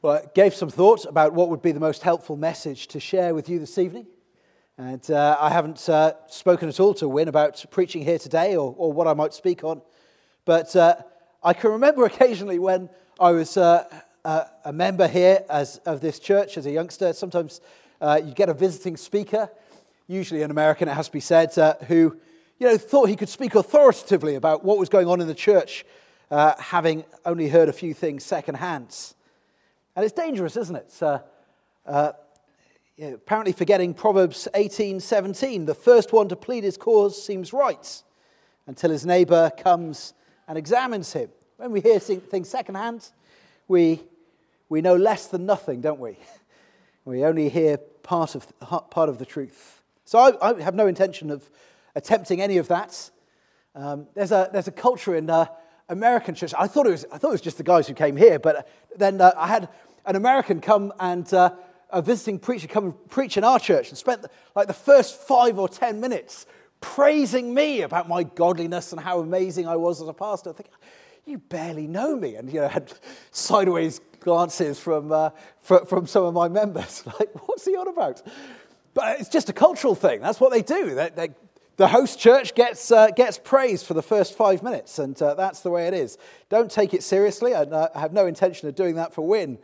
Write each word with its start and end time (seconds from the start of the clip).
Well, 0.00 0.12
I 0.12 0.26
gave 0.32 0.54
some 0.54 0.68
thought 0.68 1.06
about 1.06 1.32
what 1.32 1.48
would 1.48 1.60
be 1.60 1.72
the 1.72 1.80
most 1.80 2.02
helpful 2.02 2.36
message 2.36 2.86
to 2.88 3.00
share 3.00 3.34
with 3.34 3.48
you 3.48 3.58
this 3.58 3.78
evening. 3.78 4.06
And 4.76 5.10
uh, 5.10 5.36
I 5.40 5.50
haven't 5.50 5.88
uh, 5.88 6.12
spoken 6.28 6.68
at 6.68 6.78
all 6.78 6.94
to 6.94 7.08
Win 7.08 7.26
about 7.26 7.64
preaching 7.72 8.04
here 8.04 8.20
today 8.20 8.54
or, 8.54 8.72
or 8.78 8.92
what 8.92 9.08
I 9.08 9.14
might 9.14 9.34
speak 9.34 9.64
on. 9.64 9.82
But 10.44 10.76
uh, 10.76 10.98
I 11.42 11.52
can 11.52 11.72
remember 11.72 12.04
occasionally 12.06 12.60
when 12.60 12.90
I 13.18 13.32
was 13.32 13.56
uh, 13.56 14.04
a 14.64 14.72
member 14.72 15.08
here 15.08 15.42
as, 15.50 15.78
of 15.78 16.00
this 16.00 16.20
church 16.20 16.56
as 16.56 16.66
a 16.66 16.70
youngster, 16.70 17.12
sometimes 17.12 17.60
uh, 18.00 18.20
you 18.24 18.34
get 18.34 18.48
a 18.48 18.54
visiting 18.54 18.96
speaker, 18.96 19.50
usually 20.06 20.42
an 20.42 20.52
American, 20.52 20.86
it 20.86 20.94
has 20.94 21.06
to 21.06 21.12
be 21.12 21.18
said, 21.18 21.58
uh, 21.58 21.74
who 21.88 22.16
you 22.60 22.68
know, 22.68 22.78
thought 22.78 23.08
he 23.08 23.16
could 23.16 23.28
speak 23.28 23.56
authoritatively 23.56 24.36
about 24.36 24.64
what 24.64 24.78
was 24.78 24.88
going 24.88 25.08
on 25.08 25.20
in 25.20 25.26
the 25.26 25.34
church, 25.34 25.84
having 26.30 27.04
only 27.26 27.48
heard 27.48 27.68
a 27.68 27.72
few 27.72 27.94
things 27.94 28.24
secondhand. 28.24 28.94
And 29.98 30.04
it's 30.04 30.14
dangerous, 30.14 30.56
isn't 30.56 30.76
it? 30.76 30.94
Uh, 31.02 31.18
uh, 31.84 32.12
apparently, 33.02 33.50
forgetting 33.50 33.94
Proverbs 33.94 34.46
18 34.54 35.00
17, 35.00 35.64
the 35.64 35.74
first 35.74 36.12
one 36.12 36.28
to 36.28 36.36
plead 36.36 36.62
his 36.62 36.76
cause 36.76 37.20
seems 37.20 37.52
right 37.52 38.04
until 38.68 38.92
his 38.92 39.04
neighbor 39.04 39.50
comes 39.58 40.14
and 40.46 40.56
examines 40.56 41.12
him. 41.12 41.30
When 41.56 41.72
we 41.72 41.80
hear 41.80 41.98
things 41.98 42.48
secondhand, 42.48 43.10
we, 43.66 44.00
we 44.68 44.82
know 44.82 44.94
less 44.94 45.26
than 45.26 45.46
nothing, 45.46 45.80
don't 45.80 45.98
we? 45.98 46.16
We 47.04 47.24
only 47.24 47.48
hear 47.48 47.78
part 47.78 48.36
of, 48.36 48.46
part 48.60 49.08
of 49.08 49.18
the 49.18 49.26
truth. 49.26 49.82
So 50.04 50.20
I, 50.20 50.50
I 50.50 50.62
have 50.62 50.76
no 50.76 50.86
intention 50.86 51.28
of 51.32 51.50
attempting 51.96 52.40
any 52.40 52.58
of 52.58 52.68
that. 52.68 53.10
Um, 53.74 54.06
there's, 54.14 54.30
a, 54.30 54.48
there's 54.52 54.68
a 54.68 54.72
culture 54.72 55.16
in 55.16 55.28
uh, 55.28 55.46
American 55.88 56.34
church. 56.34 56.52
I 56.58 56.66
thought, 56.66 56.86
it 56.86 56.90
was, 56.90 57.06
I 57.10 57.18
thought 57.18 57.28
it 57.28 57.32
was 57.32 57.40
just 57.40 57.56
the 57.56 57.64
guys 57.64 57.88
who 57.88 57.94
came 57.94 58.16
here, 58.16 58.38
but 58.38 58.68
then 58.96 59.20
uh, 59.20 59.32
I 59.36 59.48
had 59.48 59.68
an 60.08 60.16
American 60.16 60.60
come 60.60 60.92
and 60.98 61.32
uh, 61.34 61.50
a 61.90 62.00
visiting 62.00 62.38
preacher 62.38 62.66
come 62.66 62.84
and 62.86 63.10
preach 63.10 63.36
in 63.36 63.44
our 63.44 63.60
church 63.60 63.90
and 63.90 63.98
spent 63.98 64.24
like 64.56 64.66
the 64.66 64.72
first 64.72 65.20
five 65.20 65.58
or 65.58 65.68
ten 65.68 66.00
minutes 66.00 66.46
praising 66.80 67.52
me 67.52 67.82
about 67.82 68.08
my 68.08 68.22
godliness 68.22 68.92
and 68.92 69.00
how 69.00 69.20
amazing 69.20 69.68
I 69.68 69.76
was 69.76 70.00
as 70.00 70.08
a 70.08 70.14
pastor. 70.14 70.50
I 70.50 70.52
think, 70.54 70.70
you 71.26 71.36
barely 71.36 71.86
know 71.86 72.16
me. 72.16 72.36
And, 72.36 72.50
you 72.50 72.60
know, 72.60 72.68
had 72.68 72.90
sideways 73.32 74.00
glances 74.20 74.80
from, 74.80 75.12
uh, 75.12 75.30
from, 75.60 76.06
some 76.06 76.24
of 76.24 76.32
my 76.32 76.48
members. 76.48 77.04
Like, 77.20 77.30
what's 77.46 77.66
he 77.66 77.76
on 77.76 77.88
about? 77.88 78.22
But 78.94 79.20
it's 79.20 79.28
just 79.28 79.50
a 79.50 79.52
cultural 79.52 79.94
thing. 79.94 80.22
That's 80.22 80.40
what 80.40 80.52
they 80.52 80.62
do. 80.62 80.94
They, 80.94 81.10
they, 81.10 81.28
the 81.76 81.88
host 81.88 82.18
church 82.18 82.54
gets, 82.54 82.90
uh, 82.90 83.10
gets 83.10 83.38
praise 83.38 83.82
for 83.82 83.92
the 83.92 84.02
first 84.02 84.36
five 84.36 84.62
minutes, 84.62 84.98
and 84.98 85.20
uh, 85.20 85.34
that's 85.34 85.60
the 85.60 85.70
way 85.70 85.86
it 85.86 85.94
is. 85.94 86.16
Don't 86.48 86.70
take 86.70 86.94
it 86.94 87.02
seriously. 87.02 87.54
I, 87.54 87.62
I 87.94 88.00
have 88.00 88.12
no 88.12 88.26
intention 88.26 88.68
of 88.68 88.74
doing 88.74 88.94
that 88.94 89.12
for 89.12 89.26
Win 89.26 89.58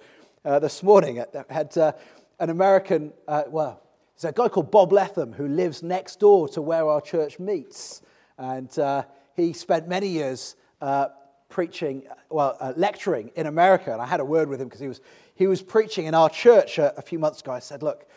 uh, 0.44 0.58
this 0.58 0.82
morning. 0.82 1.20
I 1.20 1.44
had 1.48 1.76
uh, 1.78 1.92
an 2.38 2.50
American, 2.50 3.12
uh, 3.26 3.44
well, 3.48 3.82
there's 4.16 4.30
a 4.30 4.34
guy 4.34 4.48
called 4.48 4.70
Bob 4.70 4.92
Letham 4.92 5.32
who 5.32 5.48
lives 5.48 5.82
next 5.82 6.20
door 6.20 6.48
to 6.50 6.62
where 6.62 6.88
our 6.88 7.00
church 7.00 7.38
meets. 7.38 8.02
And 8.38 8.76
uh, 8.78 9.04
he 9.34 9.52
spent 9.52 9.88
many 9.88 10.08
years 10.08 10.56
uh, 10.80 11.08
preaching, 11.48 12.04
well, 12.30 12.56
lecturing 12.76 13.30
in 13.36 13.46
America. 13.46 13.92
And 13.92 14.00
I 14.00 14.06
had 14.06 14.20
a 14.20 14.24
word 14.24 14.48
with 14.48 14.60
him 14.60 14.68
because 14.68 14.80
he 14.80 14.88
was, 14.88 15.00
he 15.34 15.46
was 15.46 15.62
preaching 15.62 16.06
in 16.06 16.14
our 16.14 16.28
church 16.28 16.78
a, 16.78 16.96
a 16.98 17.02
few 17.02 17.18
months 17.18 17.40
ago. 17.40 17.52
I 17.52 17.58
said, 17.58 17.82
Look, 17.82 18.08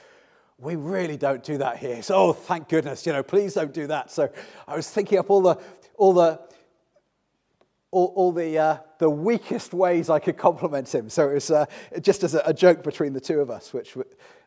we 0.59 0.75
really 0.75 1.17
don't 1.17 1.43
do 1.43 1.59
that 1.59 1.77
here. 1.77 2.01
So, 2.01 2.15
oh, 2.15 2.33
thank 2.33 2.67
goodness, 2.67 3.05
you 3.05 3.13
know, 3.13 3.21
please 3.21 3.53
don't 3.53 3.73
do 3.73 3.87
that. 3.87 4.11
So 4.11 4.29
I 4.67 4.75
was 4.75 4.89
thinking 4.89 5.19
up 5.19 5.29
all 5.29 5.41
the, 5.41 5.59
all 5.95 6.13
the 6.13 6.39
all, 7.91 8.13
all 8.15 8.31
the, 8.31 8.57
uh, 8.57 8.77
the 8.99 9.09
weakest 9.09 9.73
ways 9.73 10.09
I 10.09 10.19
could 10.19 10.37
compliment 10.37 10.93
him. 10.93 11.09
So 11.09 11.29
it 11.29 11.33
was 11.35 11.51
uh, 11.51 11.65
just 12.01 12.23
as 12.23 12.33
a, 12.33 12.41
a, 12.45 12.53
joke 12.53 12.83
between 12.83 13.13
the 13.13 13.19
two 13.19 13.39
of 13.39 13.49
us, 13.49 13.73
which 13.73 13.95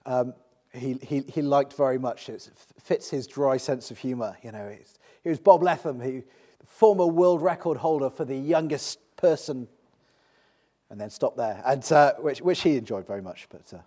um, 0.06 0.34
he, 0.72 0.94
he, 1.02 1.20
he 1.20 1.42
liked 1.42 1.74
very 1.74 1.98
much. 1.98 2.28
It 2.28 2.48
fits 2.82 3.10
his 3.10 3.26
dry 3.26 3.56
sense 3.56 3.90
of 3.90 3.98
humor. 3.98 4.36
You 4.42 4.52
know, 4.52 4.76
he 5.22 5.28
was 5.28 5.38
Bob 5.38 5.62
Letham, 5.62 5.98
the 5.98 6.24
former 6.66 7.06
world 7.06 7.42
record 7.42 7.76
holder 7.76 8.10
for 8.10 8.24
the 8.24 8.36
youngest 8.36 8.98
person, 9.16 9.68
and 10.88 11.00
then 11.00 11.10
stopped 11.10 11.36
there, 11.36 11.62
and, 11.64 11.90
uh, 11.92 12.14
which, 12.14 12.40
which 12.40 12.62
he 12.62 12.76
enjoyed 12.76 13.06
very 13.06 13.22
much. 13.22 13.46
But, 13.48 13.72
uh, 13.74 13.82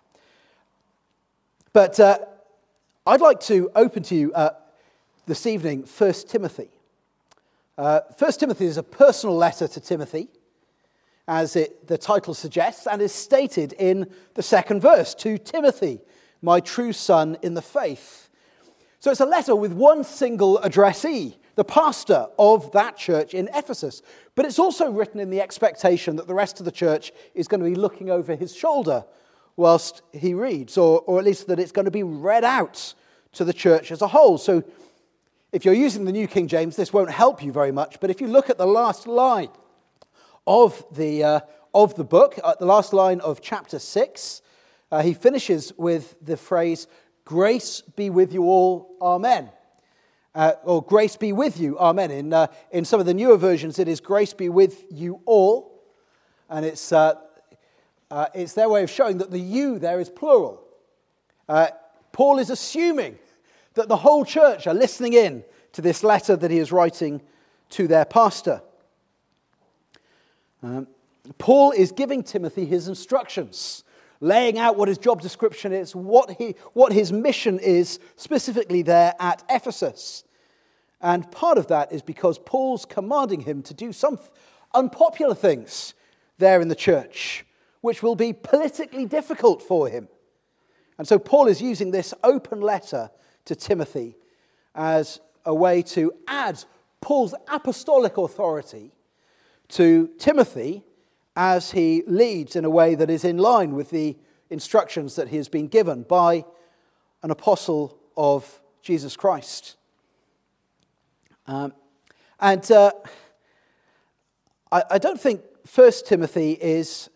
but 1.72 2.00
uh, 2.00 2.18
I'd 3.06 3.20
like 3.20 3.40
to 3.40 3.70
open 3.74 4.02
to 4.04 4.14
you 4.14 4.32
uh, 4.32 4.50
this 5.26 5.46
evening 5.46 5.86
1 5.98 6.12
Timothy. 6.28 6.68
Uh, 7.76 8.00
1 8.18 8.32
Timothy 8.32 8.66
is 8.66 8.76
a 8.76 8.82
personal 8.82 9.36
letter 9.36 9.66
to 9.68 9.80
Timothy, 9.80 10.28
as 11.26 11.56
it, 11.56 11.86
the 11.86 11.98
title 11.98 12.34
suggests, 12.34 12.86
and 12.86 13.00
is 13.00 13.12
stated 13.12 13.72
in 13.74 14.10
the 14.34 14.42
second 14.42 14.80
verse 14.80 15.14
to 15.14 15.38
Timothy, 15.38 16.00
my 16.42 16.60
true 16.60 16.92
son 16.92 17.38
in 17.42 17.54
the 17.54 17.62
faith. 17.62 18.28
So 19.00 19.10
it's 19.10 19.20
a 19.20 19.26
letter 19.26 19.56
with 19.56 19.72
one 19.72 20.04
single 20.04 20.58
addressee, 20.58 21.36
the 21.56 21.64
pastor 21.64 22.26
of 22.38 22.72
that 22.72 22.96
church 22.96 23.32
in 23.32 23.48
Ephesus. 23.54 24.02
But 24.34 24.44
it's 24.44 24.58
also 24.58 24.90
written 24.90 25.20
in 25.20 25.30
the 25.30 25.40
expectation 25.40 26.16
that 26.16 26.26
the 26.26 26.34
rest 26.34 26.58
of 26.58 26.64
the 26.64 26.72
church 26.72 27.12
is 27.34 27.48
going 27.48 27.60
to 27.60 27.68
be 27.68 27.74
looking 27.74 28.10
over 28.10 28.34
his 28.34 28.54
shoulder 28.54 29.04
whilst 29.56 30.02
he 30.12 30.34
reads, 30.34 30.76
or, 30.76 31.00
or 31.02 31.18
at 31.18 31.24
least 31.24 31.46
that 31.46 31.60
it's 31.60 31.72
going 31.72 31.84
to 31.84 31.90
be 31.90 32.02
read 32.02 32.44
out 32.44 32.94
to 33.32 33.44
the 33.44 33.52
church 33.52 33.92
as 33.92 34.02
a 34.02 34.08
whole. 34.08 34.36
So 34.36 34.64
if 35.52 35.64
you're 35.64 35.74
using 35.74 36.04
the 36.04 36.12
New 36.12 36.26
King 36.26 36.48
James, 36.48 36.74
this 36.74 36.92
won't 36.92 37.10
help 37.10 37.42
you 37.42 37.52
very 37.52 37.72
much, 37.72 38.00
but 38.00 38.10
if 38.10 38.20
you 38.20 38.26
look 38.26 38.50
at 38.50 38.58
the 38.58 38.66
last 38.66 39.06
line 39.06 39.50
of 40.46 40.84
the, 40.92 41.24
uh, 41.24 41.40
of 41.72 41.94
the 41.94 42.04
book, 42.04 42.38
at 42.44 42.58
the 42.58 42.66
last 42.66 42.92
line 42.92 43.20
of 43.20 43.40
chapter 43.40 43.78
6, 43.78 44.42
uh, 44.90 45.02
he 45.02 45.14
finishes 45.14 45.72
with 45.76 46.14
the 46.22 46.36
phrase, 46.36 46.86
Grace 47.24 47.80
be 47.80 48.10
with 48.10 48.32
you 48.32 48.44
all, 48.44 48.96
Amen. 49.00 49.50
Uh, 50.34 50.52
or 50.64 50.82
grace 50.82 51.16
be 51.16 51.32
with 51.32 51.58
you, 51.58 51.78
Amen. 51.78 52.10
In, 52.10 52.32
uh, 52.32 52.48
in 52.70 52.84
some 52.84 53.00
of 53.00 53.06
the 53.06 53.14
newer 53.14 53.36
versions, 53.36 53.78
it 53.78 53.88
is 53.88 54.00
grace 54.00 54.34
be 54.34 54.48
with 54.48 54.84
you 54.90 55.20
all. 55.24 55.82
And 56.50 56.66
it's, 56.66 56.92
uh, 56.92 57.14
uh, 58.10 58.26
it's 58.34 58.52
their 58.52 58.68
way 58.68 58.82
of 58.82 58.90
showing 58.90 59.18
that 59.18 59.30
the 59.30 59.38
you 59.38 59.78
there 59.78 60.00
is 60.00 60.10
plural. 60.10 60.60
Paul 62.12 62.38
is 62.38 62.50
assuming 62.50 63.18
that 63.74 63.88
the 63.88 63.96
whole 63.96 64.24
church 64.24 64.66
are 64.66 64.74
listening 64.74 65.14
in 65.14 65.44
to 65.72 65.82
this 65.82 66.04
letter 66.04 66.36
that 66.36 66.50
he 66.50 66.58
is 66.58 66.70
writing 66.70 67.20
to 67.70 67.88
their 67.88 68.04
pastor. 68.04 68.62
Um, 70.64 70.88
Paul 71.36 71.72
is 71.72 71.92
giving 71.92 72.22
Timothy 72.22 72.64
his 72.64 72.88
instructions, 72.88 73.84
laying 74.20 74.58
out 74.58 74.76
what 74.76 74.88
his 74.88 74.96
job 74.96 75.20
description 75.20 75.72
is, 75.72 75.94
what, 75.94 76.30
he, 76.30 76.54
what 76.72 76.92
his 76.92 77.12
mission 77.12 77.58
is 77.58 77.98
specifically 78.16 78.80
there 78.80 79.14
at 79.20 79.44
Ephesus. 79.50 80.24
And 81.02 81.30
part 81.30 81.58
of 81.58 81.66
that 81.66 81.92
is 81.92 82.00
because 82.00 82.38
Paul's 82.38 82.86
commanding 82.86 83.40
him 83.40 83.62
to 83.64 83.74
do 83.74 83.92
some 83.92 84.18
unpopular 84.72 85.34
things 85.34 85.92
there 86.38 86.62
in 86.62 86.68
the 86.68 86.74
church, 86.74 87.44
which 87.82 88.02
will 88.02 88.16
be 88.16 88.32
politically 88.32 89.04
difficult 89.04 89.60
for 89.60 89.88
him. 89.88 90.08
And 90.96 91.06
so 91.06 91.18
Paul 91.18 91.46
is 91.46 91.60
using 91.60 91.90
this 91.90 92.14
open 92.24 92.62
letter 92.62 93.10
to 93.44 93.54
Timothy 93.54 94.16
as 94.74 95.20
a 95.44 95.54
way 95.54 95.82
to 95.82 96.12
add 96.26 96.64
Paul's 97.02 97.34
apostolic 97.48 98.16
authority 98.16 98.92
to 99.68 100.08
Timothy 100.18 100.84
as 101.36 101.72
he 101.72 102.02
leads 102.06 102.56
in 102.56 102.64
a 102.64 102.70
way 102.70 102.94
that 102.94 103.10
is 103.10 103.24
in 103.24 103.38
line 103.38 103.74
with 103.74 103.90
the 103.90 104.16
instructions 104.50 105.16
that 105.16 105.28
he 105.28 105.36
has 105.36 105.48
been 105.48 105.68
given 105.68 106.02
by 106.02 106.44
an 107.22 107.30
apostle 107.30 107.98
of 108.16 108.60
Jesus 108.82 109.16
Christ. 109.16 109.76
Um, 111.46 111.72
and 112.38 112.70
uh, 112.70 112.92
I, 114.70 114.82
I 114.92 114.98
don't 114.98 115.20
think 115.20 115.40
First 115.66 116.06
Timothy 116.06 116.52
is 116.52 117.10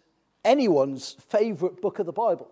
anyone's 0.45 1.17
favorite 1.29 1.81
book 1.81 1.99
of 1.99 2.07
the 2.07 2.13
Bible. 2.13 2.51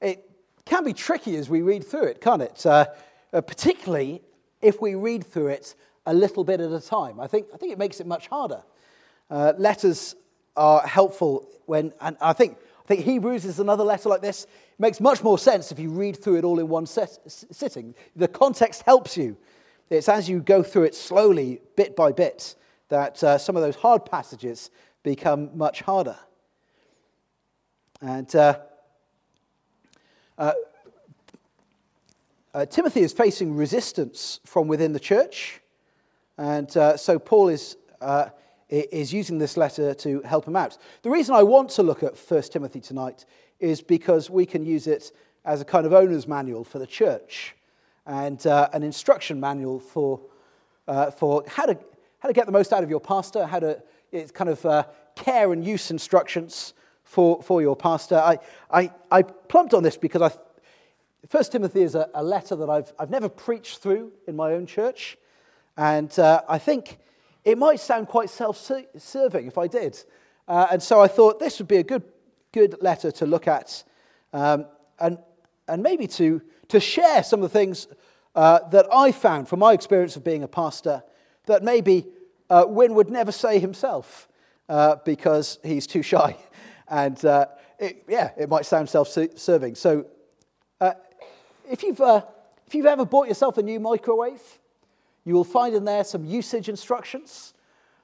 It 0.00 0.28
can 0.64 0.84
be 0.84 0.92
tricky 0.92 1.36
as 1.36 1.48
we 1.48 1.62
read 1.62 1.84
through 1.84 2.04
it, 2.04 2.20
can't 2.20 2.42
it? 2.42 2.64
Uh, 2.64 2.86
uh, 3.32 3.40
particularly 3.40 4.22
if 4.60 4.80
we 4.80 4.94
read 4.94 5.24
through 5.24 5.48
it 5.48 5.74
a 6.06 6.14
little 6.14 6.44
bit 6.44 6.60
at 6.60 6.72
a 6.72 6.80
time. 6.80 7.20
I 7.20 7.26
think, 7.26 7.46
I 7.52 7.58
think 7.58 7.72
it 7.72 7.78
makes 7.78 8.00
it 8.00 8.06
much 8.06 8.28
harder. 8.28 8.62
Uh, 9.30 9.52
letters 9.58 10.14
are 10.56 10.86
helpful 10.86 11.48
when, 11.66 11.92
and 12.00 12.16
I 12.20 12.32
think, 12.32 12.56
I 12.84 12.88
think 12.88 13.04
Hebrews 13.04 13.44
is 13.44 13.60
another 13.60 13.84
letter 13.84 14.08
like 14.08 14.22
this. 14.22 14.44
It 14.44 14.80
makes 14.80 15.00
much 15.00 15.22
more 15.22 15.38
sense 15.38 15.70
if 15.70 15.78
you 15.78 15.90
read 15.90 16.16
through 16.22 16.36
it 16.36 16.44
all 16.44 16.58
in 16.58 16.68
one 16.68 16.86
set, 16.86 17.18
sitting. 17.26 17.94
The 18.16 18.28
context 18.28 18.82
helps 18.82 19.16
you. 19.16 19.36
It's 19.90 20.08
as 20.08 20.28
you 20.28 20.40
go 20.40 20.62
through 20.62 20.84
it 20.84 20.94
slowly, 20.94 21.60
bit 21.76 21.94
by 21.94 22.12
bit, 22.12 22.54
that 22.88 23.22
uh, 23.22 23.38
some 23.38 23.56
of 23.56 23.62
those 23.62 23.76
hard 23.76 24.04
passages 24.04 24.70
become 25.02 25.56
much 25.56 25.82
harder. 25.82 26.16
And 28.00 28.34
uh, 28.34 28.60
uh, 30.36 30.52
uh, 32.54 32.66
Timothy 32.66 33.00
is 33.00 33.12
facing 33.12 33.54
resistance 33.54 34.40
from 34.44 34.68
within 34.68 34.92
the 34.92 35.00
church. 35.00 35.60
And 36.36 36.74
uh, 36.76 36.96
so 36.96 37.18
Paul 37.18 37.48
is, 37.48 37.76
is 38.68 39.12
using 39.12 39.38
this 39.38 39.56
letter 39.56 39.94
to 39.94 40.20
help 40.22 40.46
him 40.46 40.56
out. 40.56 40.76
The 41.02 41.10
reason 41.10 41.34
I 41.34 41.42
want 41.42 41.70
to 41.70 41.82
look 41.82 42.02
at 42.02 42.16
1 42.16 42.42
Timothy 42.42 42.80
tonight 42.80 43.24
is 43.60 43.80
because 43.80 44.30
we 44.30 44.46
can 44.46 44.64
use 44.64 44.86
it 44.86 45.12
as 45.44 45.60
a 45.60 45.64
kind 45.64 45.86
of 45.86 45.92
owner's 45.92 46.28
manual 46.28 46.64
for 46.64 46.78
the 46.78 46.86
church 46.86 47.54
and 48.06 48.46
uh, 48.46 48.68
an 48.72 48.82
instruction 48.82 49.40
manual 49.40 49.78
for, 49.78 50.20
uh, 50.86 51.10
for 51.10 51.44
how, 51.46 51.66
to, 51.66 51.78
how 52.18 52.28
to 52.28 52.32
get 52.32 52.46
the 52.46 52.52
most 52.52 52.72
out 52.72 52.82
of 52.82 52.90
your 52.90 53.00
pastor, 53.00 53.46
how 53.46 53.58
to, 53.58 53.82
it's 54.12 54.32
kind 54.32 54.50
of 54.50 54.64
uh, 54.64 54.84
care 55.14 55.52
and 55.52 55.64
use 55.64 55.90
instructions 55.90 56.74
for, 57.04 57.42
for 57.42 57.62
your 57.62 57.76
pastor. 57.76 58.16
I, 58.16 58.38
I, 58.70 58.90
I 59.10 59.22
plumped 59.22 59.74
on 59.74 59.82
this 59.82 59.96
because 59.96 60.22
I, 60.22 60.30
First 61.28 61.52
Timothy 61.52 61.82
is 61.82 61.94
a, 61.94 62.08
a, 62.14 62.22
letter 62.22 62.54
that 62.56 62.70
I've, 62.70 62.92
I've 62.98 63.10
never 63.10 63.28
preached 63.28 63.78
through 63.78 64.12
in 64.26 64.36
my 64.36 64.52
own 64.52 64.66
church. 64.66 65.18
And 65.76 66.16
uh, 66.18 66.42
I 66.48 66.58
think 66.58 66.98
it 67.44 67.58
might 67.58 67.80
sound 67.80 68.08
quite 68.08 68.30
self 68.30 68.56
serving 68.96 69.46
if 69.46 69.58
I 69.58 69.66
did. 69.66 69.98
Uh, 70.46 70.66
and 70.72 70.82
so 70.82 71.00
I 71.00 71.08
thought 71.08 71.38
this 71.38 71.58
would 71.58 71.68
be 71.68 71.76
a 71.76 71.82
good, 71.82 72.02
good 72.52 72.76
letter 72.80 73.10
to 73.12 73.26
look 73.26 73.46
at 73.46 73.84
um, 74.32 74.66
and, 74.98 75.18
and 75.66 75.82
maybe 75.82 76.06
to, 76.06 76.40
to 76.68 76.80
share 76.80 77.22
some 77.22 77.42
of 77.42 77.52
the 77.52 77.58
things 77.58 77.86
uh, 78.34 78.60
that 78.70 78.86
I 78.92 79.12
found 79.12 79.48
from 79.48 79.60
my 79.60 79.72
experience 79.72 80.16
of 80.16 80.24
being 80.24 80.42
a 80.42 80.48
pastor 80.48 81.02
that 81.46 81.62
maybe 81.62 82.06
uh, 82.50 82.64
Win 82.66 82.94
would 82.94 83.10
never 83.10 83.32
say 83.32 83.58
himself 83.58 84.28
uh, 84.68 84.96
because 85.04 85.58
he's 85.62 85.86
too 85.86 86.02
shy. 86.02 86.36
And 86.90 87.22
uh, 87.22 87.48
it, 87.78 88.04
yeah, 88.08 88.30
it 88.38 88.48
might 88.48 88.64
sound 88.64 88.88
self 88.88 89.08
serving. 89.08 89.74
So 89.74 90.06
uh, 90.80 90.94
if, 91.70 91.82
you've, 91.82 92.00
if 92.00 92.74
you've 92.74 92.86
ever 92.86 93.04
bought 93.04 93.28
yourself 93.28 93.58
a 93.58 93.62
new 93.62 93.78
microwave, 93.78 94.40
you 95.28 95.34
will 95.34 95.44
find 95.44 95.74
in 95.74 95.84
there 95.84 96.04
some 96.04 96.24
usage 96.24 96.70
instructions. 96.70 97.52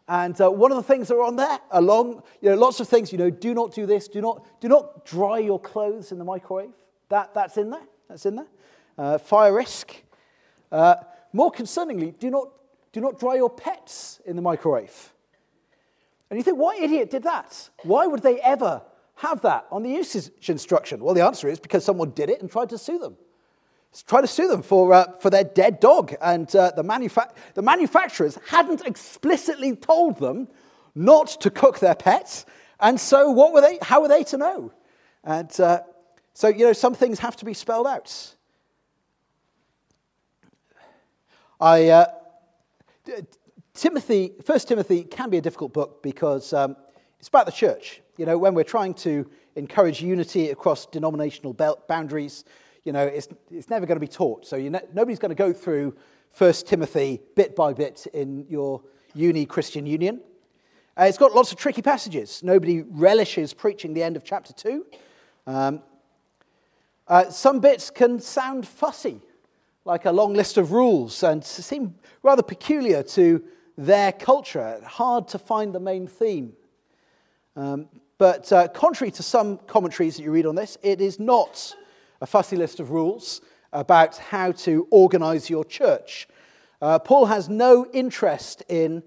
And 0.07 0.39
uh, 0.39 0.51
one 0.51 0.71
of 0.71 0.77
the 0.77 0.83
things 0.83 1.09
that 1.09 1.15
are 1.15 1.23
on 1.23 1.37
there, 1.37 1.59
along, 1.71 2.23
you 2.43 2.51
know, 2.51 2.57
lots 2.57 2.81
of 2.81 2.89
things, 2.89 3.13
you 3.13 3.17
know, 3.17 3.31
do 3.31 3.55
not 3.55 3.75
do 3.75 3.87
this, 3.87 4.09
do 4.09 4.21
not, 4.21 4.61
do 4.61 4.69
not 4.69 5.07
dry 5.07 5.39
your 5.39 5.59
clothes 5.59 6.13
in 6.13 6.19
the 6.19 6.25
microwave. 6.25 6.75
That, 7.09 7.33
that's 7.33 7.57
in 7.57 7.71
there. 7.71 7.87
That's 8.11 8.27
in 8.27 8.37
there. 8.37 8.47
Uh, 8.99 9.17
fire 9.17 9.55
risk. 9.55 9.95
Uh, 10.71 10.97
more 11.33 11.51
concerningly, 11.51 12.19
do 12.19 12.31
not, 12.31 12.51
do 12.93 13.01
not 13.01 13.19
dry 13.19 13.37
your 13.37 13.49
pets 13.49 14.21
in 14.27 14.37
the 14.37 14.43
microwave. 14.43 15.15
And 16.29 16.39
you 16.39 16.43
think, 16.43 16.59
what 16.59 16.79
idiot 16.79 17.11
did 17.11 17.23
that? 17.23 17.71
Why 17.85 18.07
would 18.07 18.23
they 18.23 18.39
ever 18.43 18.83
have 19.15 19.41
that 19.41 19.67
on 19.71 19.83
the 19.83 19.89
usage 19.89 20.51
instruction? 20.51 21.03
Well, 21.03 21.15
the 21.15 21.25
answer 21.25 21.49
is 21.49 21.59
because 21.59 21.87
someone 21.87 22.11
did 22.11 22.29
it 22.29 22.43
and 22.43 22.51
tried 22.51 22.69
to 22.69 22.77
sue 22.77 22.99
them 22.99 23.17
try 24.03 24.21
to 24.21 24.27
sue 24.27 24.49
them 24.49 24.63
for, 24.63 24.93
uh, 24.93 25.13
for 25.21 25.31
their 25.31 25.45
dead 25.45 25.81
dog. 25.81 26.15
And 26.21 26.55
uh, 26.55 26.73
the, 26.75 26.83
manufa- 26.83 27.33
the 27.55 27.63
manufacturers 27.63 28.39
hadn't 28.49 28.83
explicitly 28.83 29.77
told 29.77 30.19
them 30.19 30.49
not 30.95 31.29
to 31.41 31.51
cook 31.51 31.79
their 31.79 31.95
pets. 31.95 32.47
And 32.81 33.01
so, 33.01 33.31
what 33.31 33.53
were 33.53 33.61
they, 33.61 33.79
how 33.81 34.03
were 34.03 34.09
they 34.09 34.25
to 34.25 34.37
know? 34.37 34.73
And 35.23 35.61
uh, 35.61 35.83
so, 36.35 36.49
you 36.49 36.67
know, 36.67 36.73
some 36.73 36.95
things 36.95 37.21
have 37.21 37.37
to 37.37 37.45
be 37.45 37.55
spelled 37.55 37.87
out. 37.87 38.35
I, 41.61 41.89
uh, 41.89 42.07
Timothy, 43.75 44.33
First 44.45 44.69
Timothy 44.69 45.05
can 45.05 45.31
be 45.31 45.39
a 45.39 45.41
difficult 45.41 45.73
book 45.73 46.03
because 46.03 46.53
um, 46.53 46.77
it's 47.19 47.29
about 47.29 47.47
the 47.47 47.53
church. 47.53 48.03
You 48.17 48.27
know, 48.27 48.37
when 48.37 48.55
we're 48.55 48.65
trying 48.65 48.95
to 48.95 49.29
encourage 49.57 50.03
unity 50.03 50.51
across 50.51 50.87
denominational 50.87 51.55
boundaries, 51.89 52.45
you 52.85 52.93
know, 52.93 53.05
it's, 53.05 53.29
it's 53.51 53.71
never 53.71 53.87
going 53.87 53.97
to 53.97 54.01
be 54.01 54.09
taught. 54.09 54.47
So 54.47 54.59
ne- 54.59 54.81
nobody's 54.93 55.19
going 55.19 55.31
to 55.31 55.35
go 55.35 55.53
through 55.53 55.97
1 56.37 56.53
Timothy 56.67 57.21
bit 57.35 57.57
by 57.57 57.73
bit 57.73 58.07
in 58.13 58.47
your 58.49 58.83
uni 59.15 59.47
Christian 59.47 59.87
union. 59.87 60.21
Uh, 60.99 61.05
it's 61.05 61.19
got 61.19 61.35
lots 61.35 61.51
of 61.51 61.59
tricky 61.59 61.83
passages. 61.83 62.43
Nobody 62.43 62.83
relishes 62.83 63.55
preaching 63.55 63.95
the 63.95 64.03
end 64.03 64.17
of 64.17 64.25
chapter 64.25 64.53
2. 64.53 64.87
Um, 65.47 65.83
uh, 67.09 67.31
some 67.31 67.61
bits 67.61 67.91
can 67.91 68.21
sound 68.21 68.67
fussy, 68.67 69.21
like 69.85 70.05
a 70.05 70.13
long 70.13 70.35
list 70.35 70.57
of 70.57 70.73
rules, 70.73 71.23
and 71.23 71.45
seem 71.45 71.97
rather 72.23 72.43
peculiar 72.43 73.03
to 73.03 73.45
their 73.77 74.13
culture. 74.13 74.81
Hard 74.85 75.29
to 75.29 75.39
find 75.39 75.75
the 75.75 75.81
main 75.81 76.07
theme. 76.07 76.53
Um, 77.57 77.89
but 78.19 78.53
uh, 78.53 78.69
contrary 78.69 79.11
to 79.13 79.23
some 79.23 79.59
commentaries 79.67 80.17
that 80.17 80.23
you 80.23 80.31
read 80.31 80.47
on 80.47 80.55
this, 80.55 80.79
it 80.83 81.01
is 81.01 81.19
not 81.19 81.75
a 82.21 82.27
fussy 82.27 82.57
list 82.57 82.81
of 82.81 82.91
rules 82.91 83.41
about 83.73 84.17
how 84.17 84.53
to 84.53 84.87
organize 84.91 85.51
your 85.51 85.65
church. 85.65 86.29
Uh, 86.81 86.99
Paul 86.99 87.27
has 87.27 87.49
no 87.49 87.87
interest 87.93 88.63
in 88.69 89.03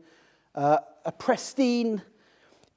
uh, 0.53 0.79
a 1.05 1.11
pristine, 1.11 2.01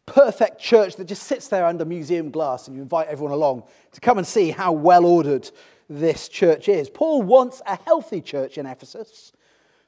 perfect 0.07 0.61
church 0.61 0.97
that 0.97 1.07
just 1.07 1.25
sits 1.25 1.49
there 1.49 1.67
under 1.67 1.85
museum 1.85 2.31
glass 2.31 2.69
and 2.69 2.77
you 2.77 2.83
invite 2.83 3.09
everyone 3.09 3.33
along 3.33 3.65
to 3.93 4.01
come 4.01 4.19
and 4.19 4.27
see 4.27 4.51
how 4.51 4.73
well 4.73 5.05
ordered 5.05 5.51
this 5.89 6.29
church 6.29 6.69
is. 6.69 6.89
Paul 6.89 7.23
wants 7.23 7.61
a 7.67 7.77
healthy 7.77 8.21
church 8.21 8.57
in 8.57 8.67
Ephesus 8.67 9.33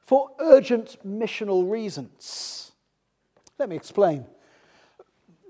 for 0.01 0.31
urgent 0.41 0.99
missional 1.07 1.71
reasons. 1.71 2.73
Let 3.59 3.69
me 3.69 3.77
explain. 3.77 4.27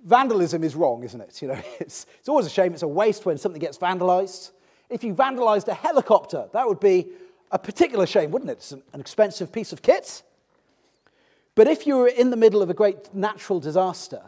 Vandalism 0.05 0.65
is 0.65 0.75
wrong, 0.75 1.05
isn't 1.05 1.21
it? 1.21 1.41
You 1.41 1.49
know, 1.49 1.61
it's, 1.81 2.07
it's 2.19 2.29
always 2.29 2.47
a 2.47 2.51
shame, 2.51 2.75
it's 2.75 2.83
a 2.83 2.89
waste 2.89 3.25
when 3.25 3.39
something 3.39 3.61
gets 3.61 3.79
vandalized 3.79 4.51
if 4.93 5.03
you 5.03 5.15
vandalized 5.15 5.69
a 5.69 5.75
helicopter. 5.75 6.49
That 6.53 6.69
would 6.69 6.81
be 6.81 7.09
a 7.51 7.59
particular 7.59 8.07
shame, 8.07 8.31
wouldn't 8.31 8.51
it? 8.51 8.59
It's 8.59 8.73
an 8.73 9.01
expensive 9.01 9.51
piece 9.51 9.73
of 9.73 9.83
kit. 9.83 10.23
But 11.55 11.67
if 11.67 11.87
you 11.87 11.97
were 11.97 12.09
in 12.09 12.31
the 12.31 12.37
middle 12.37 12.63
of 12.63 12.71
a 12.71 12.75
great 12.75 13.15
natural 13.15 13.59
disaster, 13.59 14.23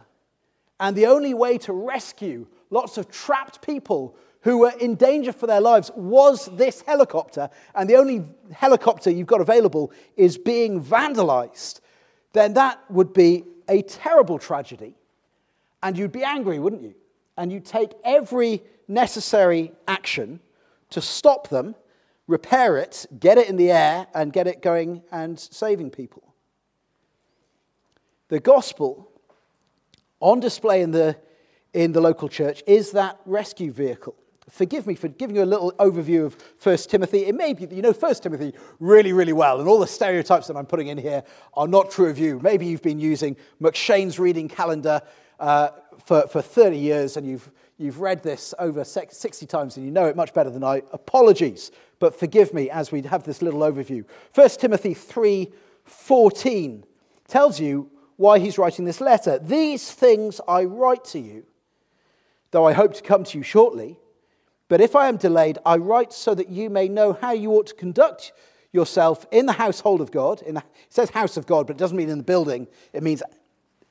and 0.81 0.97
the 0.97 1.07
only 1.07 1.35
way 1.35 1.59
to 1.59 1.73
rescue 1.73 2.47
lots 2.71 2.99
of 2.99 3.11
trapped 3.11 3.63
people 3.63 4.17
who 4.41 4.59
were 4.59 4.73
in 4.81 4.95
danger 4.95 5.33
for 5.33 5.47
their 5.47 5.61
lives 5.61 5.91
was 5.95 6.47
this 6.57 6.83
helicopter, 6.83 7.49
and 7.75 7.89
the 7.89 7.97
only 7.97 8.25
helicopter 8.53 9.11
you've 9.11 9.27
got 9.27 9.41
available 9.41 9.93
is 10.17 10.37
being 10.37 10.83
vandalized, 10.83 11.81
then 12.33 12.55
that 12.55 12.79
would 12.91 13.13
be 13.13 13.45
a 13.69 13.81
terrible 13.83 14.39
tragedy. 14.39 14.95
And 15.83 15.97
you'd 15.97 16.13
be 16.13 16.25
angry, 16.25 16.59
wouldn't 16.59 16.83
you? 16.83 16.95
And 17.37 17.53
you'd 17.53 17.65
take 17.65 17.93
every 18.05 18.63
necessary 18.87 19.73
action 19.89 20.41
to 20.95 21.01
stop 21.01 21.49
them, 21.49 21.75
repair 22.29 22.79
it, 22.79 23.05
get 23.19 23.37
it 23.37 23.49
in 23.49 23.57
the 23.57 23.73
air, 23.73 24.07
and 24.15 24.33
get 24.33 24.47
it 24.47 24.63
going 24.63 25.03
and 25.11 25.39
saving 25.39 25.91
people. 25.91 26.35
The 28.29 28.39
gospel 28.39 29.11
on 30.21 30.39
display 30.39 30.83
in 30.83 30.93
the, 30.93 31.17
in 31.73 31.91
the 31.91 32.01
local 32.01 32.29
church 32.29 32.63
is 32.69 32.93
that 32.93 33.19
rescue 33.27 33.73
vehicle. 33.73 34.15
Forgive 34.49 34.87
me 34.87 34.95
for 34.95 35.09
giving 35.09 35.35
you 35.35 35.43
a 35.43 35.45
little 35.45 35.73
overview 35.73 36.27
of 36.27 36.37
1 36.63 36.77
Timothy. 36.77 37.27
It 37.27 37.35
may 37.35 37.55
be 37.55 37.67
that 37.67 37.75
you 37.75 37.83
know 37.83 37.93
1 37.93 38.15
Timothy 38.17 38.53
really, 38.79 39.13
really 39.13 39.33
well, 39.33 39.59
and 39.59 39.69
all 39.69 39.81
the 39.81 39.87
stereotypes 39.89 40.47
that 40.47 40.57
I'm 40.57 40.67
putting 40.67 40.87
in 40.87 40.99
here 40.99 41.25
are 41.55 41.67
not 41.67 41.91
true 41.91 42.09
of 42.09 42.21
you. 42.21 42.39
Maybe 42.41 42.67
you've 42.67 42.83
been 42.83 43.01
using 43.01 43.37
M'Cheyne's 43.61 44.21
reading 44.21 44.47
calendar 44.49 45.03
uh, 45.41 45.71
for, 46.05 46.29
for 46.29 46.41
30 46.41 46.77
years 46.77 47.17
and 47.17 47.27
you've 47.27 47.51
You've 47.85 48.01
read 48.01 48.23
this 48.23 48.55
over 48.59 48.83
60 48.83 49.45
times 49.45 49.77
and 49.77 49.85
you 49.85 49.93
know 49.93 50.07
it 50.07 50.17
much 50.17 50.33
better 50.33 50.49
than 50.49 50.65
I. 50.65 50.81
Apologies, 50.93 51.71
but 51.99 52.19
forgive 52.19 52.55
me 52.55 52.71
as 52.71 52.91
we 52.91 53.03
have 53.03 53.25
this 53.25 53.43
little 53.43 53.61
overview. 53.61 54.07
1 54.35 54.49
Timothy 54.59 54.95
3:14 54.95 56.85
tells 57.29 57.61
you 57.61 57.91
why 58.17 58.39
he's 58.39 58.57
writing 58.57 58.87
this 58.87 59.03
letter. 59.03 59.39
These 59.39 59.91
things 59.91 60.41
I 60.49 60.65
write 60.65 61.05
to 61.07 61.19
you, 61.19 61.45
though 62.53 62.67
I 62.67 62.73
hope 62.73 62.95
to 62.95 63.03
come 63.03 63.23
to 63.25 63.37
you 63.37 63.45
shortly. 63.45 64.01
But 64.69 64.81
if 64.81 64.97
I 64.97 65.09
am 65.09 65.19
delayed, 65.19 65.59
I 65.67 65.77
write 65.77 66.15
so 66.15 66.35
that 66.35 66.49
you 66.49 66.71
may 66.71 66.89
know 66.89 67.13
how 67.13 67.33
you 67.33 67.53
ought 67.53 67.67
to 67.67 67.75
conduct 67.75 68.33
yourself 68.73 69.27
in 69.31 69.45
the 69.45 69.53
household 69.53 70.01
of 70.01 70.11
God. 70.11 70.39
The, 70.39 70.57
it 70.57 70.65
says 70.89 71.11
house 71.11 71.37
of 71.37 71.45
God, 71.45 71.67
but 71.67 71.77
it 71.77 71.81
doesn't 71.81 71.99
mean 71.99 72.09
in 72.09 72.17
the 72.17 72.25
building, 72.25 72.67
it 72.95 73.03
means 73.03 73.23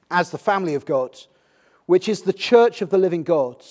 as 0.09 0.31
the 0.31 0.39
family 0.39 0.73
of 0.73 0.83
God 0.83 1.15
which 1.93 2.09
is 2.09 2.23
the 2.23 2.33
church 2.33 2.81
of 2.81 2.89
the 2.89 2.97
living 2.97 3.21
God, 3.21 3.63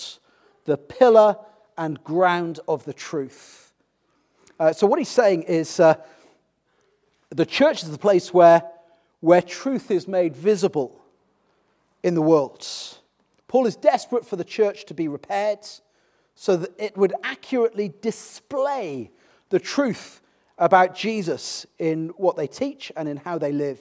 the 0.65 0.79
pillar 0.79 1.37
and 1.77 2.05
ground 2.05 2.61
of 2.69 2.85
the 2.85 2.93
truth. 2.93 3.73
Uh, 4.61 4.73
so, 4.73 4.87
what 4.87 5.01
he's 5.01 5.09
saying 5.09 5.43
is 5.43 5.81
uh, 5.81 5.95
the 7.31 7.45
church 7.45 7.83
is 7.83 7.91
the 7.91 7.99
place 7.99 8.33
where, 8.33 8.63
where 9.19 9.43
truth 9.43 9.91
is 9.91 10.07
made 10.07 10.37
visible 10.37 11.01
in 12.05 12.15
the 12.15 12.23
world. 12.23 12.65
Paul 13.49 13.67
is 13.67 13.75
desperate 13.75 14.25
for 14.25 14.37
the 14.37 14.45
church 14.45 14.85
to 14.85 14.95
be 14.95 15.09
repaired 15.09 15.67
so 16.37 16.57
that 16.57 16.71
it 16.79 16.97
would 16.97 17.15
accurately 17.25 17.93
display 18.03 19.11
the 19.49 19.59
truth 19.59 20.21
about 20.59 20.95
Jesus 20.95 21.67
in 21.81 22.11
what 22.11 22.37
they 22.37 22.47
teach 22.47 22.93
and 22.97 23.09
in 23.09 23.17
how 23.17 23.37
they 23.37 23.51
live. 23.51 23.81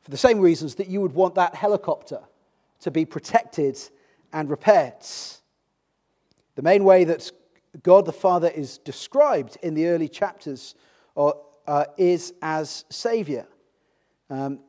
For 0.00 0.10
the 0.10 0.16
same 0.16 0.40
reasons 0.40 0.76
that 0.76 0.88
you 0.88 1.02
would 1.02 1.12
want 1.12 1.34
that 1.34 1.54
helicopter 1.54 2.20
to 2.86 2.90
be 2.92 3.04
protected 3.04 3.76
and 4.32 4.48
repaired. 4.48 4.94
The 6.54 6.62
main 6.62 6.84
way 6.84 7.02
that 7.02 7.32
God 7.82 8.06
the 8.06 8.12
Father 8.12 8.48
is 8.48 8.78
described 8.78 9.58
in 9.60 9.74
the 9.74 9.88
early 9.88 10.08
chapters 10.08 10.76
uh, 11.16 11.32
is 11.98 12.32
as 12.40 12.84
Savior. 12.88 13.48
Um, 14.30 14.60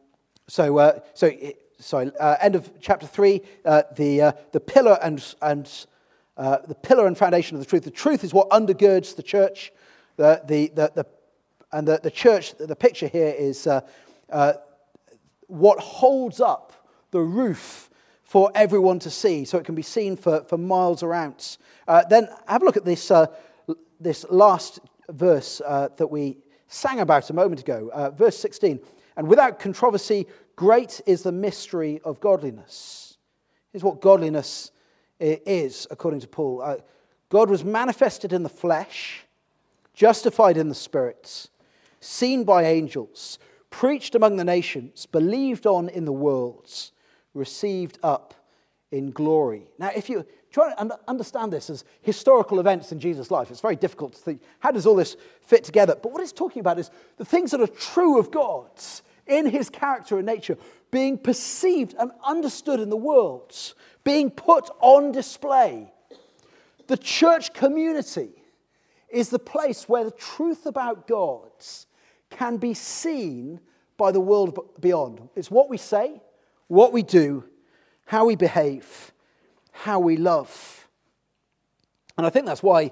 so, 0.47 0.79
uh, 0.79 0.99
so 1.13 1.31
sorry, 1.77 2.11
uh, 2.19 2.37
end 2.41 2.55
of 2.55 2.71
chapter 2.81 3.05
3, 3.05 3.39
uh, 3.63 3.83
the, 3.95 4.21
uh, 4.23 4.31
the 4.51 4.61
pillar 4.61 4.97
and, 5.03 5.23
and 5.43 5.85
uh, 6.37 6.57
the 6.67 6.73
pillar 6.73 7.05
and 7.05 7.15
foundation 7.15 7.55
of 7.55 7.59
the 7.59 7.69
truth. 7.69 7.83
The 7.83 7.91
truth 7.91 8.23
is 8.23 8.33
what 8.33 8.49
undergirds 8.49 9.15
the 9.15 9.21
church. 9.21 9.71
The, 10.15 10.41
the, 10.47 10.71
the, 10.73 10.91
the 10.95 11.05
and 11.71 11.87
the, 11.87 11.99
the 12.01 12.09
church, 12.09 12.57
the 12.57 12.75
picture 12.75 13.07
here 13.07 13.35
is 13.37 13.67
uh, 13.67 13.81
uh, 14.31 14.53
what 15.45 15.79
holds 15.79 16.41
up 16.41 16.73
the 17.11 17.21
roof 17.21 17.86
for 18.27 18.51
everyone 18.53 18.99
to 18.99 19.09
see, 19.09 19.45
so 19.45 19.57
it 19.57 19.63
can 19.63 19.73
be 19.73 19.81
seen 19.81 20.17
for, 20.17 20.43
for 20.43 20.57
miles 20.57 21.01
around. 21.01 21.57
Uh, 21.87 22.03
then 22.09 22.27
have 22.45 22.61
a 22.61 22.65
look 22.65 22.75
at 22.75 22.83
this, 22.83 23.09
uh, 23.09 23.27
this 24.01 24.25
last 24.29 24.79
verse 25.09 25.61
uh, 25.65 25.87
that 25.95 26.07
we 26.07 26.37
sang 26.67 26.99
about 26.99 27.29
a 27.29 27.33
moment 27.33 27.61
ago, 27.61 28.11
verse 28.17 28.37
16. 28.37 28.81
And 29.15 29.29
without 29.29 29.59
controversy, 29.59 30.27
great 30.57 30.99
is 31.05 31.23
the 31.23 31.31
mystery 31.31 32.01
of 32.03 32.19
godliness. 32.19 33.17
Here's 33.71 33.83
what 33.83 34.01
godliness 34.01 34.71
is, 35.21 35.87
according 35.89 36.19
to 36.19 36.27
Paul 36.27 36.61
uh, 36.61 36.75
God 37.29 37.49
was 37.49 37.63
manifested 37.63 38.33
in 38.33 38.43
the 38.43 38.49
flesh, 38.49 39.25
justified 39.93 40.57
in 40.57 40.67
the 40.67 40.75
spirits, 40.75 41.49
seen 42.01 42.43
by 42.43 42.65
angels, 42.65 43.39
preached 43.69 44.15
among 44.15 44.35
the 44.35 44.43
nations, 44.43 45.05
believed 45.05 45.65
on 45.65 45.87
in 45.87 46.03
the 46.03 46.11
worlds, 46.11 46.91
received 47.37 47.99
up 48.03 48.33
in 48.91 49.11
glory. 49.11 49.67
Now, 49.77 49.91
if 49.95 50.09
you 50.09 50.25
try 50.51 50.73
to 50.73 50.99
understand 51.07 51.51
this 51.51 51.69
as 51.69 51.83
historical 52.01 52.59
events 52.59 52.91
in 52.91 52.99
Jesus' 52.99 53.29
life, 53.31 53.51
it's 53.51 53.59
very 53.61 53.75
difficult 53.75 54.13
to 54.13 54.19
think 54.19 54.41
how 54.59 54.71
does 54.71 54.85
all 54.85 54.95
this 54.95 55.17
fit 55.41 55.63
together? 55.63 55.95
But 56.01 56.11
what 56.11 56.21
it's 56.21 56.31
talking 56.31 56.59
about 56.61 56.79
is 56.79 56.89
the 57.17 57.25
things 57.25 57.51
that 57.51 57.61
are 57.61 57.67
true 57.67 58.17
of 58.19 58.31
God 58.31 58.69
in 59.27 59.45
his 59.45 59.69
character 59.69 60.17
and 60.17 60.25
nature, 60.25 60.57
being 60.89 61.17
perceived 61.17 61.95
and 61.99 62.11
understood 62.25 62.79
in 62.79 62.89
the 62.89 62.97
world, 62.97 63.73
being 64.05 64.31
put 64.31 64.69
on 64.79 65.11
display. 65.11 65.91
The 66.87 66.97
church 66.97 67.53
community 67.53 68.29
is 69.09 69.27
the 69.27 69.39
place 69.39 69.89
where 69.89 70.05
the 70.05 70.11
truth 70.11 70.65
about 70.65 71.07
God 71.07 71.51
can 72.29 72.55
be 72.55 72.73
seen 72.73 73.59
by 73.97 74.13
the 74.13 74.21
world 74.21 74.57
beyond. 74.79 75.27
It's 75.35 75.51
what 75.51 75.69
we 75.69 75.77
say, 75.77 76.21
what 76.67 76.93
we 76.93 77.03
do, 77.03 77.43
how 78.05 78.25
we 78.25 78.35
behave, 78.35 79.11
how 79.71 79.99
we 79.99 80.17
love. 80.17 80.87
And 82.17 82.25
I 82.25 82.29
think 82.29 82.45
that's 82.45 82.63
why 82.63 82.91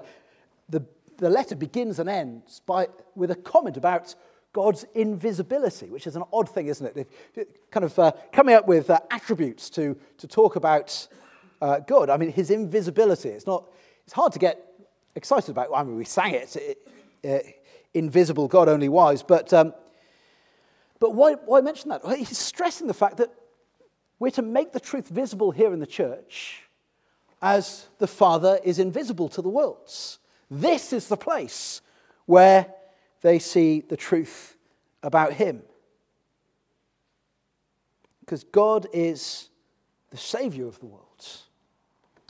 the, 0.68 0.84
the 1.18 1.30
letter 1.30 1.56
begins 1.56 1.98
and 1.98 2.08
ends 2.08 2.60
by, 2.60 2.88
with 3.14 3.30
a 3.30 3.34
comment 3.34 3.76
about 3.76 4.14
God's 4.52 4.86
invisibility, 4.94 5.90
which 5.90 6.06
is 6.06 6.16
an 6.16 6.22
odd 6.32 6.48
thing, 6.48 6.68
isn't 6.68 6.96
it? 6.96 7.08
If, 7.34 7.46
kind 7.70 7.84
of 7.84 7.98
uh, 7.98 8.12
coming 8.32 8.54
up 8.54 8.66
with 8.66 8.88
uh, 8.88 9.00
attributes 9.10 9.68
to, 9.70 9.98
to 10.18 10.26
talk 10.26 10.56
about 10.56 11.08
uh, 11.60 11.80
God. 11.80 12.08
I 12.08 12.16
mean, 12.16 12.32
his 12.32 12.50
invisibility. 12.50 13.30
It's, 13.30 13.46
not, 13.46 13.64
it's 14.04 14.12
hard 14.12 14.32
to 14.32 14.38
get 14.38 14.62
excited 15.14 15.50
about. 15.50 15.68
I 15.74 15.82
mean, 15.82 15.96
we 15.96 16.04
sang 16.04 16.34
it, 16.34 16.56
it 16.56 16.78
uh, 17.24 17.50
invisible 17.92 18.48
God 18.48 18.68
only 18.68 18.88
wise. 18.88 19.22
But, 19.22 19.52
um, 19.52 19.74
but 21.00 21.14
why, 21.14 21.34
why 21.34 21.60
mention 21.60 21.90
that? 21.90 22.02
He's 22.16 22.38
stressing 22.38 22.86
the 22.86 22.94
fact 22.94 23.18
that 23.18 23.30
we're 24.18 24.30
to 24.30 24.42
make 24.42 24.72
the 24.72 24.80
truth 24.80 25.08
visible 25.08 25.50
here 25.50 25.72
in 25.72 25.80
the 25.80 25.86
church 25.86 26.62
as 27.42 27.86
the 27.98 28.06
Father 28.06 28.58
is 28.64 28.78
invisible 28.78 29.28
to 29.28 29.42
the 29.42 29.48
worlds. 29.48 30.18
This 30.50 30.92
is 30.92 31.08
the 31.08 31.16
place 31.16 31.82
where 32.24 32.66
they 33.20 33.38
see 33.38 33.80
the 33.80 33.96
truth 33.96 34.56
about 35.02 35.34
Him. 35.34 35.62
Because 38.20 38.44
God 38.44 38.86
is 38.92 39.50
the 40.10 40.16
Savior 40.16 40.66
of 40.66 40.78
the 40.80 40.86
world. 40.86 41.02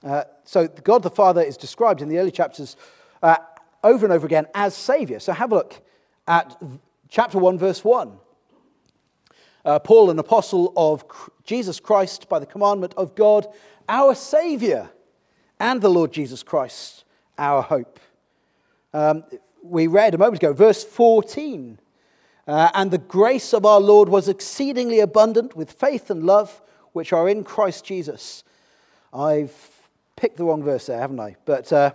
Uh, 0.02 0.24
so, 0.44 0.68
God 0.68 1.02
the 1.02 1.10
Father 1.10 1.40
is 1.40 1.56
described 1.56 2.02
in 2.02 2.08
the 2.08 2.18
early 2.18 2.30
chapters 2.30 2.76
uh, 3.22 3.36
over 3.82 4.04
and 4.04 4.12
over 4.12 4.26
again 4.26 4.46
as 4.54 4.74
Savior. 4.74 5.18
So, 5.18 5.32
have 5.32 5.52
a 5.52 5.54
look 5.54 5.80
at 6.28 6.60
chapter 7.08 7.38
1, 7.38 7.58
verse 7.58 7.82
1. 7.82 8.12
Uh, 9.64 9.78
Paul, 9.78 10.10
an 10.10 10.18
apostle 10.18 10.72
of 10.76 11.04
Jesus 11.46 11.80
Christ, 11.80 12.28
by 12.28 12.38
the 12.38 12.46
commandment 12.46 12.92
of 12.96 13.14
God, 13.14 13.46
our 13.88 14.14
Savior, 14.14 14.90
and 15.58 15.80
the 15.80 15.88
Lord 15.88 16.12
Jesus 16.12 16.42
Christ, 16.42 17.04
our 17.38 17.62
hope. 17.62 17.98
Um, 18.92 19.24
we 19.62 19.86
read 19.86 20.14
a 20.14 20.18
moment 20.18 20.42
ago, 20.42 20.52
verse 20.52 20.84
14. 20.84 21.78
Uh, 22.46 22.70
and 22.74 22.90
the 22.90 22.98
grace 22.98 23.52
of 23.52 23.66
our 23.66 23.80
Lord 23.80 24.08
was 24.08 24.28
exceedingly 24.28 25.00
abundant 25.00 25.56
with 25.56 25.72
faith 25.72 26.10
and 26.10 26.24
love 26.24 26.62
which 26.92 27.12
are 27.12 27.28
in 27.28 27.42
Christ 27.42 27.84
Jesus. 27.84 28.44
I've 29.12 29.54
picked 30.14 30.36
the 30.36 30.44
wrong 30.44 30.62
verse 30.62 30.86
there, 30.86 31.00
haven't 31.00 31.20
I? 31.20 31.36
But 31.44 31.72
uh, 31.72 31.92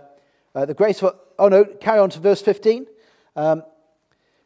uh, 0.54 0.66
the 0.66 0.74
grace 0.74 1.02
of, 1.02 1.16
oh 1.38 1.48
no, 1.48 1.64
carry 1.64 1.98
on 1.98 2.10
to 2.10 2.18
verse 2.18 2.42
15. 2.42 2.86
Um, 3.34 3.62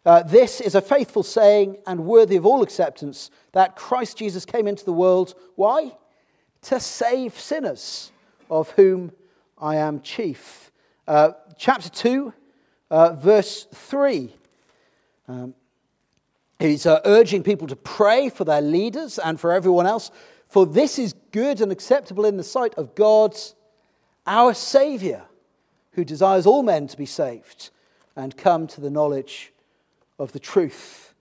uh, 0.06 0.22
this 0.22 0.60
is 0.60 0.76
a 0.76 0.80
faithful 0.80 1.24
saying 1.24 1.76
and 1.84 2.06
worthy 2.06 2.36
of 2.36 2.46
all 2.46 2.62
acceptance 2.62 3.28
that 3.50 3.74
Christ 3.74 4.16
Jesus 4.16 4.44
came 4.44 4.68
into 4.68 4.84
the 4.84 4.92
world. 4.92 5.34
Why? 5.56 5.96
To 6.62 6.78
save 6.78 7.36
sinners, 7.36 8.12
of 8.48 8.70
whom 8.70 9.10
I 9.58 9.76
am 9.76 10.00
chief. 10.00 10.70
Uh, 11.08 11.32
chapter 11.58 11.88
2, 11.88 12.32
uh, 12.88 13.14
verse 13.14 13.66
3. 13.74 14.32
Um, 15.26 15.54
he's 16.60 16.86
uh, 16.86 17.00
urging 17.04 17.42
people 17.42 17.66
to 17.66 17.76
pray 17.76 18.28
for 18.28 18.44
their 18.44 18.60
leaders 18.60 19.18
and 19.18 19.40
for 19.40 19.52
everyone 19.52 19.86
else, 19.86 20.12
for 20.46 20.66
this 20.66 21.00
is 21.00 21.14
good 21.32 21.60
and 21.60 21.72
acceptable 21.72 22.24
in 22.24 22.36
the 22.36 22.44
sight 22.44 22.74
of 22.74 22.94
God, 22.94 23.36
our 24.24 24.54
Savior, 24.54 25.24
who 25.94 26.04
desires 26.04 26.46
all 26.46 26.62
men 26.62 26.86
to 26.86 26.96
be 26.96 27.06
saved 27.06 27.70
and 28.14 28.36
come 28.36 28.68
to 28.68 28.80
the 28.80 28.90
knowledge 28.90 29.52
of 30.18 30.32
the 30.32 30.38
truth. 30.38 31.14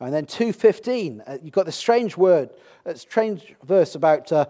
And 0.00 0.14
then 0.14 0.24
2.15, 0.24 1.22
uh, 1.26 1.38
you've 1.42 1.52
got 1.52 1.66
the 1.66 1.72
strange 1.72 2.16
word, 2.16 2.50
a 2.84 2.96
strange 2.96 3.54
verse 3.64 3.94
about 3.94 4.32
uh, 4.32 4.46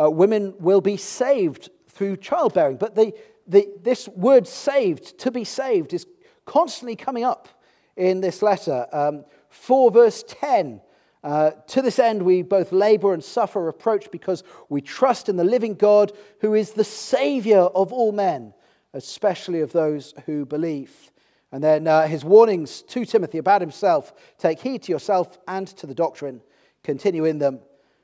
uh, 0.00 0.10
women 0.10 0.54
will 0.58 0.80
be 0.80 0.96
saved 0.96 1.68
through 1.88 2.16
childbearing. 2.16 2.76
But 2.76 2.94
the, 2.94 3.12
the, 3.46 3.68
this 3.82 4.08
word 4.08 4.48
saved, 4.48 5.18
to 5.18 5.30
be 5.30 5.44
saved, 5.44 5.92
is 5.92 6.06
constantly 6.46 6.96
coming 6.96 7.24
up 7.24 7.48
in 7.96 8.20
this 8.20 8.42
letter. 8.42 8.86
Um, 8.92 9.24
4 9.50 9.90
verse 9.90 10.24
10. 10.26 10.80
Uh, 11.22 11.52
to 11.68 11.80
this 11.80 11.98
end, 11.98 12.22
we 12.22 12.42
both 12.42 12.70
labor 12.70 13.14
and 13.14 13.24
suffer 13.24 13.62
reproach 13.62 14.10
because 14.10 14.42
we 14.68 14.80
trust 14.80 15.28
in 15.28 15.36
the 15.36 15.44
living 15.44 15.74
God 15.74 16.12
who 16.40 16.54
is 16.54 16.72
the 16.72 16.84
Savior 16.84 17.60
of 17.60 17.92
all 17.92 18.12
men, 18.12 18.52
especially 18.92 19.60
of 19.60 19.72
those 19.72 20.12
who 20.26 20.44
believe. 20.44 21.10
And 21.54 21.62
then 21.62 21.86
uh, 21.86 22.08
his 22.08 22.24
warnings 22.24 22.82
to 22.82 23.04
Timothy 23.04 23.38
about 23.38 23.60
himself 23.60 24.12
take 24.38 24.58
heed 24.58 24.82
to 24.82 24.92
yourself 24.92 25.38
and 25.46 25.68
to 25.68 25.86
the 25.86 25.94
doctrine, 25.94 26.40
continue 26.82 27.26
in 27.26 27.38
them, 27.38 27.60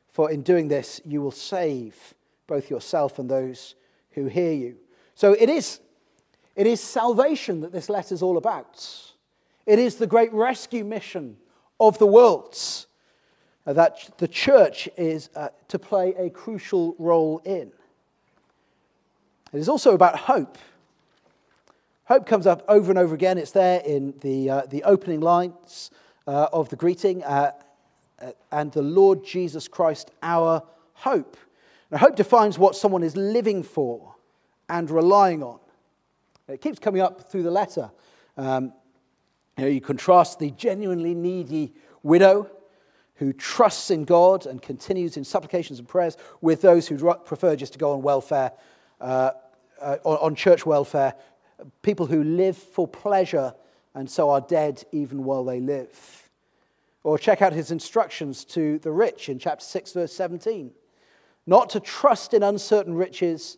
for 0.09 0.31
in 0.31 0.43
doing 0.43 0.69
this 0.69 1.01
you 1.05 1.21
will 1.21 1.33
save 1.33 2.15
both 2.47 2.71
yourself 2.71 3.19
and 3.19 3.29
those 3.29 3.75
who 4.13 4.27
hear 4.27 4.53
you. 4.53 4.77
So 5.17 5.33
it 5.33 5.51
is, 5.51 5.81
it 6.55 6.69
is 6.69 6.81
salvation 6.81 7.61
that 7.63 7.73
this 7.73 7.89
letter 7.89 8.15
is 8.15 8.23
all 8.23 8.37
about. 8.37 8.87
It 9.67 9.81
is 9.81 9.97
the 9.97 10.07
great 10.07 10.33
rescue 10.33 10.85
mission 10.85 11.37
of 11.81 11.99
the 11.99 12.07
world 12.07 12.57
uh, 13.67 13.73
that 13.73 14.17
the 14.19 14.29
church 14.29 14.89
is 14.97 15.29
uh, 15.35 15.49
to 15.67 15.77
play 15.77 16.15
a 16.17 16.31
crucial 16.31 16.95
role 17.01 17.43
in. 17.45 17.73
It 19.53 19.59
is 19.59 19.69
also 19.69 19.93
about 19.93 20.15
hope. 20.15 20.57
Hope 22.11 22.27
comes 22.27 22.45
up 22.45 22.65
over 22.67 22.91
and 22.91 22.99
over 22.99 23.15
again. 23.15 23.39
It's 23.39 23.53
there 23.53 23.79
in 23.83 24.15
the, 24.21 24.51
uh, 24.51 24.63
the 24.69 24.83
opening 24.83 25.21
lines 25.21 25.93
uh, 26.27 26.49
of 26.53 26.69
the 26.69 26.75
greeting. 26.75 27.23
Uh, 27.23 27.53
uh, 28.21 28.33
and 28.51 28.73
the 28.73 28.83
Lord 28.83 29.25
Jesus 29.25 29.69
Christ, 29.69 30.11
our 30.21 30.65
hope. 30.95 31.37
Now, 31.89 31.99
hope 31.99 32.17
defines 32.17 32.59
what 32.59 32.75
someone 32.75 33.05
is 33.05 33.17
living 33.17 33.63
for 33.63 34.17
and 34.69 34.91
relying 34.91 35.45
on. 35.45 35.61
It 36.49 36.61
keeps 36.61 36.81
coming 36.81 37.01
up 37.01 37.31
through 37.31 37.45
the 37.45 37.51
letter. 37.53 37.93
Um, 38.37 38.73
you, 39.57 39.65
know, 39.67 39.71
you 39.71 39.81
contrast 39.81 40.41
the 40.41 40.51
genuinely 40.51 41.15
needy 41.15 41.75
widow 42.03 42.51
who 43.15 43.33
trusts 43.33 43.89
in 43.89 44.05
God 44.05 44.47
and 44.47 44.61
continues 44.61 45.17
in 45.17 45.23
supplications 45.23 45.79
and 45.79 45.87
prayers 45.87 46.17
with 46.41 46.61
those 46.61 46.89
who 46.89 47.15
prefer 47.25 47.55
just 47.55 47.75
to 47.75 47.79
go 47.79 47.93
on 47.93 48.03
welfare, 48.03 48.51
uh, 49.01 49.31
uh, 49.81 49.97
on 50.03 50.35
church 50.35 50.67
welfare, 50.67 51.15
people 51.83 52.07
who 52.07 52.23
live 52.23 52.57
for 52.57 52.87
pleasure 52.87 53.55
and 53.95 54.11
so 54.11 54.31
are 54.31 54.41
dead 54.41 54.85
even 54.93 55.25
while 55.25 55.45
they 55.45 55.61
live. 55.61 56.29
Or 57.03 57.19
check 57.19 57.43
out 57.43 57.53
his 57.53 57.71
instructions 57.71 58.45
to 58.47 58.79
the 58.79 58.93
rich 58.93 59.29
in 59.29 59.39
chapter 59.39 59.65
6, 59.65 59.93
verse 59.93 60.13
17. 60.13 60.71
Not 61.47 61.71
to 61.71 61.81
trust 61.81 62.35
in 62.35 62.43
uncertain 62.43 62.95
riches 62.95 63.57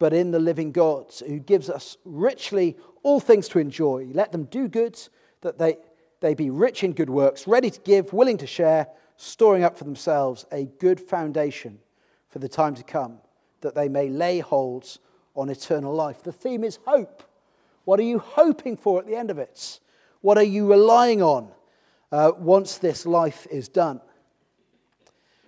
but 0.00 0.14
in 0.14 0.32
the 0.32 0.40
living 0.40 0.72
God 0.72 1.12
who 1.28 1.38
gives 1.38 1.70
us 1.70 1.98
richly 2.04 2.76
all 3.04 3.20
things 3.20 3.48
to 3.48 3.60
enjoy. 3.60 4.08
Let 4.12 4.32
them 4.32 4.44
do 4.44 4.66
good, 4.66 4.98
that 5.42 5.58
they, 5.58 5.76
they 6.20 6.34
be 6.34 6.50
rich 6.50 6.82
in 6.82 6.94
good 6.94 7.10
works, 7.10 7.46
ready 7.46 7.70
to 7.70 7.80
give, 7.82 8.12
willing 8.12 8.38
to 8.38 8.46
share, 8.46 8.88
storing 9.16 9.62
up 9.62 9.76
for 9.76 9.84
themselves 9.84 10.46
a 10.50 10.64
good 10.64 10.98
foundation 10.98 11.78
for 12.30 12.38
the 12.38 12.48
time 12.48 12.74
to 12.76 12.82
come, 12.82 13.18
that 13.60 13.74
they 13.74 13.88
may 13.90 14.08
lay 14.08 14.38
hold 14.40 14.98
on 15.36 15.50
eternal 15.50 15.94
life. 15.94 16.22
The 16.22 16.32
theme 16.32 16.64
is 16.64 16.78
hope. 16.86 17.22
What 17.84 17.98
are 18.00 18.04
you 18.04 18.18
hoping 18.18 18.76
for 18.76 19.00
at 19.00 19.06
the 19.06 19.16
end 19.16 19.30
of 19.30 19.38
it? 19.38 19.80
What 20.20 20.38
are 20.38 20.42
you 20.42 20.70
relying 20.70 21.22
on 21.22 21.48
uh, 22.12 22.32
once 22.38 22.78
this 22.78 23.06
life 23.06 23.46
is 23.50 23.68
done? 23.68 24.00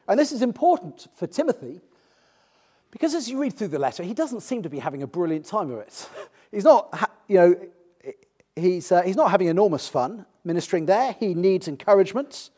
And 0.08 0.18
this 0.18 0.32
is 0.32 0.42
important 0.42 1.08
for 1.14 1.26
Timothy 1.26 1.80
because 2.90 3.14
as 3.14 3.28
you 3.28 3.40
read 3.40 3.54
through 3.54 3.68
the 3.68 3.78
letter, 3.78 4.02
he 4.02 4.14
doesn't 4.14 4.42
seem 4.42 4.62
to 4.62 4.68
be 4.68 4.78
having 4.78 5.02
a 5.02 5.06
brilliant 5.06 5.46
time 5.46 5.70
of 5.70 5.78
it. 5.78 6.08
He's 6.50 6.64
not, 6.64 7.10
you 7.28 7.36
know, 7.38 7.56
he's, 8.54 8.92
uh, 8.92 9.00
he's 9.00 9.16
not 9.16 9.30
having 9.30 9.48
enormous 9.48 9.88
fun 9.88 10.26
ministering 10.44 10.84
there. 10.84 11.16
He 11.18 11.32
needs 11.32 11.66
encouragement. 11.66 12.50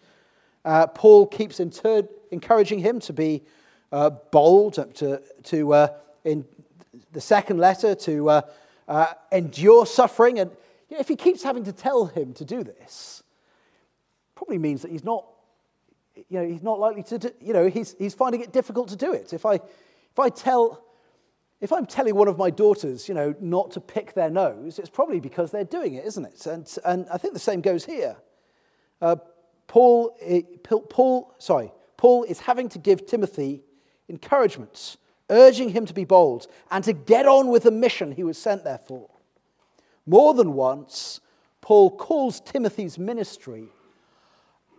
Uh, 0.64 0.88
Paul 0.88 1.28
keeps 1.28 1.60
inter- 1.60 2.08
encouraging 2.32 2.80
him 2.80 2.98
to 3.00 3.12
be 3.12 3.44
uh, 3.92 4.10
bold, 4.10 4.74
to, 4.96 5.22
to 5.44 5.72
uh, 5.74 5.88
in 6.24 6.44
the 7.12 7.20
second 7.20 7.58
letter, 7.58 7.94
to 7.94 8.42
uh, 8.88 9.14
endure 9.32 9.86
suffering. 9.86 10.38
And 10.38 10.50
if 10.90 11.08
he 11.08 11.16
keeps 11.16 11.42
having 11.42 11.64
to 11.64 11.72
tell 11.72 12.06
him 12.06 12.34
to 12.34 12.44
do 12.44 12.62
this, 12.62 13.22
probably 14.34 14.58
means 14.58 14.82
that 14.82 14.90
he's 14.90 15.04
not, 15.04 15.26
you 16.14 16.38
know, 16.40 16.46
he's 16.46 16.62
not 16.62 16.78
likely 16.78 17.02
to, 17.04 17.18
do, 17.18 17.30
you 17.40 17.52
know, 17.52 17.68
he's, 17.68 17.94
he's 17.98 18.14
finding 18.14 18.40
it 18.40 18.52
difficult 18.52 18.88
to 18.88 18.96
do 18.96 19.12
it. 19.12 19.32
If 19.32 19.46
I, 19.46 19.54
if 19.54 20.18
I 20.18 20.28
tell, 20.28 20.84
if 21.60 21.72
I'm 21.72 21.86
telling 21.86 22.14
one 22.14 22.28
of 22.28 22.36
my 22.36 22.50
daughters, 22.50 23.08
you 23.08 23.14
know, 23.14 23.34
not 23.40 23.70
to 23.72 23.80
pick 23.80 24.14
their 24.14 24.30
nose, 24.30 24.78
it's 24.78 24.90
probably 24.90 25.20
because 25.20 25.50
they're 25.50 25.64
doing 25.64 25.94
it, 25.94 26.04
isn't 26.04 26.24
it? 26.24 26.46
And, 26.46 26.78
and 26.84 27.06
I 27.12 27.18
think 27.18 27.34
the 27.34 27.40
same 27.40 27.60
goes 27.60 27.84
here. 27.84 28.16
Uh, 29.00 29.16
Paul, 29.66 30.16
eh, 30.20 30.42
Paul, 30.62 31.34
sorry, 31.38 31.72
Paul 31.96 32.24
is 32.24 32.40
having 32.40 32.68
to 32.70 32.78
give 32.78 33.06
Timothy 33.06 33.62
encouragement, 34.08 34.96
urging 35.30 35.70
him 35.70 35.86
to 35.86 35.94
be 35.94 36.04
bold 36.04 36.46
and 36.70 36.84
to 36.84 36.92
get 36.92 37.26
on 37.26 37.48
with 37.48 37.64
the 37.64 37.70
mission 37.70 38.12
he 38.12 38.24
was 38.24 38.38
sent 38.38 38.64
there 38.64 38.78
for. 38.78 39.08
More 40.06 40.34
than 40.34 40.52
once, 40.52 41.20
Paul 41.60 41.90
calls 41.90 42.40
Timothy's 42.40 42.98
ministry 42.98 43.68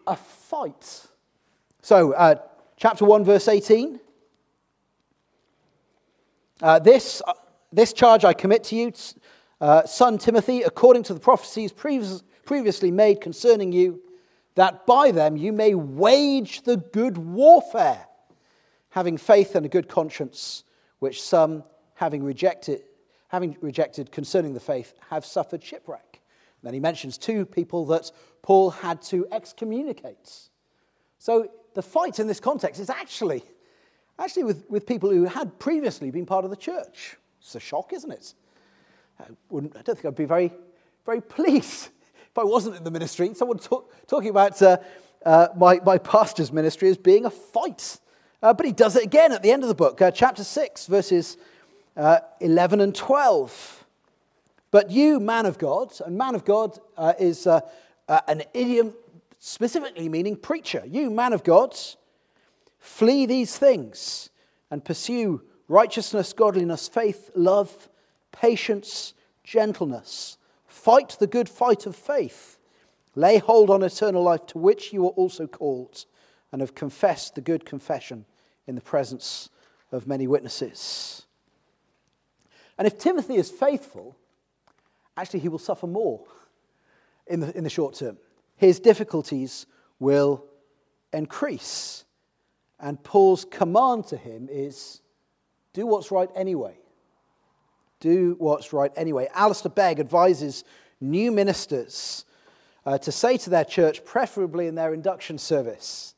a 0.05 0.15
fight. 0.15 1.07
So, 1.81 2.13
uh, 2.13 2.35
chapter 2.77 3.05
1, 3.05 3.23
verse 3.23 3.47
18. 3.47 3.99
Uh, 6.61 6.79
this, 6.79 7.21
uh, 7.27 7.33
this 7.71 7.91
charge 7.91 8.23
I 8.23 8.33
commit 8.33 8.63
to 8.65 8.75
you, 8.75 8.93
uh, 9.59 9.85
son 9.85 10.17
Timothy, 10.17 10.61
according 10.61 11.03
to 11.03 11.13
the 11.13 11.19
prophecies 11.19 11.71
previous, 11.71 12.23
previously 12.45 12.91
made 12.91 13.19
concerning 13.19 13.71
you, 13.71 14.01
that 14.55 14.85
by 14.85 15.11
them 15.11 15.35
you 15.35 15.51
may 15.51 15.75
wage 15.75 16.61
the 16.61 16.77
good 16.77 17.17
warfare, 17.17 18.05
having 18.95 19.17
faith 19.17 19.55
and 19.55 19.65
a 19.65 19.69
good 19.69 19.89
conscience, 19.89 20.63
which 20.99 21.21
some, 21.21 21.65
having 21.95 22.23
rejected, 22.23 22.81
having 23.27 23.57
rejected 23.59 24.09
concerning 24.09 24.53
the 24.53 24.59
faith, 24.61 24.93
have 25.09 25.25
suffered 25.25 25.61
shipwreck. 25.61 26.21
And 26.61 26.67
then 26.67 26.73
he 26.73 26.79
mentions 26.79 27.17
two 27.17 27.45
people 27.45 27.85
that 27.87 28.09
Paul 28.41 28.69
had 28.69 29.01
to 29.03 29.27
excommunicate. 29.33 30.31
So 31.19 31.49
the 31.73 31.81
fight 31.81 32.19
in 32.19 32.27
this 32.27 32.39
context 32.39 32.79
is 32.79 32.89
actually, 32.89 33.43
actually 34.17 34.45
with, 34.45 34.63
with 34.69 34.85
people 34.85 35.09
who 35.09 35.25
had 35.25 35.59
previously 35.59 36.09
been 36.09 36.25
part 36.25 36.45
of 36.45 36.49
the 36.49 36.55
church. 36.55 37.17
It's 37.41 37.53
a 37.53 37.59
shock, 37.59 37.91
isn't 37.91 38.11
it? 38.13 38.33
I, 39.19 39.25
wouldn't, 39.49 39.75
I 39.75 39.81
don't 39.81 39.95
think 39.95 40.05
I'd 40.05 40.15
be 40.15 40.23
very, 40.23 40.53
very 41.05 41.19
pleased 41.19 41.89
if 42.31 42.37
I 42.37 42.45
wasn't 42.45 42.77
in 42.77 42.85
the 42.85 42.91
ministry. 42.91 43.33
Someone 43.33 43.59
talk, 43.59 43.93
talking 44.07 44.29
about 44.29 44.61
uh, 44.61 44.77
uh, 45.25 45.49
my, 45.57 45.81
my 45.85 45.97
pastor's 45.97 46.53
ministry 46.53 46.87
as 46.87 46.95
being 46.95 47.25
a 47.25 47.29
fight. 47.29 47.99
Uh, 48.41 48.53
but 48.53 48.65
he 48.65 48.71
does 48.71 48.95
it 48.95 49.03
again 49.03 49.31
at 49.31 49.41
the 49.41 49.51
end 49.51 49.63
of 49.63 49.69
the 49.69 49.75
book, 49.75 50.01
uh, 50.01 50.11
chapter 50.11 50.43
6, 50.43 50.87
verses 50.87 51.37
uh, 51.97 52.19
11 52.41 52.81
and 52.81 52.93
12. 52.93 53.85
But 54.71 54.91
you, 54.91 55.19
man 55.19 55.45
of 55.45 55.57
God, 55.57 55.93
and 56.05 56.17
man 56.17 56.35
of 56.35 56.43
God 56.43 56.77
uh, 56.97 57.13
is 57.17 57.47
uh, 57.47 57.61
an 58.27 58.43
idiom 58.53 58.93
specifically 59.39 60.09
meaning 60.09 60.35
preacher. 60.35 60.83
You, 60.85 61.09
man 61.09 61.33
of 61.33 61.43
God, 61.43 61.75
flee 62.77 63.25
these 63.25 63.57
things 63.57 64.29
and 64.69 64.83
pursue 64.83 65.41
righteousness, 65.67 66.33
godliness, 66.33 66.87
faith, 66.87 67.31
love, 67.35 67.89
patience, 68.31 69.13
gentleness. 69.43 70.37
Fight 70.67 71.15
the 71.19 71.27
good 71.27 71.47
fight 71.47 71.85
of 71.85 71.95
faith. 71.95 72.59
Lay 73.15 73.37
hold 73.37 73.69
on 73.69 73.81
eternal 73.81 74.23
life 74.23 74.45
to 74.47 74.57
which 74.57 74.91
you 74.91 75.03
were 75.03 75.09
also 75.09 75.47
called 75.47 76.05
and 76.51 76.61
have 76.61 76.75
confessed 76.75 77.35
the 77.35 77.41
good 77.41 77.65
confession 77.65 78.25
in 78.67 78.75
the 78.75 78.81
presence 78.81 79.49
of 79.91 80.07
many 80.07 80.27
witnesses. 80.27 81.25
And 82.77 82.87
if 82.87 82.97
Timothy 82.97 83.35
is 83.35 83.49
faithful, 83.49 84.15
actually 85.15 85.39
he 85.39 85.49
will 85.49 85.59
suffer 85.59 85.87
more 85.87 86.21
in 87.27 87.39
the, 87.39 87.55
in 87.57 87.63
the 87.63 87.69
short 87.69 87.95
term. 87.95 88.17
His 88.57 88.79
difficulties 88.79 89.65
will 89.99 90.45
increase. 91.13 92.03
And 92.79 93.01
Paul's 93.03 93.45
command 93.45 94.07
to 94.07 94.17
him 94.17 94.49
is 94.51 95.01
do 95.73 95.85
what's 95.85 96.11
right 96.11 96.29
anyway. 96.35 96.77
Do 97.99 98.35
what's 98.37 98.73
right 98.73 98.91
anyway. 98.95 99.29
Alistair 99.33 99.71
Begg 99.71 99.99
advises 99.99 100.63
new 100.99 101.31
ministers 101.31 102.25
uh, 102.85 102.97
to 102.99 103.11
say 103.11 103.37
to 103.37 103.49
their 103.49 103.65
church, 103.65 104.03
preferably 104.05 104.67
in 104.67 104.75
their 104.75 104.93
induction 104.93 105.37
service, 105.37 106.14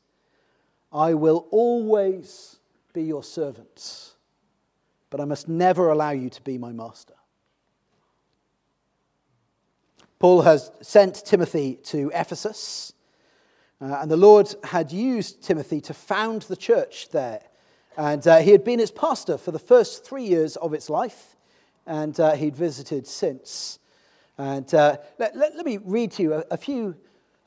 I 0.92 1.14
will 1.14 1.46
always 1.50 2.56
be 2.92 3.02
your 3.02 3.22
servant, 3.22 4.14
but 5.10 5.20
I 5.20 5.24
must 5.24 5.48
never 5.48 5.90
allow 5.90 6.10
you 6.10 6.30
to 6.30 6.42
be 6.42 6.58
my 6.58 6.72
master. 6.72 7.14
Paul 10.18 10.42
has 10.42 10.72
sent 10.80 11.24
Timothy 11.24 11.74
to 11.84 12.10
Ephesus, 12.12 12.92
uh, 13.80 13.98
and 14.00 14.10
the 14.10 14.16
Lord 14.16 14.52
had 14.64 14.90
used 14.90 15.44
Timothy 15.44 15.80
to 15.82 15.94
found 15.94 16.42
the 16.42 16.56
church 16.56 17.10
there. 17.10 17.42
And 17.96 18.26
uh, 18.26 18.38
he 18.38 18.50
had 18.50 18.64
been 18.64 18.80
its 18.80 18.90
pastor 18.90 19.38
for 19.38 19.50
the 19.50 19.58
first 19.58 20.04
three 20.04 20.24
years 20.24 20.56
of 20.56 20.72
its 20.72 20.90
life, 20.90 21.36
and 21.86 22.18
uh, 22.18 22.34
he'd 22.34 22.56
visited 22.56 23.06
since. 23.06 23.78
And 24.36 24.72
uh, 24.74 24.98
let, 25.18 25.36
let, 25.36 25.56
let, 25.56 25.66
me 25.66 25.78
read 25.78 26.12
to 26.12 26.22
you 26.22 26.34
a, 26.34 26.44
a 26.52 26.56
few 26.56 26.96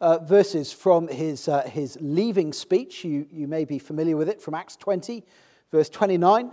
uh, 0.01 0.17
verses 0.17 0.73
from 0.73 1.07
his, 1.07 1.47
uh, 1.47 1.61
his 1.61 1.97
leaving 2.01 2.51
speech. 2.51 3.05
You, 3.05 3.27
you 3.31 3.47
may 3.47 3.63
be 3.63 3.79
familiar 3.79 4.17
with 4.17 4.27
it 4.27 4.41
from 4.41 4.55
Acts 4.55 4.75
20, 4.75 5.23
verse 5.71 5.89
29. 5.89 6.51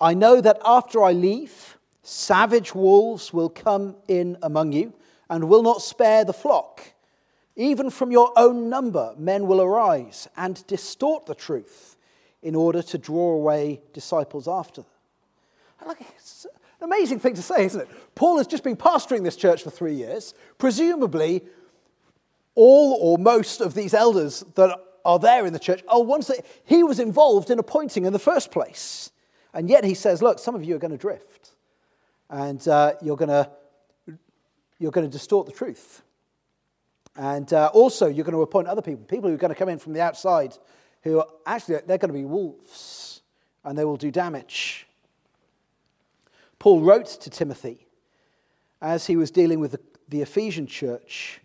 I 0.00 0.14
know 0.14 0.40
that 0.40 0.60
after 0.64 1.02
I 1.02 1.12
leave, 1.12 1.78
savage 2.02 2.74
wolves 2.74 3.32
will 3.32 3.48
come 3.48 3.96
in 4.08 4.36
among 4.42 4.72
you 4.72 4.92
and 5.30 5.48
will 5.48 5.62
not 5.62 5.80
spare 5.80 6.24
the 6.24 6.32
flock. 6.32 6.82
Even 7.54 7.88
from 7.88 8.10
your 8.10 8.32
own 8.36 8.68
number, 8.68 9.14
men 9.16 9.46
will 9.46 9.62
arise 9.62 10.28
and 10.36 10.66
distort 10.66 11.24
the 11.24 11.34
truth 11.34 11.96
in 12.42 12.54
order 12.54 12.82
to 12.82 12.98
draw 12.98 13.32
away 13.32 13.80
disciples 13.94 14.46
after 14.46 14.82
them. 14.82 14.90
Like, 15.86 16.00
it's 16.16 16.46
an 16.80 16.84
amazing 16.84 17.20
thing 17.20 17.34
to 17.34 17.42
say, 17.42 17.64
isn't 17.64 17.80
it? 17.80 17.88
Paul 18.14 18.38
has 18.38 18.46
just 18.46 18.64
been 18.64 18.76
pastoring 18.76 19.22
this 19.22 19.36
church 19.36 19.62
for 19.62 19.70
three 19.70 19.94
years. 19.94 20.34
Presumably, 20.58 21.42
all 22.56 22.98
or 23.00 23.18
most 23.18 23.60
of 23.60 23.74
these 23.74 23.94
elders 23.94 24.44
that 24.56 24.76
are 25.04 25.18
there 25.20 25.46
in 25.46 25.52
the 25.52 25.58
church 25.58 25.82
are 25.86 26.02
ones 26.02 26.26
that 26.26 26.44
he 26.64 26.82
was 26.82 26.98
involved 26.98 27.50
in 27.50 27.60
appointing 27.60 28.04
in 28.04 28.12
the 28.12 28.18
first 28.18 28.50
place. 28.50 29.12
And 29.54 29.70
yet 29.70 29.84
he 29.84 29.94
says, 29.94 30.20
Look, 30.20 30.40
some 30.40 30.56
of 30.56 30.64
you 30.64 30.74
are 30.74 30.78
going 30.78 30.90
to 30.90 30.98
drift, 30.98 31.52
and 32.28 32.66
uh, 32.66 32.94
you're 33.00 33.16
going 33.16 33.28
to 33.28 33.48
you're 34.78 34.90
going 34.90 35.06
to 35.06 35.12
distort 35.12 35.46
the 35.46 35.52
truth. 35.52 36.02
And 37.16 37.50
uh, 37.52 37.70
also, 37.72 38.08
you're 38.08 38.24
going 38.24 38.34
to 38.34 38.42
appoint 38.42 38.68
other 38.68 38.82
people, 38.82 39.04
people 39.06 39.30
who 39.30 39.34
are 39.34 39.38
going 39.38 39.52
to 39.52 39.58
come 39.58 39.70
in 39.70 39.78
from 39.78 39.94
the 39.94 40.02
outside, 40.02 40.54
who 41.02 41.20
are 41.20 41.26
actually, 41.46 41.78
they're 41.86 41.96
going 41.96 42.12
to 42.12 42.18
be 42.18 42.26
wolves, 42.26 43.22
and 43.64 43.78
they 43.78 43.84
will 43.84 43.96
do 43.96 44.10
damage. 44.10 44.86
Paul 46.58 46.82
wrote 46.82 47.06
to 47.06 47.30
Timothy 47.30 47.86
as 48.82 49.06
he 49.06 49.16
was 49.16 49.30
dealing 49.30 49.60
with 49.60 49.72
the, 49.72 49.80
the 50.08 50.20
Ephesian 50.20 50.66
church, 50.66 51.40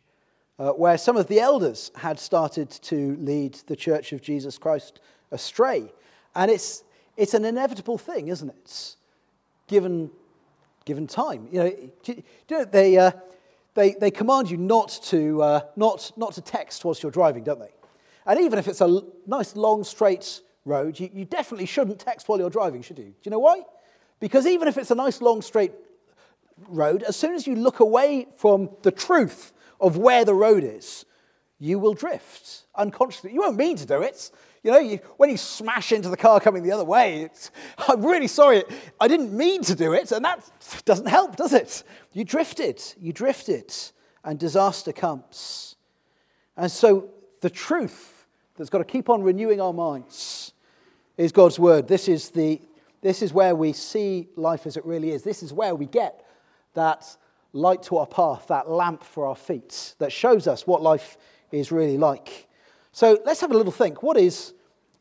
uh, 0.61 0.71
where 0.73 0.95
some 0.95 1.17
of 1.17 1.25
the 1.25 1.39
elders 1.39 1.89
had 1.95 2.19
started 2.19 2.69
to 2.69 3.17
lead 3.19 3.55
the 3.65 3.75
church 3.75 4.13
of 4.13 4.21
Jesus 4.21 4.59
Christ 4.59 4.99
astray. 5.31 5.91
And 6.35 6.51
it's, 6.51 6.83
it's 7.17 7.33
an 7.33 7.45
inevitable 7.45 7.97
thing, 7.97 8.27
isn't 8.27 8.49
it? 8.49 8.95
Given 9.67 10.11
given 10.85 11.07
time. 11.07 11.47
You 11.51 11.73
know, 12.49 12.65
they, 12.65 12.97
uh, 12.97 13.11
they, 13.73 13.93
they 13.93 14.11
command 14.11 14.51
you 14.51 14.57
not 14.57 14.99
to, 15.05 15.41
uh, 15.41 15.61
not, 15.75 16.11
not 16.15 16.33
to 16.33 16.41
text 16.41 16.85
whilst 16.85 17.01
you're 17.01 17.11
driving, 17.11 17.43
don't 17.43 17.59
they? 17.59 17.71
And 18.25 18.39
even 18.39 18.59
if 18.59 18.67
it's 18.67 18.81
a 18.81 19.01
nice, 19.25 19.55
long, 19.55 19.83
straight 19.83 20.41
road, 20.65 20.99
you, 20.99 21.09
you 21.13 21.25
definitely 21.25 21.65
shouldn't 21.65 21.99
text 21.99 22.27
while 22.27 22.39
you're 22.39 22.49
driving, 22.49 22.81
should 22.81 22.99
you? 22.99 23.05
Do 23.05 23.15
you 23.23 23.31
know 23.31 23.39
why? 23.39 23.61
Because 24.19 24.45
even 24.45 24.67
if 24.67 24.77
it's 24.77 24.91
a 24.91 24.95
nice, 24.95 25.21
long, 25.21 25.41
straight 25.41 25.71
road, 26.67 27.03
as 27.03 27.15
soon 27.15 27.33
as 27.33 27.47
you 27.47 27.55
look 27.55 27.79
away 27.79 28.27
from 28.37 28.69
the 28.83 28.91
truth 28.91 29.53
of 29.81 29.97
where 29.97 30.23
the 30.23 30.33
road 30.33 30.63
is, 30.63 31.05
you 31.59 31.79
will 31.79 31.93
drift 31.93 32.63
unconsciously. 32.75 33.33
You 33.33 33.41
won't 33.41 33.57
mean 33.57 33.75
to 33.77 33.85
do 33.85 34.01
it. 34.01 34.31
You 34.63 34.71
know, 34.71 34.79
you, 34.79 34.99
when 35.17 35.29
you 35.29 35.37
smash 35.37 35.91
into 35.91 36.09
the 36.09 36.17
car 36.17 36.39
coming 36.39 36.63
the 36.63 36.71
other 36.71 36.85
way, 36.85 37.29
I'm 37.87 38.05
really 38.05 38.27
sorry. 38.27 38.63
I 38.99 39.07
didn't 39.07 39.35
mean 39.35 39.63
to 39.63 39.75
do 39.75 39.93
it, 39.93 40.11
and 40.11 40.23
that 40.23 40.49
doesn't 40.85 41.07
help, 41.07 41.35
does 41.35 41.53
it? 41.53 41.83
You 42.13 42.23
drifted. 42.23 42.81
You 42.99 43.11
drifted, 43.11 43.73
and 44.23 44.39
disaster 44.39 44.93
comes. 44.93 45.75
And 46.55 46.71
so 46.71 47.09
the 47.41 47.49
truth 47.49 48.27
that's 48.55 48.69
got 48.69 48.79
to 48.79 48.83
keep 48.83 49.09
on 49.09 49.23
renewing 49.23 49.59
our 49.59 49.73
minds 49.73 50.53
is 51.17 51.31
God's 51.31 51.59
word. 51.59 51.87
This 51.87 52.07
is, 52.07 52.29
the, 52.29 52.61
this 53.01 53.21
is 53.21 53.33
where 53.33 53.55
we 53.55 53.73
see 53.73 54.29
life 54.35 54.67
as 54.67 54.77
it 54.77 54.85
really 54.85 55.11
is. 55.11 55.23
This 55.23 55.41
is 55.41 55.51
where 55.51 55.73
we 55.73 55.87
get 55.87 56.25
that 56.73 57.17
light 57.53 57.83
to 57.83 57.97
our 57.97 58.07
path, 58.07 58.47
that 58.47 58.69
lamp 58.69 59.03
for 59.03 59.25
our 59.25 59.35
feet 59.35 59.95
that 59.99 60.11
shows 60.11 60.47
us 60.47 60.65
what 60.65 60.81
life 60.81 61.17
is 61.51 61.71
really 61.71 61.97
like. 61.97 62.47
So 62.91 63.19
let's 63.25 63.41
have 63.41 63.51
a 63.51 63.57
little 63.57 63.71
think. 63.71 64.03
What 64.03 64.17
is 64.17 64.53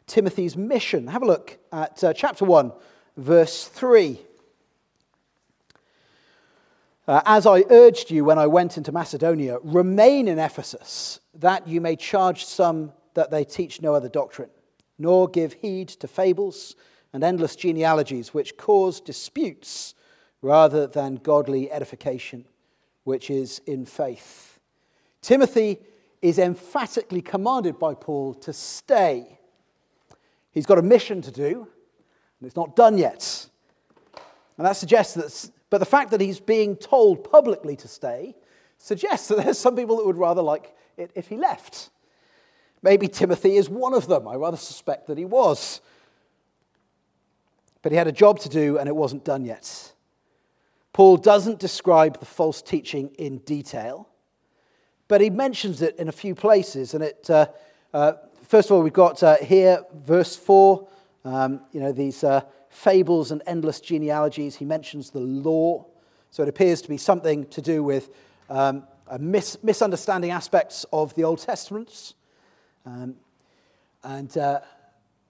Timothy's 0.06 0.56
mission? 0.56 1.06
Have 1.08 1.22
a 1.22 1.26
look 1.26 1.58
at 1.72 2.02
uh, 2.02 2.12
chapter 2.12 2.44
1, 2.44 2.72
verse 3.16 3.66
3. 3.66 4.20
Uh, 7.06 7.22
As 7.24 7.46
I 7.46 7.64
urged 7.70 8.10
you 8.10 8.24
when 8.24 8.38
I 8.38 8.46
went 8.46 8.76
into 8.76 8.92
Macedonia, 8.92 9.58
remain 9.62 10.28
in 10.28 10.38
Ephesus, 10.38 11.20
that 11.34 11.66
you 11.66 11.80
may 11.80 11.96
charge 11.96 12.44
some 12.44 12.92
that 13.14 13.30
they 13.30 13.44
teach 13.44 13.82
no 13.82 13.94
other 13.94 14.08
doctrine, 14.08 14.50
nor 14.98 15.28
give 15.28 15.54
heed 15.54 15.88
to 15.88 16.06
fables 16.08 16.76
and 17.12 17.24
endless 17.24 17.56
genealogies 17.56 18.32
which 18.32 18.56
cause 18.56 19.00
disputes 19.00 19.94
rather 20.42 20.86
than 20.86 21.16
godly 21.16 21.70
edification, 21.70 22.44
which 23.04 23.30
is 23.30 23.60
in 23.66 23.84
faith. 23.84 24.58
Timothy 25.22 25.78
is 26.22 26.38
emphatically 26.38 27.22
commanded 27.22 27.78
by 27.78 27.94
Paul 27.94 28.34
to 28.34 28.52
stay. 28.52 29.38
He's 30.52 30.66
got 30.66 30.78
a 30.78 30.82
mission 30.82 31.22
to 31.22 31.30
do, 31.30 31.68
and 32.40 32.46
it's 32.46 32.56
not 32.56 32.76
done 32.76 32.98
yet. 32.98 33.46
And 34.56 34.66
that 34.66 34.76
suggests 34.76 35.14
that, 35.14 35.52
but 35.70 35.78
the 35.78 35.86
fact 35.86 36.10
that 36.10 36.20
he's 36.20 36.40
being 36.40 36.76
told 36.76 37.30
publicly 37.30 37.76
to 37.76 37.88
stay 37.88 38.34
suggests 38.78 39.28
that 39.28 39.38
there's 39.44 39.58
some 39.58 39.76
people 39.76 39.96
that 39.96 40.06
would 40.06 40.18
rather 40.18 40.42
like 40.42 40.74
it 40.96 41.10
if 41.14 41.28
he 41.28 41.36
left. 41.36 41.90
Maybe 42.82 43.08
Timothy 43.08 43.56
is 43.56 43.68
one 43.68 43.94
of 43.94 44.06
them. 44.06 44.26
I 44.26 44.34
rather 44.36 44.56
suspect 44.56 45.06
that 45.08 45.18
he 45.18 45.24
was. 45.24 45.80
But 47.82 47.92
he 47.92 47.98
had 47.98 48.06
a 48.06 48.12
job 48.12 48.38
to 48.40 48.48
do, 48.48 48.78
and 48.78 48.88
it 48.88 48.96
wasn't 48.96 49.24
done 49.24 49.44
yet. 49.44 49.92
Paul 50.92 51.16
doesn't 51.16 51.58
describe 51.58 52.18
the 52.18 52.26
false 52.26 52.62
teaching 52.62 53.10
in 53.18 53.38
detail, 53.38 54.08
but 55.08 55.20
he 55.20 55.30
mentions 55.30 55.82
it 55.82 55.96
in 55.96 56.08
a 56.08 56.12
few 56.12 56.34
places. 56.34 56.94
And 56.94 57.04
it, 57.04 57.28
uh, 57.30 57.46
uh, 57.94 58.12
first 58.42 58.70
of 58.70 58.76
all, 58.76 58.82
we've 58.82 58.92
got 58.92 59.22
uh, 59.22 59.36
here, 59.36 59.84
verse 60.04 60.36
4, 60.36 60.88
um, 61.24 61.60
you 61.72 61.80
know, 61.80 61.92
these 61.92 62.24
uh, 62.24 62.42
fables 62.70 63.30
and 63.30 63.42
endless 63.46 63.80
genealogies. 63.80 64.56
He 64.56 64.64
mentions 64.64 65.10
the 65.10 65.20
law. 65.20 65.86
So 66.30 66.42
it 66.42 66.48
appears 66.48 66.82
to 66.82 66.88
be 66.88 66.96
something 66.96 67.46
to 67.46 67.60
do 67.60 67.82
with 67.82 68.10
um, 68.48 68.84
mis- 69.18 69.58
misunderstanding 69.62 70.30
aspects 70.30 70.84
of 70.92 71.14
the 71.14 71.24
Old 71.24 71.40
Testament. 71.40 72.14
Um, 72.86 73.16
and, 74.02 74.36
uh, 74.36 74.60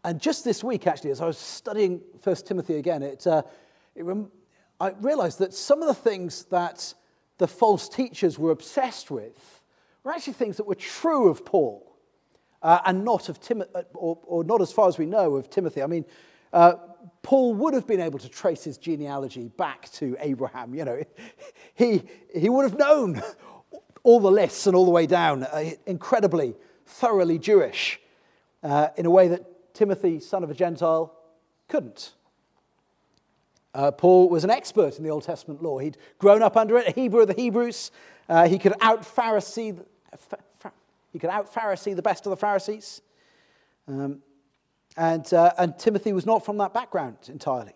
and 0.05 0.21
just 0.21 0.45
this 0.45 0.63
week, 0.63 0.87
actually, 0.87 1.11
as 1.11 1.21
I 1.21 1.27
was 1.27 1.39
studying 1.39 2.01
First 2.23 2.47
Timothy 2.47 2.77
again, 2.77 3.03
it, 3.03 3.27
uh, 3.27 3.43
it 3.95 4.05
rem- 4.05 4.31
I 4.81 4.95
realized 5.01 5.39
that 5.41 5.53
some 5.53 5.83
of 5.83 5.89
the 5.89 5.95
things 5.95 6.45
that 6.45 6.95
the 7.39 7.47
false 7.47 7.89
teachers 7.89 8.39
were 8.39 8.51
obsessed 8.51 9.11
with 9.11 9.63
were 10.05 10.13
actually 10.13 10.33
things 10.33 10.57
that 10.57 10.67
were 10.67 10.75
true 10.75 11.29
of 11.29 11.45
Paul 11.45 11.97
uh, 12.63 12.81
and 12.87 13.05
not 13.05 13.29
of 13.29 13.41
Tim- 13.41 13.65
uh, 13.75 13.83
or, 13.95 14.19
or, 14.25 14.45
not 14.45 14.61
as 14.61 14.73
far 14.73 14.89
as 14.89 14.99
we 14.99 15.07
know 15.07 15.37
of 15.37 15.51
Timothy. 15.51 15.83
I 15.83 15.87
mean, 15.87 16.05
uh, 16.53 16.75
Paul 17.23 17.55
would 17.55 17.75
have 17.75 17.87
been 17.87 18.01
able 18.01 18.19
to 18.19 18.29
trace 18.29 18.65
his 18.65 18.79
genealogy 18.79 19.49
back 19.49 19.91
to 19.93 20.17
Abraham. 20.21 20.75
You 20.75 20.85
know, 20.85 21.03
he, 21.75 22.03
he 22.35 22.49
would 22.49 22.71
have 22.71 22.79
known 22.79 23.23
all 24.03 24.21
the 24.21 24.31
lists 24.31 24.67
and 24.67 24.75
all 24.75 24.85
the 24.85 24.91
way 24.91 25.07
down, 25.07 25.45
uh, 25.45 25.71
incredibly, 25.87 26.55
thoroughly 26.87 27.39
Jewish, 27.39 28.01
uh, 28.63 28.89
in 28.97 29.07
a 29.07 29.11
way 29.11 29.29
that 29.29 29.75
Timothy, 29.75 30.21
son 30.21 30.43
of 30.43 30.51
a 30.51 30.55
Gentile, 30.55 31.15
couldn't. 31.69 32.13
Uh, 33.75 33.91
Paul 33.91 34.29
was 34.29 34.43
an 34.45 34.51
expert 34.51 34.99
in 34.99 35.05
the 35.05 35.11
Old 35.11 35.23
Testament 35.23 35.63
law. 35.63 35.79
He'd 35.79 35.97
grown 36.19 36.43
up 36.43 36.57
under 36.57 36.77
it, 36.77 36.89
a 36.89 36.93
Hebrew 36.93 37.21
of 37.21 37.29
the 37.29 37.35
Hebrews. 37.35 37.91
Uh, 38.29 38.49
he 38.49 38.59
could 38.59 38.75
out 38.81 39.03
Pharisee, 39.03 39.79
he 41.13 41.19
could 41.19 41.31
out 41.31 41.53
Pharisee 41.53 41.95
the 41.95 42.03
best 42.03 42.27
of 42.27 42.31
the 42.31 42.37
Pharisees. 42.37 43.03
Um, 43.87 44.23
and, 44.97 45.33
uh, 45.33 45.53
and 45.57 45.79
Timothy 45.79 46.13
was 46.13 46.27
not 46.27 46.45
from 46.45 46.59
that 46.59 46.75
background 46.75 47.17
entirely. 47.29 47.75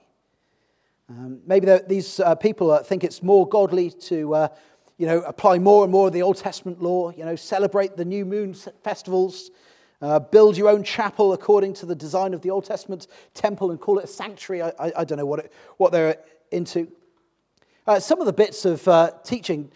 Um, 1.08 1.40
maybe 1.46 1.68
these 1.86 2.18
uh, 2.18 2.34
people 2.34 2.70
uh, 2.70 2.82
think 2.82 3.04
it's 3.04 3.22
more 3.22 3.46
godly 3.46 3.90
to, 3.90 4.34
uh, 4.34 4.48
you 4.96 5.06
know, 5.06 5.20
apply 5.22 5.58
more 5.58 5.84
and 5.84 5.92
more 5.92 6.08
of 6.08 6.12
the 6.12 6.22
Old 6.22 6.38
Testament 6.38 6.82
law. 6.82 7.10
You 7.10 7.24
know, 7.24 7.36
celebrate 7.36 7.96
the 7.96 8.04
new 8.04 8.24
moon 8.24 8.54
festivals, 8.82 9.50
uh, 10.04 10.18
build 10.18 10.54
your 10.54 10.68
own 10.68 10.84
chapel 10.84 11.32
according 11.32 11.72
to 11.72 11.86
the 11.86 11.94
design 11.94 12.34
of 12.34 12.42
the 12.42 12.50
Old 12.50 12.66
Testament 12.66 13.06
temple 13.32 13.70
and 13.70 13.80
call 13.80 13.98
it 13.98 14.04
a 14.04 14.06
sanctuary. 14.06 14.60
I, 14.60 14.68
I, 14.78 14.92
I 14.98 15.04
don't 15.04 15.16
know 15.16 15.24
what, 15.24 15.38
it, 15.38 15.52
what 15.78 15.92
they're 15.92 16.18
into. 16.50 16.92
Uh, 17.86 17.98
some 17.98 18.20
of 18.20 18.26
the 18.26 18.32
bits 18.32 18.66
of 18.66 18.86
uh, 18.86 19.12
teaching, 19.24 19.72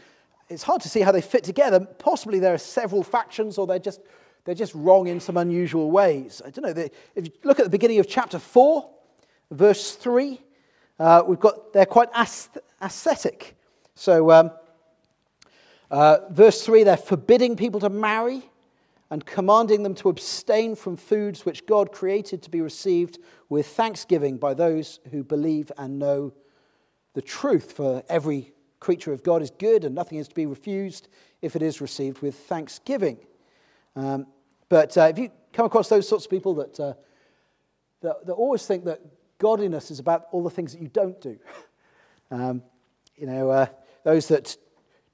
it's 0.51 0.63
hard 0.63 0.83
to 0.83 0.89
see 0.91 1.01
how 1.01 1.13
they 1.13 1.23
fit 1.23 1.45
together. 1.45 1.81
Possibly 1.81 2.39
there 2.41 2.53
are 2.53 2.59
several 2.59 3.03
factions 3.03 3.57
or 3.57 3.67
they're 3.67 3.79
just, 3.79 4.03
they're 4.45 4.55
just 4.55 4.75
wrong 4.75 5.07
in 5.07 5.19
some 5.19 5.39
unusual 5.39 5.91
ways. 5.91 6.43
I 6.45 6.51
don't 6.51 6.63
know. 6.63 6.75
They, 6.75 6.91
if 7.15 7.25
you 7.25 7.33
look 7.45 7.59
at 7.59 7.65
the 7.65 7.71
beginning 7.71 7.99
of 7.99 8.07
chapter 8.07 8.39
4, 8.39 8.87
verse 9.51 9.93
3, 9.97 10.39
uh, 10.99 11.23
we've 11.27 11.41
got, 11.41 11.73
they're 11.73 11.87
quite 11.87 12.11
ascetic. 12.83 13.57
So, 13.95 14.31
um, 14.31 14.51
uh, 15.91 16.19
verse 16.29 16.63
3, 16.67 16.85
they're 16.85 16.99
forbidding 16.99 17.57
people 17.57 17.81
to 17.81 17.89
marry 17.89 18.43
and 19.11 19.25
commanding 19.25 19.83
them 19.83 19.95
to 19.95 20.09
abstain 20.09 20.75
from 20.75 20.97
foods 20.97 21.47
which 21.47 21.67
God 21.67 21.93
created 21.93 22.43
to 22.43 22.51
be 22.51 22.61
received 22.61 23.19
with 23.49 23.67
thanksgiving 23.67 24.37
by 24.37 24.55
those 24.55 25.01
who 25.11 25.25
believe 25.25 25.73
and 25.79 25.99
know 25.99 26.35
the 27.15 27.23
truth. 27.23 27.73
For 27.73 28.03
every 28.09 28.53
creature 28.81 29.13
of 29.13 29.23
God 29.23 29.43
is 29.43 29.51
good, 29.51 29.85
and 29.85 29.95
nothing 29.95 30.19
is 30.19 30.29
to 30.29 30.35
be 30.35 30.47
refused 30.47 31.09
if 31.41 31.57
it 31.57 31.63
is 31.63 31.81
received 31.81 32.21
with 32.21 32.35
thanksgiving. 32.35 33.19
Um, 33.97 34.27
but 34.69 34.97
uh, 34.99 35.05
if 35.05 35.19
you 35.19 35.31
come 35.53 35.67
across 35.67 35.89
those 35.89 36.07
sorts 36.07 36.27
of 36.27 36.31
people 36.31 36.55
that, 36.55 36.79
uh, 36.79 36.95
that, 38.03 38.27
that, 38.27 38.33
always 38.33 38.67
think 38.67 38.85
that 38.85 39.01
godliness 39.39 39.91
is 39.91 39.99
about 39.99 40.27
all 40.31 40.43
the 40.43 40.51
things 40.51 40.73
that 40.73 40.83
you 40.83 40.89
don't 40.89 41.21
do, 41.21 41.39
um, 42.31 42.63
you 43.17 43.27
know, 43.27 43.51
uh, 43.51 43.67
those 44.05 44.29
that 44.29 44.57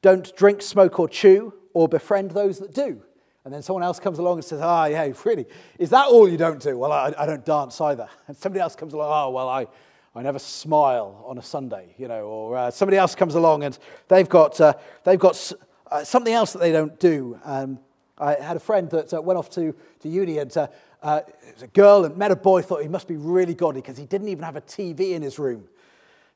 don't 0.02 0.34
drink, 0.36 0.60
smoke, 0.60 0.98
or 0.98 1.08
chew, 1.08 1.54
or 1.72 1.88
befriend 1.88 2.32
those 2.32 2.58
that 2.58 2.74
do. 2.74 3.02
And 3.44 3.52
then 3.52 3.62
someone 3.62 3.82
else 3.82 4.00
comes 4.00 4.18
along 4.18 4.38
and 4.38 4.44
says, 4.44 4.60
Ah, 4.62 4.82
oh, 4.82 4.86
yeah, 4.86 5.12
really? 5.24 5.46
Is 5.78 5.90
that 5.90 6.06
all 6.06 6.28
you 6.28 6.38
don't 6.38 6.60
do? 6.60 6.78
Well, 6.78 6.92
I, 6.92 7.12
I 7.18 7.26
don't 7.26 7.44
dance 7.44 7.80
either. 7.80 8.08
And 8.28 8.36
somebody 8.36 8.60
else 8.60 8.74
comes 8.74 8.94
along, 8.94 9.10
Oh, 9.12 9.30
well, 9.30 9.48
I, 9.48 9.66
I 10.14 10.22
never 10.22 10.38
smile 10.38 11.22
on 11.26 11.36
a 11.38 11.42
Sunday, 11.42 11.94
you 11.98 12.08
know. 12.08 12.26
Or 12.26 12.56
uh, 12.56 12.70
somebody 12.70 12.96
else 12.96 13.14
comes 13.14 13.34
along 13.34 13.64
and 13.64 13.78
they've 14.08 14.28
got, 14.28 14.60
uh, 14.60 14.74
they've 15.04 15.18
got 15.18 15.52
uh, 15.90 16.04
something 16.04 16.32
else 16.32 16.52
that 16.54 16.60
they 16.60 16.72
don't 16.72 16.98
do. 16.98 17.38
Um, 17.44 17.78
I 18.16 18.34
had 18.34 18.56
a 18.56 18.60
friend 18.60 18.88
that 18.90 19.12
uh, 19.12 19.20
went 19.20 19.38
off 19.38 19.50
to, 19.50 19.74
to 20.00 20.08
uni 20.08 20.38
and 20.38 20.56
uh, 20.56 20.68
uh, 21.02 21.20
it 21.46 21.54
was 21.54 21.62
a 21.64 21.66
girl 21.66 22.06
and 22.06 22.16
met 22.16 22.30
a 22.30 22.36
boy, 22.36 22.62
thought 22.62 22.80
he 22.80 22.88
must 22.88 23.06
be 23.06 23.16
really 23.16 23.54
godly 23.54 23.82
because 23.82 23.98
he 23.98 24.06
didn't 24.06 24.28
even 24.28 24.42
have 24.42 24.56
a 24.56 24.62
TV 24.62 25.12
in 25.12 25.20
his 25.20 25.38
room. 25.38 25.64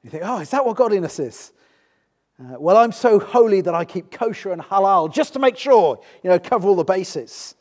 You 0.02 0.10
think, 0.10 0.24
oh, 0.26 0.40
is 0.40 0.50
that 0.50 0.66
what 0.66 0.76
godliness 0.76 1.18
is? 1.18 1.52
Uh, 2.40 2.55
well, 2.57 2.77
I'm 2.77 2.92
so 2.92 3.18
holy 3.18 3.62
that 3.62 3.74
I 3.74 3.85
keep 3.85 4.12
kosher 4.12 4.53
and 4.53 4.62
halal 4.62 5.12
just 5.12 5.33
to 5.33 5.40
make 5.40 5.57
sure, 5.57 5.98
you 6.22 6.31
know, 6.31 6.38
cover 6.38 6.68
all 6.68 6.77
the 6.77 6.85
bases. 6.85 7.57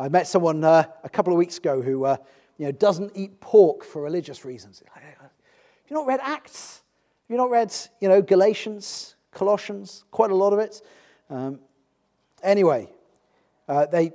I 0.00 0.08
met 0.08 0.26
someone 0.26 0.64
uh, 0.64 0.82
a 1.04 1.08
couple 1.08 1.32
of 1.32 1.38
weeks 1.38 1.58
ago 1.58 1.80
who, 1.80 2.04
uh, 2.04 2.16
you 2.58 2.66
know, 2.66 2.72
doesn't 2.72 3.12
eat 3.14 3.38
pork 3.38 3.84
for 3.84 4.02
religious 4.02 4.44
reasons. 4.44 4.82
Have 4.92 5.30
you 5.88 5.94
not 5.94 6.06
read 6.06 6.18
Acts? 6.24 6.82
You 7.28 7.36
not 7.36 7.50
read, 7.50 7.72
you 8.00 8.08
know, 8.08 8.20
Galatians, 8.20 9.14
Colossians? 9.30 10.04
Quite 10.10 10.32
a 10.32 10.34
lot 10.34 10.52
of 10.52 10.58
it. 10.58 10.82
Um, 11.30 11.60
anyway, 12.42 12.88
uh, 13.68 13.86
they, 13.86 14.10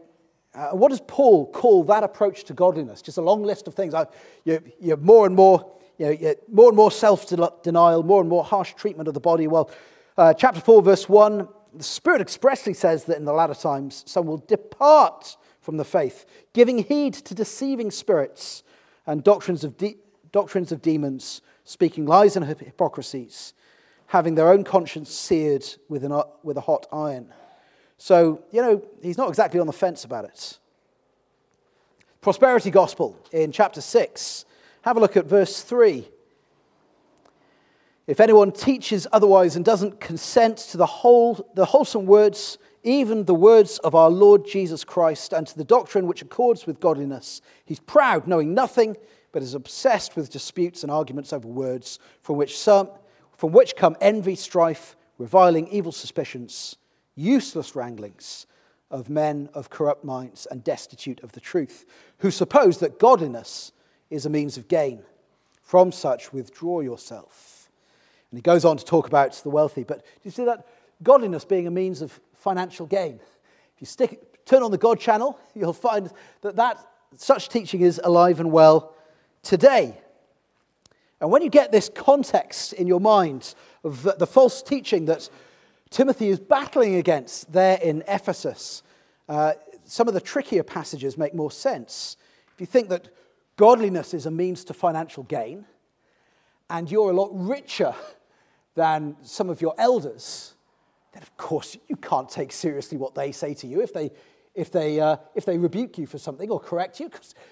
uh, 0.53 0.71
what 0.71 0.89
does 0.89 1.01
Paul 1.07 1.49
call 1.49 1.85
that 1.85 2.03
approach 2.03 2.43
to 2.45 2.53
godliness? 2.53 3.01
Just 3.01 3.17
a 3.17 3.21
long 3.21 3.43
list 3.43 3.65
of 3.65 3.75
things. 3.75 3.93
you, 4.43 4.61
you're 4.81 4.97
more 4.97 5.25
and 5.25 5.37
more, 5.37 5.71
you 5.97 6.17
know, 6.19 6.35
more 6.51 6.67
and 6.67 6.75
more 6.75 6.91
self-denial, 6.91 8.03
more 8.03 8.19
and 8.19 8.29
more 8.29 8.43
harsh 8.43 8.73
treatment 8.73 9.07
of 9.07 9.13
the 9.13 9.21
body. 9.21 9.47
Well, 9.47 9.71
uh, 10.21 10.35
chapter 10.35 10.61
4, 10.61 10.83
verse 10.83 11.09
1, 11.09 11.47
the 11.73 11.83
Spirit 11.83 12.21
expressly 12.21 12.75
says 12.75 13.05
that 13.05 13.17
in 13.17 13.25
the 13.25 13.33
latter 13.33 13.55
times 13.55 14.03
some 14.05 14.27
will 14.27 14.37
depart 14.37 15.35
from 15.61 15.77
the 15.77 15.83
faith, 15.83 16.27
giving 16.53 16.83
heed 16.83 17.15
to 17.15 17.33
deceiving 17.33 17.89
spirits 17.89 18.61
and 19.07 19.23
doctrines 19.23 19.63
of, 19.63 19.77
de- 19.77 19.97
doctrines 20.31 20.71
of 20.71 20.79
demons, 20.79 21.41
speaking 21.63 22.05
lies 22.05 22.35
and 22.35 22.45
hypocrisies, 22.45 23.55
having 24.07 24.35
their 24.35 24.49
own 24.49 24.63
conscience 24.63 25.09
seared 25.09 25.65
with, 25.89 26.03
an, 26.03 26.21
with 26.43 26.55
a 26.55 26.61
hot 26.61 26.85
iron, 26.93 27.33
So, 27.97 28.43
you 28.51 28.61
know, 28.61 28.85
he's 29.01 29.17
not 29.17 29.29
exactly 29.29 29.59
on 29.59 29.65
the 29.65 29.73
fence 29.73 30.03
about 30.03 30.25
it. 30.25 30.59
Prosperity 32.21 32.69
gospel 32.69 33.17
in 33.31 33.51
chapter 33.51 33.81
6. 33.81 34.45
Have 34.83 34.97
a 34.97 34.99
look 34.99 35.17
at 35.17 35.25
verse 35.25 35.63
3. 35.63 36.07
If 38.11 38.19
anyone 38.19 38.51
teaches 38.51 39.07
otherwise 39.13 39.55
and 39.55 39.63
doesn't 39.63 40.01
consent 40.01 40.57
to 40.71 40.77
the, 40.77 40.85
whole, 40.85 41.49
the 41.55 41.63
wholesome 41.63 42.05
words, 42.05 42.57
even 42.83 43.23
the 43.23 43.33
words 43.33 43.77
of 43.77 43.95
our 43.95 44.09
Lord 44.09 44.45
Jesus 44.45 44.83
Christ, 44.83 45.31
and 45.31 45.47
to 45.47 45.57
the 45.57 45.63
doctrine 45.63 46.07
which 46.07 46.21
accords 46.21 46.67
with 46.67 46.81
godliness, 46.81 47.41
he's 47.63 47.79
proud, 47.79 48.27
knowing 48.27 48.53
nothing, 48.53 48.97
but 49.31 49.41
is 49.41 49.53
obsessed 49.53 50.17
with 50.17 50.29
disputes 50.29 50.83
and 50.83 50.91
arguments 50.91 51.31
over 51.31 51.47
words, 51.47 51.99
from 52.21 52.35
which, 52.35 52.59
some, 52.59 52.89
from 53.37 53.53
which 53.53 53.77
come 53.77 53.95
envy, 54.01 54.35
strife, 54.35 54.97
reviling, 55.17 55.69
evil 55.69 55.93
suspicions, 55.93 56.75
useless 57.15 57.77
wranglings 57.77 58.45
of 58.89 59.09
men 59.09 59.47
of 59.53 59.69
corrupt 59.69 60.03
minds 60.03 60.45
and 60.51 60.65
destitute 60.65 61.23
of 61.23 61.31
the 61.31 61.39
truth, 61.39 61.85
who 62.17 62.29
suppose 62.29 62.79
that 62.79 62.99
godliness 62.99 63.71
is 64.09 64.25
a 64.25 64.29
means 64.29 64.57
of 64.57 64.67
gain. 64.67 65.01
From 65.61 65.93
such, 65.93 66.33
withdraw 66.33 66.81
yourself. 66.81 67.50
And 68.31 68.37
he 68.37 68.41
goes 68.41 68.65
on 68.65 68.77
to 68.77 68.85
talk 68.85 69.07
about 69.07 69.33
the 69.33 69.49
wealthy. 69.49 69.83
But 69.83 69.99
do 69.99 70.21
you 70.23 70.31
see 70.31 70.45
that? 70.45 70.65
Godliness 71.03 71.45
being 71.45 71.67
a 71.67 71.71
means 71.71 72.01
of 72.01 72.19
financial 72.33 72.85
gain. 72.85 73.19
If 73.75 73.81
you 73.81 73.87
stick, 73.87 74.45
turn 74.45 74.63
on 74.63 74.71
the 74.71 74.77
God 74.77 74.99
channel, 74.99 75.39
you'll 75.55 75.73
find 75.73 76.09
that, 76.41 76.55
that 76.55 76.85
such 77.17 77.49
teaching 77.49 77.81
is 77.81 77.99
alive 78.03 78.39
and 78.39 78.51
well 78.51 78.95
today. 79.43 79.97
And 81.19 81.29
when 81.29 81.41
you 81.43 81.49
get 81.49 81.71
this 81.71 81.89
context 81.93 82.73
in 82.73 82.87
your 82.87 82.99
mind 82.99 83.53
of 83.83 84.03
the, 84.17 84.25
false 84.25 84.63
teaching 84.63 85.05
that 85.05 85.29
Timothy 85.89 86.29
is 86.29 86.39
battling 86.39 86.95
against 86.95 87.51
there 87.51 87.77
in 87.77 88.03
Ephesus, 88.07 88.81
uh, 89.29 89.53
some 89.83 90.07
of 90.07 90.13
the 90.13 90.21
trickier 90.21 90.63
passages 90.63 91.17
make 91.17 91.35
more 91.35 91.51
sense. 91.51 92.17
If 92.55 92.61
you 92.61 92.65
think 92.65 92.89
that 92.89 93.09
godliness 93.57 94.13
is 94.13 94.25
a 94.25 94.31
means 94.31 94.63
to 94.65 94.73
financial 94.73 95.23
gain, 95.23 95.65
and 96.69 96.89
you're 96.89 97.11
a 97.11 97.13
lot 97.13 97.29
richer 97.33 97.93
than 98.75 99.15
some 99.21 99.49
of 99.49 99.61
your 99.61 99.75
elders, 99.77 100.53
then 101.13 101.21
of 101.21 101.35
course 101.37 101.77
you 101.87 101.95
can't 101.95 102.29
take 102.29 102.51
seriously 102.51 102.97
what 102.97 103.15
they 103.15 103.31
say 103.31 103.53
to 103.55 103.67
you 103.67 103.81
if 103.81 103.93
they, 103.93 104.11
if 104.55 104.71
they, 104.71 104.99
uh, 104.99 105.17
if 105.35 105.45
they 105.45 105.57
rebuke 105.57 105.97
you 105.97 106.07
for 106.07 106.17
something 106.17 106.49
or 106.49 106.59
correct 106.59 106.99
you, 106.99 107.09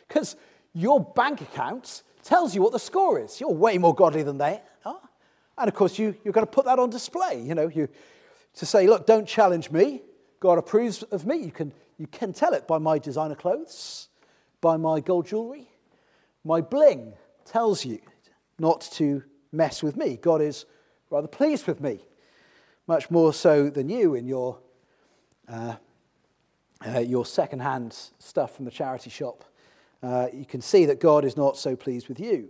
because 0.07 0.35
your 0.73 0.99
bank 1.15 1.41
account 1.41 2.03
tells 2.23 2.53
you 2.55 2.61
what 2.61 2.71
the 2.71 2.79
score 2.79 3.19
is. 3.19 3.39
You're 3.39 3.53
way 3.53 3.77
more 3.77 3.95
godly 3.95 4.23
than 4.23 4.37
they 4.37 4.61
are. 4.85 5.01
And 5.57 5.67
of 5.67 5.73
course, 5.73 5.99
you, 5.99 6.15
you've 6.23 6.33
got 6.33 6.41
to 6.41 6.47
put 6.47 6.65
that 6.65 6.79
on 6.79 6.89
display, 6.89 7.41
you 7.41 7.55
know, 7.55 7.67
you, 7.67 7.89
to 8.55 8.65
say, 8.65 8.87
look, 8.87 9.05
don't 9.05 9.27
challenge 9.27 9.71
me. 9.71 10.01
God 10.39 10.57
approves 10.57 11.03
of 11.03 11.25
me. 11.25 11.37
You 11.37 11.51
can, 11.51 11.73
you 11.97 12.07
can 12.07 12.33
tell 12.33 12.53
it 12.53 12.67
by 12.67 12.77
my 12.77 12.97
designer 12.97 13.35
clothes, 13.35 14.07
by 14.61 14.77
my 14.77 14.99
gold 14.99 15.27
jewelry. 15.27 15.69
My 16.43 16.61
bling 16.61 17.13
tells 17.45 17.83
you 17.83 17.99
not 18.57 18.81
to 18.93 19.23
mess 19.51 19.83
with 19.83 19.97
me. 19.97 20.17
God 20.17 20.41
is 20.41 20.65
rather 21.09 21.27
pleased 21.27 21.67
with 21.67 21.81
me, 21.81 21.99
much 22.87 23.09
more 23.09 23.33
so 23.33 23.69
than 23.69 23.89
you 23.89 24.15
in 24.15 24.27
your, 24.27 24.59
uh, 25.47 25.75
uh, 26.85 26.99
your 26.99 27.25
second-hand 27.25 27.97
stuff 28.19 28.55
from 28.55 28.65
the 28.65 28.71
charity 28.71 29.09
shop. 29.09 29.43
Uh, 30.01 30.27
you 30.31 30.45
can 30.45 30.61
see 30.61 30.85
that 30.85 30.99
God 30.99 31.25
is 31.25 31.35
not 31.35 31.57
so 31.57 31.75
pleased 31.75 32.07
with 32.07 32.19
you. 32.19 32.49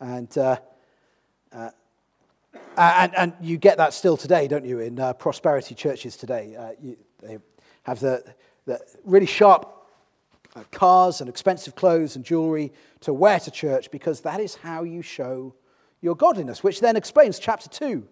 And, 0.00 0.36
uh, 0.38 0.56
uh, 1.52 1.70
and, 2.76 3.14
and, 3.16 3.32
you 3.40 3.58
get 3.58 3.76
that 3.76 3.92
still 3.92 4.16
today, 4.16 4.48
don't 4.48 4.64
you, 4.64 4.78
in 4.78 4.98
uh, 4.98 5.12
prosperity 5.12 5.74
churches 5.74 6.16
today. 6.16 6.74
You, 6.80 6.96
they 7.20 7.38
have 7.82 8.00
the, 8.00 8.24
the 8.64 8.80
really 9.04 9.26
sharp 9.26 9.76
cars 10.72 11.20
and 11.20 11.28
expensive 11.28 11.74
clothes 11.74 12.16
and 12.16 12.24
jewelry 12.24 12.72
to 13.00 13.12
wear 13.12 13.38
to 13.40 13.50
church 13.50 13.90
because 13.90 14.22
that 14.22 14.40
is 14.40 14.54
how 14.54 14.84
you 14.84 15.02
show 15.02 15.54
your 16.00 16.16
godliness, 16.16 16.62
which 16.62 16.80
then 16.80 16.96
explains 16.96 17.38
chapter 17.38 17.68
2, 17.68 18.06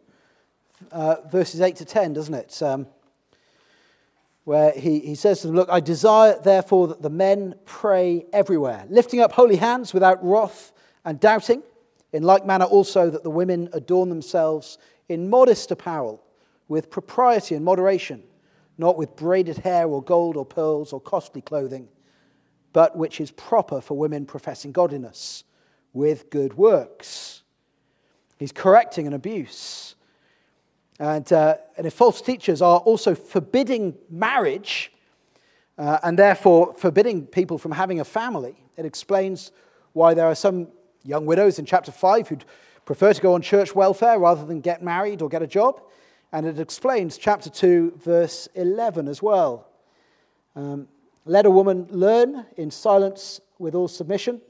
uh, 0.92 1.16
verses 1.31 1.61
8 1.61 1.77
to 1.77 1.85
10, 1.85 2.12
doesn't 2.12 2.35
it? 2.35 2.62
Um, 2.62 2.87
where 4.44 4.72
he, 4.72 5.01
he 5.01 5.14
says 5.14 5.42
to 5.42 5.48
them, 5.48 5.57
Look, 5.57 5.68
I 5.70 5.81
desire 5.81 6.38
therefore 6.42 6.88
that 6.88 7.03
the 7.03 7.11
men 7.11 7.55
pray 7.66 8.24
everywhere, 8.33 8.87
lifting 8.88 9.20
up 9.20 9.33
holy 9.33 9.57
hands 9.57 9.92
without 9.92 10.24
wrath 10.24 10.72
and 11.05 11.20
doubting. 11.20 11.62
In 12.14 12.22
like 12.22 12.46
manner 12.46 12.64
also 12.64 13.11
that 13.11 13.22
the 13.22 13.31
women 13.31 13.68
adorn 13.74 14.09
themselves 14.09 14.79
in 15.11 15.29
modest 15.29 15.70
apparel, 15.70 16.22
with 16.66 16.90
propriety 16.90 17.55
and 17.55 17.64
moderation, 17.64 18.22
not 18.79 18.96
with 18.96 19.16
braided 19.16 19.59
hair 19.59 19.87
or 19.87 20.03
gold 20.03 20.37
or 20.37 20.46
pearls 20.46 20.94
or 20.94 21.01
costly 21.01 21.42
clothing, 21.42 21.88
but 22.72 22.96
which 22.96 23.20
is 23.20 23.31
proper 23.31 23.83
for 23.83 23.98
women 23.98 24.24
professing 24.24 24.72
godliness, 24.72 25.44
with 25.92 26.31
good 26.31 26.55
works. 26.55 27.42
He's 28.38 28.53
correcting 28.53 29.07
an 29.07 29.12
abuse. 29.12 29.96
And, 31.01 31.31
uh, 31.33 31.57
and 31.77 31.87
if 31.87 31.94
false 31.94 32.20
teachers 32.20 32.62
are 32.62 32.79
also 32.81 33.14
forbidding 33.14 33.94
marriage 34.11 34.92
uh, 35.77 35.98
and 36.03 36.18
therefore 36.18 36.74
forbidding 36.74 37.27
people 37.27 37.59
from 37.59 37.72
having 37.72 38.01
a 38.01 38.05
family, 38.05 38.57
it 38.77 38.85
explains 38.85 39.53
why 39.92 40.14
there 40.14 40.27
are 40.27 40.35
some 40.35 40.68
young 41.05 41.27
widows 41.27 41.59
in 41.59 41.64
chapter 41.64 41.92
5 41.92 42.29
who'd 42.29 42.44
prefer 42.85 43.12
to 43.12 43.20
go 43.20 43.35
on 43.35 43.42
church 43.42 43.74
welfare 43.74 44.18
rather 44.18 44.44
than 44.44 44.61
get 44.61 44.83
married 44.83 45.22
or 45.22 45.29
get 45.29 45.42
a 45.42 45.46
job. 45.46 45.81
And 46.33 46.46
it 46.46 46.59
explains 46.59 47.16
chapter 47.16 47.51
2, 47.51 47.94
verse 48.03 48.48
11 48.55 49.09
as 49.09 49.22
well. 49.22 49.68
Um, 50.55 50.88
Let 51.24 51.46
a 51.46 51.51
woman 51.51 51.87
learn 51.90 52.46
in 52.57 52.70
silence 52.70 53.40
with 53.59 53.74
all 53.74 53.88
submission. 53.88 54.40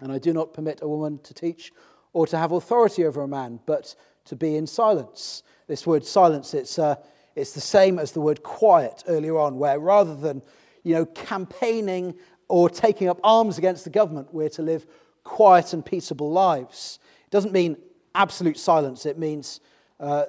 And 0.00 0.12
I 0.12 0.18
do 0.18 0.32
not 0.32 0.52
permit 0.52 0.80
a 0.82 0.88
woman 0.88 1.18
to 1.22 1.32
teach 1.32 1.72
or 2.16 2.26
to 2.26 2.38
have 2.38 2.50
authority 2.50 3.04
over 3.04 3.20
a 3.20 3.28
man, 3.28 3.60
but 3.66 3.94
to 4.24 4.34
be 4.34 4.56
in 4.56 4.66
silence. 4.66 5.42
This 5.66 5.86
word 5.86 6.02
silence, 6.02 6.54
it's, 6.54 6.78
uh, 6.78 6.94
it's 7.34 7.52
the 7.52 7.60
same 7.60 7.98
as 7.98 8.12
the 8.12 8.22
word 8.22 8.42
quiet 8.42 9.04
earlier 9.06 9.38
on, 9.38 9.58
where 9.58 9.78
rather 9.78 10.16
than 10.16 10.40
you 10.82 10.94
know, 10.94 11.04
campaigning 11.04 12.14
or 12.48 12.70
taking 12.70 13.10
up 13.10 13.20
arms 13.22 13.58
against 13.58 13.84
the 13.84 13.90
government, 13.90 14.32
we're 14.32 14.48
to 14.48 14.62
live 14.62 14.86
quiet 15.24 15.74
and 15.74 15.84
peaceable 15.84 16.32
lives. 16.32 17.00
It 17.26 17.30
doesn't 17.32 17.52
mean 17.52 17.76
absolute 18.14 18.58
silence, 18.58 19.04
it 19.04 19.18
means 19.18 19.60
uh, 20.00 20.24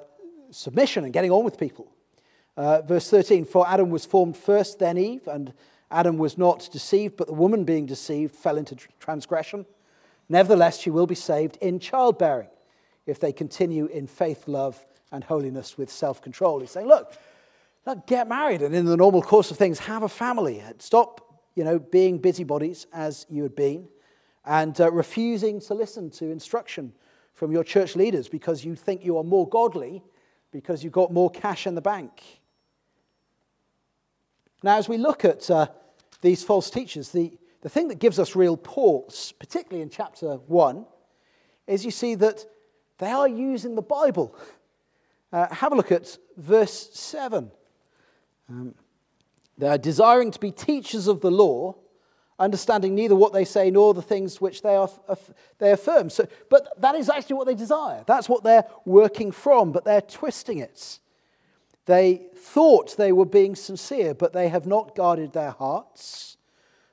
submission 0.50 1.04
and 1.04 1.12
getting 1.14 1.30
on 1.30 1.42
with 1.42 1.58
people. 1.58 1.90
Uh, 2.58 2.82
verse 2.82 3.08
13 3.08 3.46
For 3.46 3.66
Adam 3.66 3.88
was 3.88 4.04
formed 4.04 4.36
first, 4.36 4.78
then 4.78 4.98
Eve, 4.98 5.26
and 5.26 5.54
Adam 5.90 6.18
was 6.18 6.36
not 6.36 6.68
deceived, 6.70 7.16
but 7.16 7.28
the 7.28 7.32
woman 7.32 7.64
being 7.64 7.86
deceived 7.86 8.36
fell 8.36 8.58
into 8.58 8.76
transgression. 9.00 9.64
Nevertheless, 10.28 10.78
she 10.78 10.90
will 10.90 11.06
be 11.06 11.14
saved 11.14 11.56
in 11.60 11.78
childbearing 11.78 12.48
if 13.06 13.18
they 13.18 13.32
continue 13.32 13.86
in 13.86 14.06
faith, 14.06 14.46
love, 14.46 14.84
and 15.10 15.24
holiness 15.24 15.78
with 15.78 15.90
self 15.90 16.20
control. 16.20 16.60
He's 16.60 16.70
saying, 16.70 16.86
look, 16.86 17.14
look, 17.86 18.06
get 18.06 18.28
married 18.28 18.62
and 18.62 18.74
in 18.74 18.84
the 18.84 18.96
normal 18.96 19.22
course 19.22 19.50
of 19.50 19.56
things, 19.56 19.78
have 19.80 20.02
a 20.02 20.08
family. 20.08 20.62
Stop, 20.78 21.42
you 21.54 21.64
know, 21.64 21.78
being 21.78 22.18
busybodies 22.18 22.86
as 22.92 23.24
you 23.28 23.42
had 23.42 23.56
been 23.56 23.88
and 24.44 24.80
uh, 24.80 24.90
refusing 24.90 25.60
to 25.60 25.74
listen 25.74 26.10
to 26.10 26.30
instruction 26.30 26.92
from 27.34 27.52
your 27.52 27.64
church 27.64 27.96
leaders 27.96 28.28
because 28.28 28.64
you 28.64 28.74
think 28.74 29.04
you 29.04 29.16
are 29.16 29.24
more 29.24 29.48
godly 29.48 30.02
because 30.50 30.82
you've 30.82 30.92
got 30.92 31.12
more 31.12 31.30
cash 31.30 31.66
in 31.66 31.74
the 31.74 31.80
bank. 31.80 32.40
Now, 34.62 34.76
as 34.76 34.88
we 34.88 34.96
look 34.96 35.24
at 35.24 35.48
uh, 35.50 35.68
these 36.20 36.42
false 36.42 36.68
teachers, 36.68 37.10
the, 37.10 37.38
the 37.62 37.68
thing 37.68 37.88
that 37.88 37.98
gives 37.98 38.18
us 38.18 38.36
real 38.36 38.56
pause, 38.56 39.32
particularly 39.38 39.82
in 39.82 39.90
chapter 39.90 40.36
1, 40.36 40.86
is 41.66 41.84
you 41.84 41.90
see 41.90 42.14
that 42.16 42.46
they 42.98 43.10
are 43.10 43.28
using 43.28 43.74
the 43.74 43.82
Bible 43.82 44.36
uh, 45.32 45.52
have 45.54 45.72
a 45.72 45.74
look 45.74 45.92
at 45.92 46.16
verse 46.36 46.90
7. 46.92 47.50
Um, 48.48 48.74
they 49.58 49.68
are 49.68 49.78
desiring 49.78 50.30
to 50.30 50.38
be 50.38 50.50
teachers 50.50 51.06
of 51.06 51.20
the 51.20 51.30
law, 51.30 51.76
understanding 52.38 52.94
neither 52.94 53.16
what 53.16 53.32
they 53.32 53.44
say 53.44 53.70
nor 53.70 53.92
the 53.92 54.02
things 54.02 54.40
which 54.40 54.62
they, 54.62 54.76
are, 54.76 54.88
they 55.58 55.72
affirm. 55.72 56.08
So, 56.08 56.26
but 56.48 56.80
that 56.80 56.94
is 56.94 57.10
actually 57.10 57.36
what 57.36 57.46
they 57.46 57.54
desire. 57.54 58.04
That's 58.06 58.28
what 58.28 58.44
they're 58.44 58.64
working 58.84 59.32
from, 59.32 59.72
but 59.72 59.84
they're 59.84 60.00
twisting 60.00 60.58
it. 60.58 61.00
They 61.86 62.26
thought 62.36 62.96
they 62.96 63.12
were 63.12 63.26
being 63.26 63.54
sincere, 63.54 64.14
but 64.14 64.32
they 64.32 64.48
have 64.48 64.66
not 64.66 64.94
guarded 64.94 65.32
their 65.32 65.50
hearts. 65.50 66.36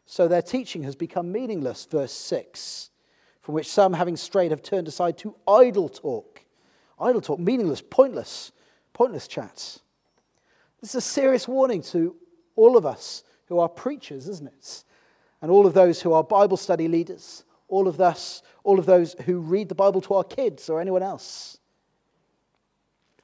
So 0.05 0.27
their 0.27 0.41
teaching 0.41 0.83
has 0.83 0.95
become 0.95 1.31
meaningless, 1.31 1.85
verse 1.85 2.11
6, 2.13 2.89
from 3.41 3.55
which 3.55 3.67
some, 3.67 3.93
having 3.93 4.15
strayed, 4.15 4.51
have 4.51 4.61
turned 4.61 4.87
aside 4.87 5.17
to 5.19 5.35
idle 5.47 5.89
talk 5.89 6.45
Idle 6.99 7.21
talk, 7.21 7.39
meaningless, 7.39 7.81
pointless, 7.81 8.51
pointless 8.93 9.27
chats. 9.27 9.81
This 10.81 10.91
is 10.91 10.95
a 10.95 11.01
serious 11.01 11.47
warning 11.47 11.81
to 11.83 12.15
all 12.55 12.77
of 12.77 12.85
us 12.85 13.23
who 13.47 13.59
are 13.59 13.67
preachers, 13.67 14.27
isn't 14.29 14.47
it? 14.47 14.83
And 15.41 15.51
all 15.51 15.65
of 15.65 15.73
those 15.73 16.01
who 16.01 16.13
are 16.13 16.23
Bible 16.23 16.57
study 16.57 16.87
leaders, 16.87 17.43
all 17.67 17.87
of 17.87 17.99
us, 17.99 18.41
all 18.63 18.79
of 18.79 18.85
those 18.85 19.15
who 19.25 19.39
read 19.39 19.69
the 19.69 19.75
Bible 19.75 20.01
to 20.01 20.13
our 20.13 20.23
kids 20.23 20.69
or 20.69 20.79
anyone 20.79 21.03
else. 21.03 21.57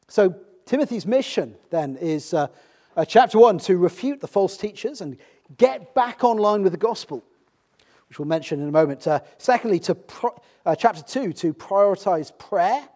So 0.08 0.36
Timothy's 0.66 1.06
mission 1.06 1.56
then 1.70 1.98
is 1.98 2.34
uh, 2.34 2.48
Uh, 2.94 3.06
chapter 3.06 3.40
1, 3.40 3.58
to 3.58 3.78
refute 3.78 4.20
the 4.20 4.28
false 4.28 4.58
teachers 4.58 5.00
and 5.00 5.16
get 5.58 5.94
back 5.94 6.24
online 6.24 6.64
with 6.64 6.72
the 6.72 6.78
gospel, 6.78 7.24
which 8.08 8.20
we'll 8.20 8.28
mention 8.28 8.62
in 8.62 8.68
a 8.68 8.72
moment. 8.72 9.06
Uh, 9.08 9.20
secondly, 9.38 9.80
to 9.80 9.96
pro- 9.96 10.40
uh, 10.66 10.76
chapter 10.76 11.02
2, 11.02 11.34
to 11.34 11.54
prioritize 11.54 12.38
prayer 12.38 12.88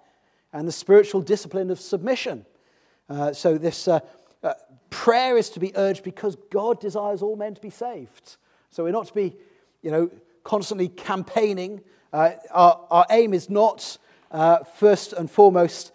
and 0.53 0.67
the 0.67 0.71
spiritual 0.71 1.21
discipline 1.21 1.69
of 1.69 1.79
submission. 1.79 2.45
Uh, 3.09 3.33
so, 3.33 3.57
this 3.57 3.87
uh, 3.87 3.99
uh, 4.43 4.53
prayer 4.89 5.37
is 5.37 5.49
to 5.49 5.59
be 5.59 5.71
urged 5.75 6.03
because 6.03 6.37
God 6.49 6.79
desires 6.79 7.21
all 7.21 7.35
men 7.35 7.55
to 7.55 7.61
be 7.61 7.69
saved. 7.69 8.37
So, 8.71 8.83
we're 8.83 8.91
not 8.91 9.07
to 9.07 9.13
be, 9.13 9.35
you 9.81 9.91
know, 9.91 10.09
constantly 10.43 10.89
campaigning. 10.89 11.81
our, 12.13 12.39
our 12.51 13.05
aim 13.09 13.33
is 13.33 13.49
not, 13.49 13.97
first 14.75 15.13
and 15.13 15.29
foremost, 15.29 15.91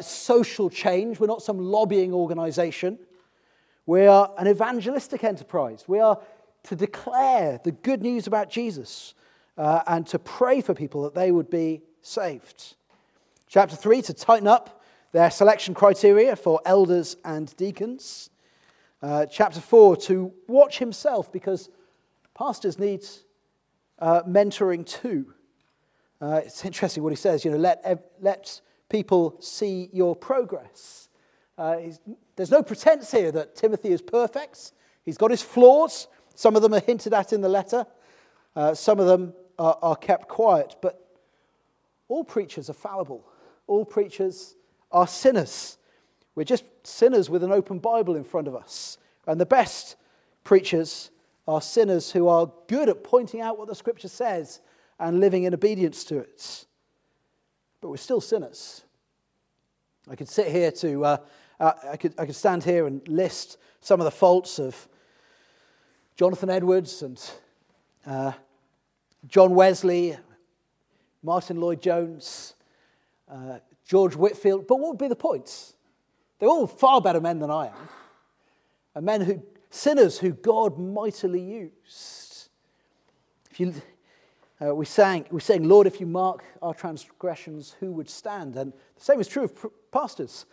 social 0.00 0.70
change. 0.70 1.18
We're 1.18 1.26
not 1.26 1.42
some 1.42 1.58
lobbying 1.58 2.12
organization. 2.12 2.98
We 3.86 4.06
are 4.06 4.32
an 4.36 4.48
evangelistic 4.48 5.22
enterprise. 5.22 5.84
We 5.86 6.00
are 6.00 6.20
to 6.64 6.74
declare 6.74 7.60
the 7.62 7.70
good 7.70 8.02
news 8.02 8.26
about 8.26 8.50
Jesus 8.50 9.14
uh, 9.56 9.82
and 9.86 10.04
to 10.08 10.18
pray 10.18 10.60
for 10.60 10.74
people 10.74 11.02
that 11.04 11.14
they 11.14 11.30
would 11.30 11.48
be 11.48 11.82
saved. 12.02 12.74
Chapter 13.46 13.76
3, 13.76 14.02
to 14.02 14.12
tighten 14.12 14.48
up 14.48 14.82
their 15.12 15.30
selection 15.30 15.72
criteria 15.72 16.34
for 16.34 16.60
elders 16.66 17.16
and 17.24 17.56
deacons. 17.56 18.30
Uh, 19.00 19.24
chapter 19.26 19.60
4, 19.60 19.96
to 19.96 20.32
watch 20.48 20.78
himself 20.78 21.30
because 21.30 21.70
pastors 22.34 22.80
need 22.80 23.04
uh, 24.00 24.22
mentoring 24.24 24.84
too. 24.84 25.32
Uh, 26.20 26.40
it's 26.44 26.64
interesting 26.64 27.04
what 27.04 27.12
he 27.12 27.16
says, 27.16 27.44
you 27.44 27.52
know, 27.52 27.56
let, 27.56 28.12
let 28.20 28.60
people 28.88 29.36
see 29.38 29.88
your 29.92 30.16
progress. 30.16 31.05
Uh, 31.58 31.76
there's 32.36 32.50
no 32.50 32.62
pretense 32.62 33.10
here 33.10 33.32
that 33.32 33.56
Timothy 33.56 33.90
is 33.90 34.02
perfect. 34.02 34.72
He's 35.04 35.16
got 35.16 35.30
his 35.30 35.42
flaws. 35.42 36.08
Some 36.34 36.54
of 36.54 36.62
them 36.62 36.74
are 36.74 36.80
hinted 36.80 37.14
at 37.14 37.32
in 37.32 37.40
the 37.40 37.48
letter, 37.48 37.86
uh, 38.54 38.74
some 38.74 39.00
of 39.00 39.06
them 39.06 39.32
are, 39.58 39.78
are 39.80 39.96
kept 39.96 40.28
quiet. 40.28 40.76
But 40.82 41.02
all 42.08 42.24
preachers 42.24 42.68
are 42.68 42.74
fallible, 42.74 43.26
all 43.66 43.84
preachers 43.84 44.54
are 44.92 45.06
sinners. 45.06 45.78
We're 46.34 46.44
just 46.44 46.64
sinners 46.86 47.30
with 47.30 47.42
an 47.42 47.50
open 47.50 47.78
Bible 47.78 48.14
in 48.14 48.24
front 48.24 48.46
of 48.46 48.54
us. 48.54 48.98
And 49.26 49.40
the 49.40 49.46
best 49.46 49.96
preachers 50.44 51.10
are 51.48 51.62
sinners 51.62 52.12
who 52.12 52.28
are 52.28 52.52
good 52.68 52.90
at 52.90 53.02
pointing 53.02 53.40
out 53.40 53.58
what 53.58 53.68
the 53.68 53.74
scripture 53.74 54.08
says 54.08 54.60
and 55.00 55.20
living 55.20 55.44
in 55.44 55.54
obedience 55.54 56.04
to 56.04 56.18
it. 56.18 56.66
But 57.80 57.88
we're 57.88 57.96
still 57.96 58.20
sinners. 58.20 58.82
I 60.08 60.14
could 60.14 60.28
sit 60.28 60.48
here 60.48 60.70
to 60.70 61.04
uh, 61.04 61.16
uh, 61.60 61.72
I, 61.92 61.96
could, 61.96 62.14
I 62.18 62.26
could 62.26 62.36
stand 62.36 62.64
here 62.64 62.86
and 62.86 63.06
list 63.08 63.58
some 63.80 64.00
of 64.00 64.04
the 64.04 64.10
faults 64.10 64.58
of 64.58 64.88
Jonathan 66.16 66.50
Edwards 66.50 67.02
and 67.02 67.30
uh, 68.06 68.32
John 69.26 69.54
Wesley, 69.54 70.16
Martyn 71.22 71.60
Lloyd-Jones, 71.60 72.54
uh, 73.30 73.58
George 73.84 74.16
Whitefield, 74.16 74.66
But 74.66 74.76
what 74.76 74.90
would 74.90 74.98
be 74.98 75.08
the 75.08 75.16
points? 75.16 75.74
They're 76.38 76.48
all 76.48 76.66
far 76.66 77.00
better 77.00 77.20
men 77.20 77.38
than 77.38 77.50
I 77.50 77.66
am, 77.66 77.88
and 78.94 79.06
men 79.06 79.20
who, 79.22 79.42
sinners 79.70 80.18
who 80.18 80.32
God 80.32 80.78
mightily 80.78 81.40
used. 81.40 82.48
If 83.50 83.60
you, 83.60 83.74
uh, 84.60 84.74
we, 84.74 84.84
sang, 84.84 85.26
we 85.30 85.40
sang, 85.40 85.64
Lord, 85.64 85.86
if 85.86 86.00
you 86.00 86.06
mark 86.06 86.44
our 86.60 86.74
transgressions, 86.74 87.74
who 87.80 87.92
would 87.92 88.10
stand? 88.10 88.56
And 88.56 88.72
the 88.72 89.04
same 89.04 89.20
is 89.20 89.28
true 89.28 89.44
of 89.44 89.66
pastors. 89.90 90.46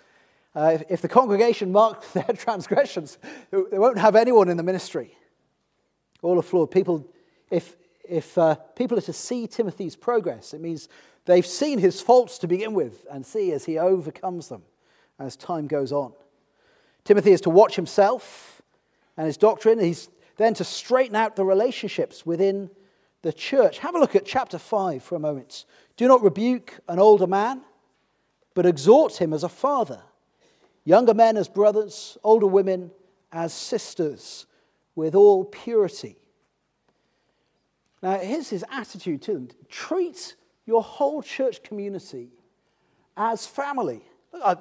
Uh, 0.55 0.71
if, 0.73 0.83
if, 0.89 1.01
the 1.01 1.07
congregation 1.07 1.71
mark 1.71 2.11
their 2.13 2.35
transgressions, 2.35 3.17
they 3.51 3.79
won't 3.79 3.97
have 3.97 4.15
anyone 4.15 4.49
in 4.49 4.57
the 4.57 4.63
ministry. 4.63 5.17
All 6.21 6.37
are 6.37 6.43
flawed. 6.43 6.71
People, 6.71 7.07
if, 7.49 7.75
if 8.07 8.37
uh, 8.37 8.55
people 8.75 8.97
are 8.97 9.01
to 9.01 9.13
see 9.13 9.47
Timothy's 9.47 9.95
progress, 9.95 10.53
it 10.53 10.61
means 10.61 10.89
they've 11.25 11.45
seen 11.45 11.79
his 11.79 12.01
faults 12.01 12.37
to 12.39 12.47
begin 12.47 12.73
with 12.73 13.05
and 13.11 13.25
see 13.25 13.51
as 13.51 13.65
he 13.65 13.79
overcomes 13.79 14.49
them 14.49 14.61
as 15.19 15.35
time 15.35 15.67
goes 15.67 15.91
on. 15.91 16.13
Timothy 17.03 17.31
is 17.31 17.41
to 17.41 17.49
watch 17.49 17.75
himself 17.75 18.61
and 19.17 19.25
his 19.25 19.37
doctrine. 19.37 19.79
He's 19.79 20.09
then 20.37 20.53
to 20.55 20.63
straighten 20.63 21.15
out 21.15 21.35
the 21.35 21.45
relationships 21.45 22.25
within 22.25 22.69
the 23.23 23.33
church. 23.33 23.79
Have 23.79 23.95
a 23.95 23.99
look 23.99 24.15
at 24.15 24.25
chapter 24.25 24.57
5 24.57 25.03
for 25.03 25.15
a 25.15 25.19
moment. 25.19 25.65
Do 25.97 26.07
not 26.07 26.21
rebuke 26.21 26.79
an 26.87 26.99
older 26.99 27.27
man, 27.27 27.61
but 28.53 28.65
exhort 28.65 29.19
him 29.19 29.33
as 29.33 29.43
a 29.43 29.49
father 29.49 30.01
younger 30.85 31.13
men 31.13 31.37
as 31.37 31.47
brothers, 31.47 32.17
older 32.23 32.47
women 32.47 32.91
as 33.31 33.53
sisters, 33.53 34.45
with 34.95 35.15
all 35.15 35.45
purity. 35.45 36.17
Now, 38.01 38.19
here's 38.19 38.49
his 38.49 38.65
attitude 38.71 39.21
to 39.23 39.33
them 39.33 39.49
treat 39.69 40.35
your 40.65 40.83
whole 40.83 41.21
church 41.21 41.63
community 41.63 42.29
as 43.15 43.45
family. 43.45 44.01
I've, 44.43 44.59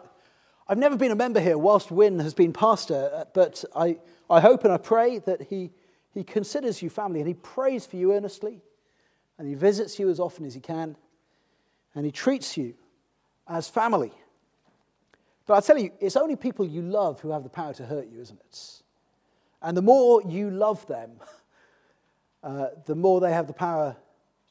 I've 0.69 0.79
never 0.79 0.97
been 0.97 1.11
a 1.11 1.17
member 1.17 1.41
here 1.41 1.59
whilst 1.59 1.91
Wynne 1.91 2.21
has 2.21 2.35
been 2.35 2.53
pastor, 2.53 3.11
uh, 3.13 3.25
but 3.35 3.65
I, 3.75 3.99
I 4.31 4.41
hope 4.41 4.65
and 4.65 4.73
I 4.73 4.77
pray 4.79 5.19
that 5.21 5.43
he, 5.43 5.71
he 6.13 6.25
considers 6.25 6.83
you 6.83 6.91
family 6.91 7.21
and 7.21 7.29
he 7.29 7.35
prays 7.35 7.87
for 7.87 7.97
you 7.97 8.13
earnestly 8.15 8.63
and 9.39 9.49
he 9.49 9.55
visits 9.55 9.99
you 9.99 10.09
as 10.09 10.21
often 10.21 10.45
as 10.45 10.55
he 10.55 10.61
can 10.61 10.97
and 11.95 12.05
he 12.05 12.13
treats 12.13 12.57
you 12.57 12.75
as 13.49 13.69
family. 13.69 14.13
But 15.47 15.55
I'll 15.55 15.63
tell 15.63 15.79
you, 15.79 15.91
it's 16.01 16.17
only 16.17 16.37
people 16.37 16.65
you 16.65 16.83
love 16.83 17.21
who 17.21 17.31
have 17.31 17.43
the 17.43 17.49
power 17.49 17.75
to 17.75 17.85
hurt 17.85 18.09
you, 18.09 18.21
isn't 18.21 18.41
it? 18.41 18.83
And 19.61 19.77
the 19.77 19.83
more 19.83 20.23
you 20.23 20.51
love 20.51 20.87
them, 20.87 21.13
uh, 22.43 22.69
the 22.87 22.95
more 22.95 23.21
they 23.21 23.33
have 23.33 23.47
the 23.47 23.53
power 23.53 23.97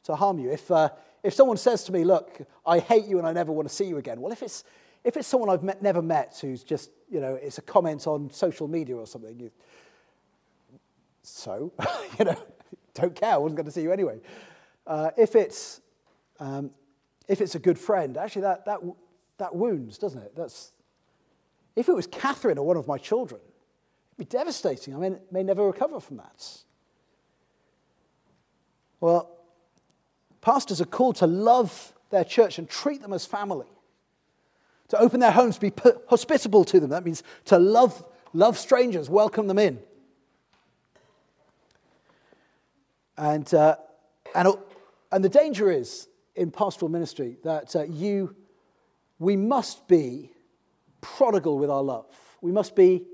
to 0.04 0.16
harm 0.16 0.38
you. 0.38 0.50
If, 0.50 0.70
uh, 0.70 0.90
if 1.22 1.34
someone 1.34 1.56
says 1.56 1.84
to 1.84 1.92
me, 1.92 2.04
Look, 2.04 2.40
I 2.66 2.78
hate 2.78 3.06
you 3.06 3.18
and 3.18 3.26
I 3.26 3.32
never 3.32 3.52
want 3.52 3.68
to 3.68 3.74
see 3.74 3.84
you 3.84 3.98
again, 3.98 4.20
well, 4.20 4.32
if 4.32 4.42
it's, 4.42 4.64
if 5.04 5.16
it's 5.16 5.28
someone 5.28 5.50
I've 5.50 5.62
met, 5.62 5.82
never 5.82 6.02
met 6.02 6.38
who's 6.40 6.62
just, 6.62 6.90
you 7.10 7.20
know, 7.20 7.34
it's 7.34 7.58
a 7.58 7.62
comment 7.62 8.06
on 8.06 8.30
social 8.30 8.68
media 8.68 8.96
or 8.96 9.06
something, 9.06 9.38
you, 9.38 9.50
so, 11.22 11.72
you 12.18 12.24
know, 12.24 12.36
don't 12.94 13.14
care, 13.14 13.32
I 13.32 13.36
wasn't 13.36 13.56
going 13.56 13.66
to 13.66 13.72
see 13.72 13.82
you 13.82 13.92
anyway. 13.92 14.20
Uh, 14.86 15.10
if, 15.16 15.36
it's, 15.36 15.80
um, 16.40 16.70
if 17.28 17.40
it's 17.40 17.54
a 17.54 17.58
good 17.58 17.78
friend, 17.78 18.16
actually, 18.16 18.42
that, 18.42 18.64
that, 18.66 18.80
that 19.38 19.54
wounds, 19.54 19.98
doesn't 19.98 20.20
it? 20.20 20.34
That's, 20.36 20.72
if 21.76 21.88
it 21.88 21.94
was 21.94 22.06
Catherine 22.06 22.58
or 22.58 22.66
one 22.66 22.76
of 22.76 22.86
my 22.86 22.98
children, 22.98 23.40
it'd 23.40 24.18
be 24.30 24.36
devastating. 24.36 24.94
I 24.94 24.98
may, 24.98 25.16
may 25.30 25.42
never 25.42 25.66
recover 25.66 26.00
from 26.00 26.18
that. 26.18 26.58
Well, 29.00 29.30
pastors 30.40 30.80
are 30.80 30.86
called 30.86 31.16
to 31.16 31.26
love 31.26 31.92
their 32.10 32.24
church 32.24 32.58
and 32.58 32.68
treat 32.68 33.00
them 33.00 33.12
as 33.12 33.24
family, 33.24 33.66
to 34.88 34.98
open 34.98 35.20
their 35.20 35.30
homes, 35.30 35.56
to 35.56 35.70
be 35.70 35.72
hospitable 36.08 36.64
to 36.64 36.78
them. 36.78 36.90
That 36.90 37.04
means 37.04 37.22
to 37.46 37.58
love, 37.58 38.04
love 38.32 38.58
strangers, 38.58 39.08
welcome 39.08 39.46
them 39.46 39.58
in. 39.58 39.80
And, 43.16 43.52
uh, 43.54 43.76
and, 44.34 44.48
and 45.10 45.24
the 45.24 45.28
danger 45.28 45.70
is 45.70 46.08
in 46.34 46.50
pastoral 46.50 46.90
ministry 46.90 47.38
that 47.44 47.74
uh, 47.76 47.84
you, 47.84 48.34
we 49.18 49.36
must 49.36 49.86
be 49.88 50.31
prodigal 51.02 51.58
with 51.58 51.68
our 51.68 51.82
love. 51.82 52.06
We 52.40 52.52
must 52.52 52.74
be 52.74 53.04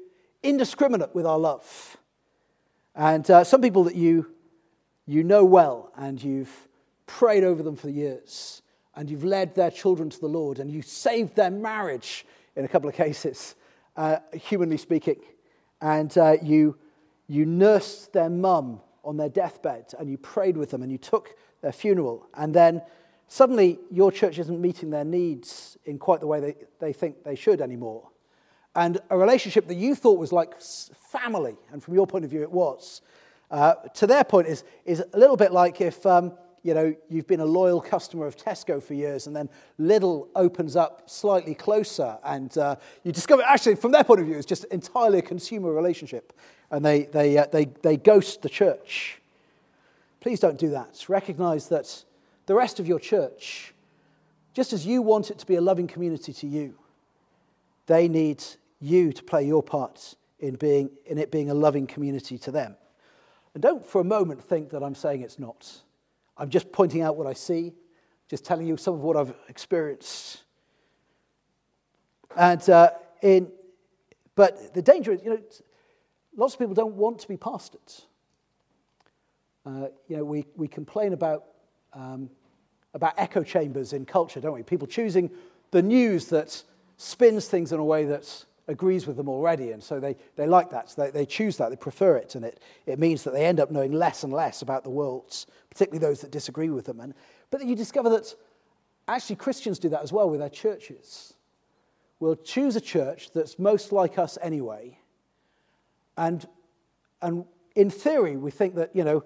indiscriminate 0.44 1.14
with 1.14 1.26
our 1.26 1.38
love. 1.38 1.96
And 2.94 3.28
uh, 3.28 3.42
some 3.42 3.60
people 3.60 3.84
that 3.84 3.96
you, 3.96 4.32
you 5.06 5.24
know 5.24 5.44
well 5.44 5.92
and 5.96 6.22
you've 6.22 6.68
prayed 7.06 7.42
over 7.42 7.62
them 7.62 7.74
for 7.74 7.88
years 7.88 8.62
and 8.94 9.10
you've 9.10 9.24
led 9.24 9.54
their 9.54 9.70
children 9.70 10.10
to 10.10 10.20
the 10.20 10.28
Lord 10.28 10.58
and 10.58 10.70
you 10.70 10.82
saved 10.82 11.34
their 11.34 11.50
marriage 11.50 12.24
in 12.54 12.64
a 12.64 12.68
couple 12.68 12.88
of 12.88 12.94
cases, 12.94 13.54
uh, 13.96 14.18
humanly 14.32 14.76
speaking, 14.76 15.20
and 15.80 16.16
uh, 16.18 16.36
you, 16.42 16.76
you 17.26 17.46
nursed 17.46 18.12
their 18.12 18.28
mum 18.28 18.80
on 19.04 19.16
their 19.16 19.28
deathbed 19.28 19.94
and 19.98 20.10
you 20.10 20.18
prayed 20.18 20.56
with 20.56 20.70
them 20.70 20.82
and 20.82 20.90
you 20.90 20.98
took 20.98 21.36
their 21.62 21.72
funeral 21.72 22.26
and 22.34 22.52
then 22.52 22.82
Suddenly, 23.28 23.78
your 23.90 24.10
church 24.10 24.38
isn't 24.38 24.60
meeting 24.60 24.90
their 24.90 25.04
needs 25.04 25.76
in 25.84 25.98
quite 25.98 26.20
the 26.20 26.26
way 26.26 26.40
they, 26.40 26.54
they 26.80 26.92
think 26.92 27.24
they 27.24 27.34
should 27.34 27.60
anymore. 27.60 28.08
And 28.74 28.98
a 29.10 29.18
relationship 29.18 29.66
that 29.68 29.74
you 29.74 29.94
thought 29.94 30.18
was 30.18 30.32
like 30.32 30.60
family, 30.60 31.56
and 31.72 31.82
from 31.82 31.94
your 31.94 32.06
point 32.06 32.24
of 32.24 32.30
view 32.30 32.42
it 32.42 32.50
was, 32.50 33.02
uh, 33.50 33.74
to 33.94 34.06
their 34.06 34.24
point 34.24 34.46
is, 34.46 34.64
is 34.84 35.02
a 35.12 35.18
little 35.18 35.36
bit 35.36 35.52
like 35.52 35.80
if 35.80 36.04
um, 36.06 36.32
you 36.62 36.74
know, 36.74 36.94
you've 37.08 37.26
been 37.26 37.40
a 37.40 37.46
loyal 37.46 37.80
customer 37.80 38.26
of 38.26 38.36
Tesco 38.36 38.82
for 38.82 38.94
years 38.94 39.26
and 39.26 39.34
then 39.34 39.48
Lidl 39.80 40.28
opens 40.34 40.76
up 40.76 41.08
slightly 41.08 41.54
closer 41.54 42.18
and 42.24 42.56
uh, 42.58 42.76
you 43.04 43.12
discover, 43.12 43.42
actually, 43.42 43.76
from 43.76 43.92
their 43.92 44.04
point 44.04 44.20
of 44.20 44.26
view, 44.26 44.36
it's 44.36 44.46
just 44.46 44.64
entirely 44.64 45.18
a 45.18 45.22
consumer 45.22 45.72
relationship 45.72 46.32
and 46.70 46.84
they, 46.84 47.04
they, 47.04 47.38
uh, 47.38 47.46
they, 47.50 47.66
they 47.82 47.96
ghost 47.96 48.42
the 48.42 48.48
church. 48.48 49.20
Please 50.20 50.40
don't 50.40 50.58
do 50.58 50.70
that. 50.70 51.04
Recognize 51.08 51.68
that 51.68 52.04
the 52.48 52.54
rest 52.54 52.80
of 52.80 52.88
your 52.88 52.98
church, 52.98 53.74
just 54.54 54.72
as 54.72 54.86
you 54.86 55.02
want 55.02 55.30
it 55.30 55.38
to 55.38 55.46
be 55.46 55.54
a 55.56 55.60
loving 55.60 55.86
community 55.86 56.32
to 56.32 56.46
you, 56.46 56.74
they 57.86 58.08
need 58.08 58.42
you 58.80 59.12
to 59.12 59.22
play 59.22 59.46
your 59.46 59.62
part 59.62 60.14
in, 60.38 60.56
being, 60.56 60.90
in 61.04 61.18
it 61.18 61.30
being 61.30 61.50
a 61.50 61.54
loving 61.54 61.86
community 61.86 62.38
to 62.38 62.50
them. 62.50 62.74
And 63.52 63.62
don't 63.62 63.84
for 63.84 64.00
a 64.00 64.04
moment 64.04 64.42
think 64.42 64.70
that 64.70 64.82
I'm 64.82 64.94
saying 64.94 65.20
it's 65.20 65.38
not. 65.38 65.82
I'm 66.38 66.48
just 66.48 66.72
pointing 66.72 67.02
out 67.02 67.16
what 67.16 67.26
I 67.26 67.34
see, 67.34 67.74
just 68.28 68.46
telling 68.46 68.66
you 68.66 68.78
some 68.78 68.94
of 68.94 69.00
what 69.00 69.16
I've 69.16 69.34
experienced. 69.48 70.44
And 72.34 72.66
uh, 72.70 72.90
in, 73.20 73.52
but 74.36 74.72
the 74.72 74.80
danger 74.80 75.12
is, 75.12 75.22
you 75.22 75.30
know, 75.30 75.40
lots 76.34 76.54
of 76.54 76.60
people 76.60 76.74
don't 76.74 76.94
want 76.94 77.18
to 77.18 77.28
be 77.28 77.36
pastors. 77.36 78.06
Uh, 79.66 79.88
you 80.06 80.16
know, 80.16 80.24
we, 80.24 80.46
we 80.56 80.66
complain 80.66 81.12
about, 81.12 81.44
um, 81.92 82.30
about 82.94 83.14
echo 83.16 83.42
chambers 83.42 83.92
in 83.92 84.04
culture, 84.04 84.40
don't 84.40 84.54
we? 84.54 84.62
People 84.62 84.86
choosing 84.86 85.30
the 85.70 85.82
news 85.82 86.26
that 86.28 86.62
spins 86.96 87.46
things 87.48 87.72
in 87.72 87.78
a 87.78 87.84
way 87.84 88.04
that 88.04 88.44
agrees 88.66 89.06
with 89.06 89.16
them 89.16 89.28
already, 89.28 89.72
and 89.72 89.82
so 89.82 89.98
they, 89.98 90.16
they 90.36 90.46
like 90.46 90.70
that. 90.70 90.90
So 90.90 91.02
they, 91.02 91.10
they 91.10 91.26
choose 91.26 91.56
that, 91.56 91.70
they 91.70 91.76
prefer 91.76 92.16
it, 92.16 92.34
and 92.34 92.44
it, 92.44 92.60
it 92.86 92.98
means 92.98 93.24
that 93.24 93.32
they 93.32 93.46
end 93.46 93.60
up 93.60 93.70
knowing 93.70 93.92
less 93.92 94.24
and 94.24 94.32
less 94.32 94.62
about 94.62 94.84
the 94.84 94.90
world, 94.90 95.46
particularly 95.70 96.06
those 96.06 96.20
that 96.20 96.30
disagree 96.30 96.68
with 96.70 96.84
them. 96.84 97.00
And, 97.00 97.14
but 97.50 97.64
you 97.64 97.74
discover 97.74 98.10
that 98.10 98.34
actually 99.06 99.36
Christians 99.36 99.78
do 99.78 99.88
that 99.88 100.02
as 100.02 100.12
well 100.12 100.28
with 100.28 100.40
their 100.40 100.50
churches. 100.50 101.34
We'll 102.20 102.36
choose 102.36 102.76
a 102.76 102.80
church 102.80 103.30
that's 103.32 103.58
most 103.58 103.92
like 103.92 104.18
us 104.18 104.36
anyway, 104.42 104.98
and, 106.16 106.46
and 107.22 107.44
in 107.74 107.90
theory, 107.90 108.36
we 108.36 108.50
think 108.50 108.74
that, 108.74 108.94
you 108.94 109.04
know, 109.04 109.24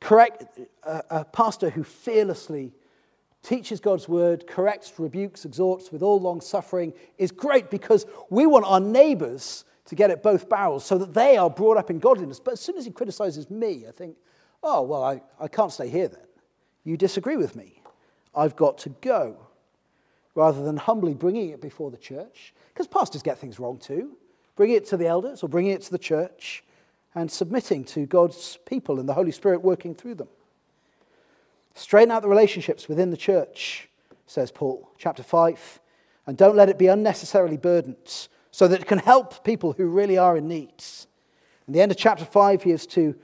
correct, 0.00 0.44
a, 0.84 1.02
a 1.10 1.24
pastor 1.24 1.68
who 1.68 1.82
fearlessly 1.82 2.72
teaches 3.42 3.80
God's 3.80 4.08
word, 4.08 4.46
corrects, 4.46 4.92
rebukes, 4.98 5.44
exhorts 5.44 5.92
with 5.92 6.02
all 6.02 6.20
long 6.20 6.40
suffering 6.40 6.92
is 7.18 7.30
great 7.30 7.70
because 7.70 8.06
we 8.30 8.46
want 8.46 8.64
our 8.66 8.80
neighbors 8.80 9.64
to 9.86 9.94
get 9.94 10.10
it 10.10 10.22
both 10.22 10.48
barrels 10.48 10.84
so 10.84 10.98
that 10.98 11.14
they 11.14 11.36
are 11.36 11.48
brought 11.48 11.76
up 11.76 11.90
in 11.90 11.98
godliness. 11.98 12.40
But 12.40 12.52
as 12.52 12.60
soon 12.60 12.76
as 12.76 12.84
he 12.84 12.90
criticizes 12.90 13.48
me, 13.50 13.86
I 13.88 13.92
think, 13.92 14.16
oh, 14.62 14.82
well, 14.82 15.02
I, 15.02 15.22
I 15.40 15.48
can't 15.48 15.72
stay 15.72 15.88
here 15.88 16.08
then. 16.08 16.26
You 16.84 16.96
disagree 16.96 17.36
with 17.36 17.56
me. 17.56 17.82
I've 18.34 18.56
got 18.56 18.78
to 18.78 18.90
go. 19.00 19.46
Rather 20.34 20.62
than 20.62 20.76
humbly 20.76 21.14
bringing 21.14 21.50
it 21.50 21.60
before 21.60 21.90
the 21.90 21.96
church, 21.96 22.54
because 22.72 22.86
pastors 22.86 23.22
get 23.22 23.38
things 23.38 23.58
wrong 23.58 23.78
too, 23.78 24.16
bringing 24.56 24.76
it 24.76 24.86
to 24.86 24.96
the 24.96 25.06
elders 25.06 25.42
or 25.42 25.48
bringing 25.48 25.72
it 25.72 25.82
to 25.82 25.90
the 25.90 25.98
church 25.98 26.62
and 27.14 27.30
submitting 27.30 27.82
to 27.84 28.06
God's 28.06 28.58
people 28.66 29.00
and 29.00 29.08
the 29.08 29.14
Holy 29.14 29.32
Spirit 29.32 29.62
working 29.62 29.94
through 29.94 30.14
them. 30.14 30.28
Straighten 31.78 32.10
out 32.10 32.22
the 32.22 32.28
relationships 32.28 32.88
within 32.88 33.10
the 33.10 33.16
church, 33.16 33.88
says 34.26 34.50
Paul, 34.50 34.90
chapter 34.98 35.22
5, 35.22 35.80
and 36.26 36.36
don't 36.36 36.56
let 36.56 36.68
it 36.68 36.76
be 36.76 36.88
unnecessarily 36.88 37.56
burdened, 37.56 38.28
so 38.50 38.66
that 38.66 38.80
it 38.80 38.88
can 38.88 38.98
help 38.98 39.44
people 39.44 39.74
who 39.74 39.86
really 39.86 40.18
are 40.18 40.36
in 40.36 40.48
need. 40.48 40.82
In 41.68 41.74
the 41.74 41.80
end 41.80 41.92
of 41.92 41.96
chapter 41.96 42.24
5, 42.24 42.64
he 42.64 42.72
is 42.72 42.84
to 42.88 43.14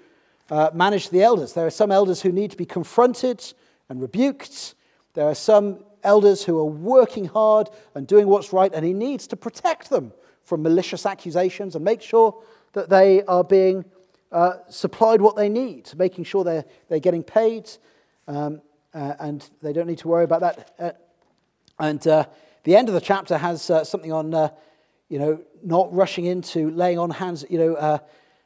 uh, 0.51 0.71
manage 0.73 1.11
the 1.11 1.21
elders. 1.21 1.53
There 1.53 1.67
are 1.67 1.71
some 1.71 1.91
elders 1.91 2.23
who 2.23 2.31
need 2.31 2.53
to 2.53 2.57
be 2.57 2.65
confronted 2.65 3.43
and 3.89 4.01
rebuked. 4.01 4.77
There 5.15 5.27
are 5.27 5.35
some 5.35 5.81
elders 6.05 6.45
who 6.45 6.57
are 6.61 6.65
working 6.65 7.25
hard 7.25 7.69
and 7.97 8.07
doing 8.07 8.29
what's 8.29 8.53
right, 8.53 8.73
and 8.73 8.87
he 8.87 8.93
needs 8.93 9.27
to 9.29 9.37
protect 9.37 9.91
them 9.91 10.13
from 10.45 10.63
malicious 10.63 11.07
accusations 11.07 11.75
and 11.75 11.85
make 11.85 12.03
sure 12.03 12.41
that 12.73 12.89
they 12.89 13.25
are 13.25 13.43
being 13.43 13.85
uh, 14.31 14.59
supplied 14.69 15.21
what 15.21 15.35
they 15.35 15.49
need, 15.49 15.93
making 15.97 16.23
sure 16.23 16.45
they're, 16.45 16.65
they're 16.89 17.01
getting 17.01 17.25
paid 17.25 17.69
um, 18.27 18.61
uh, 18.93 19.15
and 19.19 19.49
they 19.63 19.73
don't 19.73 19.87
need 19.87 19.99
to 19.99 20.09
worry 20.09 20.25
about 20.25 20.41
that. 20.41 20.75
Uh, 20.79 20.93
and 21.79 22.07
uh, 22.07 22.27
the 22.65 22.77
end 22.77 22.89
of 22.89 22.95
the 22.95 23.01
chapter 23.01 23.37
has 23.37 23.69
uh, 23.71 23.85
something 23.85 24.13
on, 24.13 24.33
uh, 24.33 24.49
you 25.09 25.19
know, 25.19 25.41
not 25.63 25.93
rushing 25.93 26.25
into 26.25 26.71
laying 26.71 26.99
on 26.99 27.11
hands, 27.11 27.45
you 27.51 27.59
know, 27.59 27.75
uh, 27.75 27.99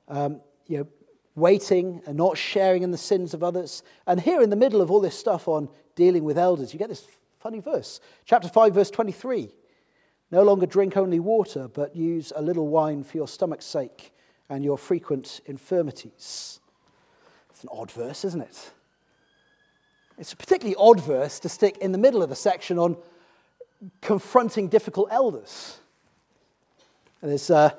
um, 0.09 0.41
you 0.67 0.79
know, 0.79 0.87
waiting 1.35 2.03
and 2.07 2.17
not 2.17 2.37
sharing 2.37 2.83
in 2.83 2.91
the 2.91 2.99
sins 2.99 3.35
of 3.35 3.43
others. 3.43 3.83
And 4.07 4.21
here 4.21 4.43
in 4.43 4.51
the 4.51 4.57
middle 4.57 4.81
of 4.81 4.91
all 4.91 5.01
this 5.01 5.17
stuff 5.17 5.47
on 5.47 5.69
dealing 5.95 6.25
with 6.25 6.39
elders, 6.39 6.73
you 6.73 6.79
get 6.79 6.89
this 6.89 7.07
funny 7.39 7.61
verse. 7.61 8.01
Chapter 8.25 8.49
5, 8.49 8.75
verse 8.75 8.91
23. 8.91 9.51
No 10.31 10.43
longer 10.43 10.67
drink 10.67 10.97
only 10.97 11.21
water, 11.21 11.69
but 11.69 11.97
use 11.97 12.33
a 12.35 12.43
little 12.43 12.69
wine 12.69 13.05
for 13.05 13.17
your 13.17 13.29
stomach's 13.29 13.65
sake 13.65 14.13
and 14.49 14.65
your 14.65 14.77
frequent 14.77 15.41
infirmities. 15.47 16.61
It's 17.51 17.63
an 17.63 17.71
odd 17.73 17.91
verse, 17.91 18.25
isn't 18.25 18.43
it? 18.43 18.71
It's 20.19 20.33
a 20.33 20.37
particularly 20.37 20.75
odd 20.77 21.01
verse 21.01 21.39
to 21.41 21.49
stick 21.49 21.79
in 21.79 21.93
the 21.93 21.99
middle 21.99 22.23
of 22.23 22.29
the 22.29 22.37
section 22.37 22.79
on 22.79 22.97
confronting 24.01 24.69
difficult 24.69 25.09
elders. 25.13 25.79
And 27.23 27.31
there's 27.31 27.51
uh, 27.51 27.71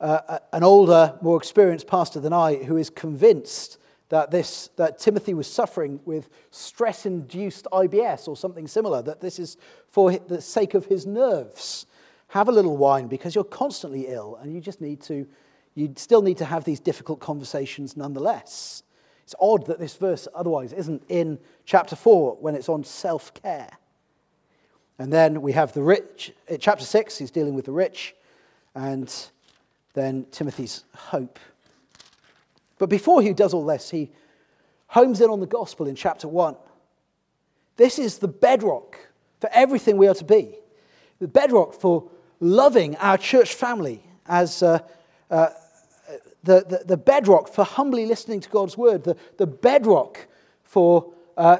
uh, 0.00 0.38
an 0.52 0.64
older, 0.64 1.18
more 1.22 1.38
experienced 1.38 1.86
pastor 1.86 2.20
than 2.20 2.32
I 2.32 2.56
who 2.56 2.76
is 2.76 2.90
convinced 2.90 3.78
that, 4.10 4.30
this, 4.30 4.68
that 4.76 4.98
Timothy 4.98 5.34
was 5.34 5.46
suffering 5.46 6.00
with 6.04 6.28
stress 6.50 7.06
induced 7.06 7.66
IBS 7.72 8.28
or 8.28 8.36
something 8.36 8.66
similar, 8.66 9.02
that 9.02 9.20
this 9.20 9.38
is 9.38 9.56
for 9.88 10.12
the 10.12 10.40
sake 10.40 10.74
of 10.74 10.86
his 10.86 11.06
nerves. 11.06 11.86
Have 12.28 12.48
a 12.48 12.52
little 12.52 12.76
wine 12.76 13.06
because 13.06 13.34
you're 13.34 13.44
constantly 13.44 14.06
ill 14.08 14.36
and 14.36 14.54
you 14.54 14.60
just 14.60 14.80
need 14.80 15.00
to, 15.02 15.26
you 15.74 15.92
still 15.96 16.22
need 16.22 16.38
to 16.38 16.44
have 16.44 16.64
these 16.64 16.80
difficult 16.80 17.20
conversations 17.20 17.96
nonetheless. 17.96 18.82
It's 19.28 19.34
odd 19.42 19.66
that 19.66 19.78
this 19.78 19.94
verse 19.94 20.26
otherwise 20.34 20.72
isn't 20.72 21.02
in 21.10 21.38
chapter 21.66 21.94
4 21.94 22.38
when 22.40 22.54
it's 22.54 22.70
on 22.70 22.82
self 22.82 23.34
care. 23.34 23.68
And 24.98 25.12
then 25.12 25.42
we 25.42 25.52
have 25.52 25.74
the 25.74 25.82
rich, 25.82 26.32
chapter 26.58 26.86
6, 26.86 27.18
he's 27.18 27.30
dealing 27.30 27.52
with 27.52 27.66
the 27.66 27.72
rich, 27.72 28.14
and 28.74 29.14
then 29.92 30.24
Timothy's 30.30 30.84
hope. 30.94 31.38
But 32.78 32.88
before 32.88 33.20
he 33.20 33.34
does 33.34 33.52
all 33.52 33.66
this, 33.66 33.90
he 33.90 34.10
homes 34.86 35.20
in 35.20 35.28
on 35.28 35.40
the 35.40 35.46
gospel 35.46 35.86
in 35.86 35.94
chapter 35.94 36.26
1. 36.26 36.56
This 37.76 37.98
is 37.98 38.16
the 38.16 38.28
bedrock 38.28 38.98
for 39.42 39.50
everything 39.52 39.98
we 39.98 40.08
are 40.08 40.14
to 40.14 40.24
be, 40.24 40.54
the 41.18 41.28
bedrock 41.28 41.74
for 41.74 42.08
loving 42.40 42.96
our 42.96 43.18
church 43.18 43.52
family 43.52 44.02
as. 44.26 44.62
Uh, 44.62 44.78
uh, 45.30 45.50
the, 46.48 46.64
the, 46.66 46.84
the 46.86 46.96
bedrock 46.96 47.48
for 47.48 47.62
humbly 47.62 48.06
listening 48.06 48.40
to 48.40 48.48
God's 48.48 48.76
word, 48.76 49.04
the, 49.04 49.16
the 49.36 49.46
bedrock 49.46 50.26
for 50.62 51.12
uh, 51.36 51.58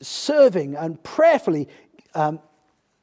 serving 0.00 0.74
and 0.74 1.02
prayerfully 1.04 1.68
um, 2.14 2.40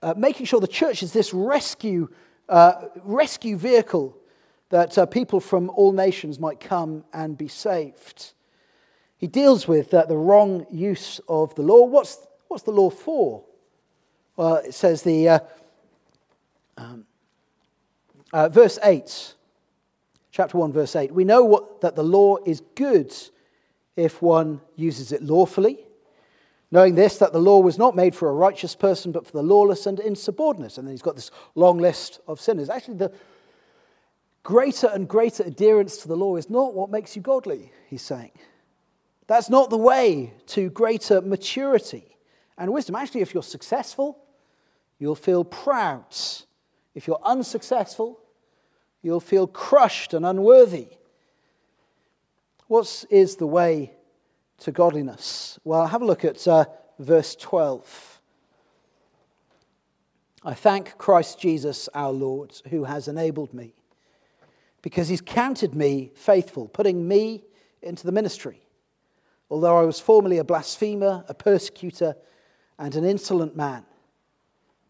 uh, 0.01 0.13
making 0.17 0.45
sure 0.45 0.59
the 0.59 0.67
church 0.67 1.01
is 1.01 1.13
this 1.13 1.33
rescue, 1.33 2.09
uh, 2.49 2.73
rescue 3.03 3.55
vehicle 3.55 4.17
that 4.69 4.97
uh, 4.97 5.05
people 5.05 5.39
from 5.39 5.69
all 5.69 5.93
nations 5.93 6.39
might 6.39 6.59
come 6.59 7.05
and 7.13 7.37
be 7.37 7.47
saved. 7.47 8.33
He 9.17 9.27
deals 9.27 9.65
with 9.65 9.93
uh, 9.93 10.05
the 10.05 10.17
wrong 10.17 10.65
use 10.69 11.21
of 11.29 11.55
the 11.55 11.61
law. 11.61 11.85
What's, 11.85 12.27
what's 12.49 12.63
the 12.63 12.71
law 12.71 12.89
for? 12.89 13.45
Well, 14.35 14.55
it 14.55 14.73
says 14.73 15.03
the 15.03 15.29
uh, 15.29 15.39
um, 16.75 17.05
verse 18.49 18.77
8 18.83 19.35
chapter 20.33 20.57
1, 20.57 20.73
verse 20.73 20.95
8. 20.95 21.13
We 21.13 21.23
know 21.23 21.43
what, 21.43 21.81
that 21.81 21.95
the 21.95 22.03
law 22.03 22.37
is 22.45 22.61
good 22.75 23.15
if 23.95 24.21
one 24.21 24.59
uses 24.75 25.11
it 25.11 25.21
lawfully, 25.21 25.77
knowing 26.71 26.95
this, 26.95 27.19
that 27.19 27.31
the 27.31 27.39
law 27.39 27.59
was 27.59 27.77
not 27.77 27.95
made 27.95 28.15
for 28.15 28.27
a 28.27 28.33
righteous 28.33 28.75
person, 28.75 29.11
but 29.11 29.27
for 29.27 29.31
the 29.31 29.43
lawless 29.43 29.85
and 29.85 29.99
insubordinate. 29.99 30.77
And 30.77 30.87
then 30.87 30.93
he's 30.93 31.03
got 31.03 31.15
this 31.15 31.29
long 31.53 31.77
list 31.77 32.19
of 32.27 32.41
sinners. 32.41 32.67
Actually, 32.67 32.97
the 32.97 33.13
greater 34.41 34.87
and 34.87 35.07
greater 35.07 35.43
adherence 35.43 35.97
to 35.97 36.07
the 36.07 36.17
law 36.17 36.35
is 36.35 36.49
not 36.49 36.73
what 36.73 36.89
makes 36.89 37.15
you 37.15 37.21
godly, 37.21 37.71
he's 37.87 38.01
saying. 38.01 38.31
That's 39.27 39.51
not 39.51 39.69
the 39.69 39.77
way 39.77 40.33
to 40.47 40.71
greater 40.71 41.21
maturity 41.21 42.17
and 42.57 42.73
wisdom. 42.73 42.95
Actually, 42.95 43.21
if 43.21 43.35
you're 43.35 43.43
successful, 43.43 44.17
you'll 44.97 45.15
feel 45.15 45.43
proud. 45.43 46.05
If 46.95 47.05
you're 47.05 47.21
unsuccessful, 47.23 48.19
You'll 49.03 49.19
feel 49.19 49.45
crushed 49.45 50.13
and 50.13 50.25
unworthy. 50.25 50.87
What 52.67 53.05
is 53.09 53.35
the 53.35 53.45
way 53.45 53.93
to 54.59 54.71
godliness? 54.71 55.59
Well, 55.63 55.85
have 55.85 56.01
a 56.01 56.05
look 56.05 56.23
at 56.23 56.47
uh, 56.47 56.65
verse 56.97 57.35
12. 57.35 58.21
I 60.45 60.53
thank 60.53 60.97
Christ 60.97 61.39
Jesus 61.39 61.89
our 61.93 62.11
Lord, 62.11 62.53
who 62.69 62.85
has 62.85 63.07
enabled 63.07 63.53
me, 63.53 63.75
because 64.81 65.09
he's 65.09 65.21
counted 65.21 65.75
me 65.75 66.11
faithful, 66.15 66.69
putting 66.69 67.07
me 67.07 67.43
into 67.81 68.05
the 68.05 68.11
ministry. 68.11 68.61
Although 69.49 69.77
I 69.77 69.83
was 69.83 69.99
formerly 69.99 70.37
a 70.37 70.43
blasphemer, 70.43 71.25
a 71.27 71.33
persecutor, 71.33 72.15
and 72.79 72.95
an 72.95 73.03
insolent 73.03 73.55
man, 73.55 73.85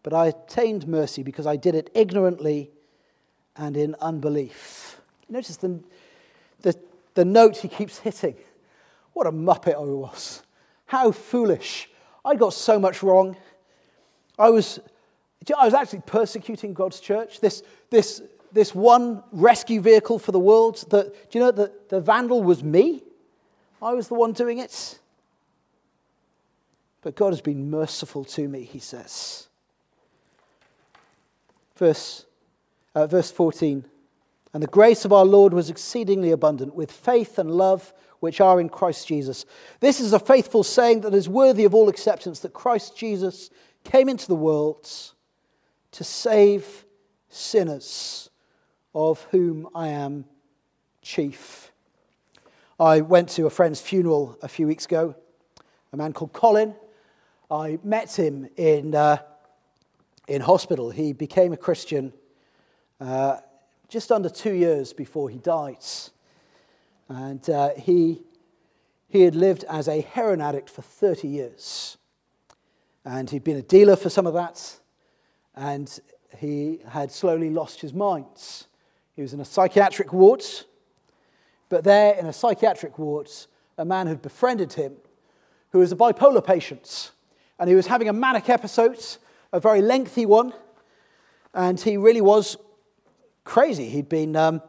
but 0.02 0.12
I 0.12 0.26
attained 0.26 0.86
mercy 0.86 1.22
because 1.22 1.46
I 1.46 1.56
did 1.56 1.74
it 1.74 1.90
ignorantly 1.94 2.70
and 3.56 3.76
in 3.76 3.94
unbelief. 4.00 5.00
Notice 5.28 5.56
the, 5.56 5.80
the, 6.62 6.78
the 7.14 7.24
note 7.24 7.58
he 7.58 7.68
keeps 7.68 7.98
hitting. 7.98 8.36
What 9.12 9.26
a 9.26 9.32
muppet 9.32 9.74
I 9.74 9.78
was. 9.78 10.42
How 10.86 11.12
foolish. 11.12 11.88
I 12.24 12.34
got 12.34 12.52
so 12.52 12.78
much 12.78 13.02
wrong. 13.02 13.36
I 14.38 14.50
was, 14.50 14.80
I 15.56 15.64
was 15.64 15.74
actually 15.74 16.02
persecuting 16.06 16.74
God's 16.74 17.00
church. 17.00 17.40
This, 17.40 17.62
this, 17.90 18.22
this 18.52 18.74
one 18.74 19.22
rescue 19.32 19.80
vehicle 19.80 20.18
for 20.18 20.32
the 20.32 20.38
world. 20.38 20.84
That, 20.90 21.30
do 21.30 21.38
you 21.38 21.44
know 21.44 21.52
that 21.52 21.88
the 21.88 22.00
vandal 22.00 22.42
was 22.42 22.62
me? 22.62 23.02
I 23.80 23.92
was 23.92 24.08
the 24.08 24.14
one 24.14 24.32
doing 24.32 24.58
it. 24.58 24.98
But 27.02 27.16
God 27.16 27.30
has 27.30 27.42
been 27.42 27.70
merciful 27.70 28.24
to 28.24 28.48
me, 28.48 28.62
he 28.62 28.78
says. 28.78 29.48
Verse, 31.76 32.24
uh, 32.94 33.06
verse 33.06 33.30
14 33.30 33.84
And 34.52 34.62
the 34.62 34.68
grace 34.68 35.04
of 35.04 35.12
our 35.12 35.24
Lord 35.24 35.52
was 35.52 35.70
exceedingly 35.70 36.30
abundant, 36.30 36.74
with 36.74 36.90
faith 36.90 37.38
and 37.38 37.50
love 37.50 37.92
which 38.20 38.40
are 38.40 38.60
in 38.60 38.68
Christ 38.68 39.06
Jesus. 39.06 39.44
This 39.80 40.00
is 40.00 40.12
a 40.12 40.18
faithful 40.18 40.62
saying 40.62 41.02
that 41.02 41.14
is 41.14 41.28
worthy 41.28 41.64
of 41.64 41.74
all 41.74 41.88
acceptance 41.88 42.40
that 42.40 42.54
Christ 42.54 42.96
Jesus 42.96 43.50
came 43.84 44.08
into 44.08 44.26
the 44.26 44.34
world 44.34 44.88
to 45.92 46.04
save 46.04 46.84
sinners, 47.28 48.30
of 48.94 49.22
whom 49.30 49.68
I 49.74 49.88
am 49.88 50.24
chief. 51.02 51.70
I 52.80 53.02
went 53.02 53.28
to 53.30 53.46
a 53.46 53.50
friend's 53.50 53.80
funeral 53.80 54.38
a 54.42 54.48
few 54.48 54.66
weeks 54.66 54.86
ago, 54.86 55.14
a 55.92 55.96
man 55.96 56.12
called 56.12 56.32
Colin. 56.32 56.74
I 57.50 57.78
met 57.84 58.18
him 58.18 58.48
in, 58.56 58.94
uh, 58.94 59.18
in 60.26 60.40
hospital. 60.40 60.90
He 60.90 61.12
became 61.12 61.52
a 61.52 61.56
Christian 61.56 62.12
uh, 63.00 63.38
just 63.88 64.10
under 64.10 64.28
two 64.28 64.54
years 64.54 64.92
before 64.92 65.28
he 65.28 65.38
died. 65.38 65.84
And 67.08 67.48
uh, 67.50 67.70
he, 67.76 68.22
he 69.08 69.22
had 69.22 69.34
lived 69.34 69.64
as 69.64 69.88
a 69.88 70.00
heroin 70.00 70.40
addict 70.40 70.70
for 70.70 70.82
30 70.82 71.28
years. 71.28 71.96
And 73.04 73.28
he'd 73.28 73.44
been 73.44 73.56
a 73.56 73.62
dealer 73.62 73.96
for 73.96 74.10
some 74.10 74.26
of 74.26 74.34
that. 74.34 74.78
And 75.54 76.00
he 76.38 76.80
had 76.88 77.12
slowly 77.12 77.50
lost 77.50 77.80
his 77.80 77.92
mind. 77.92 78.26
He 79.14 79.22
was 79.22 79.32
in 79.32 79.40
a 79.40 79.44
psychiatric 79.44 80.12
ward. 80.12 80.44
But 81.68 81.84
there, 81.84 82.14
in 82.14 82.26
a 82.26 82.32
psychiatric 82.32 82.98
ward, 82.98 83.30
a 83.78 83.84
man 83.84 84.06
had 84.06 84.22
befriended 84.22 84.72
him 84.72 84.94
who 85.70 85.78
was 85.78 85.92
a 85.92 85.96
bipolar 85.96 86.44
patient. 86.44 87.12
And 87.58 87.68
he 87.68 87.76
was 87.76 87.86
having 87.86 88.08
a 88.08 88.12
manic 88.12 88.48
episode, 88.48 89.04
a 89.52 89.60
very 89.60 89.82
lengthy 89.82 90.26
one. 90.26 90.52
And 91.52 91.80
he 91.80 91.96
really 91.96 92.20
was 92.20 92.56
crazy. 93.44 93.88
He'd 93.88 94.08
been, 94.08 94.34
um, 94.36 94.62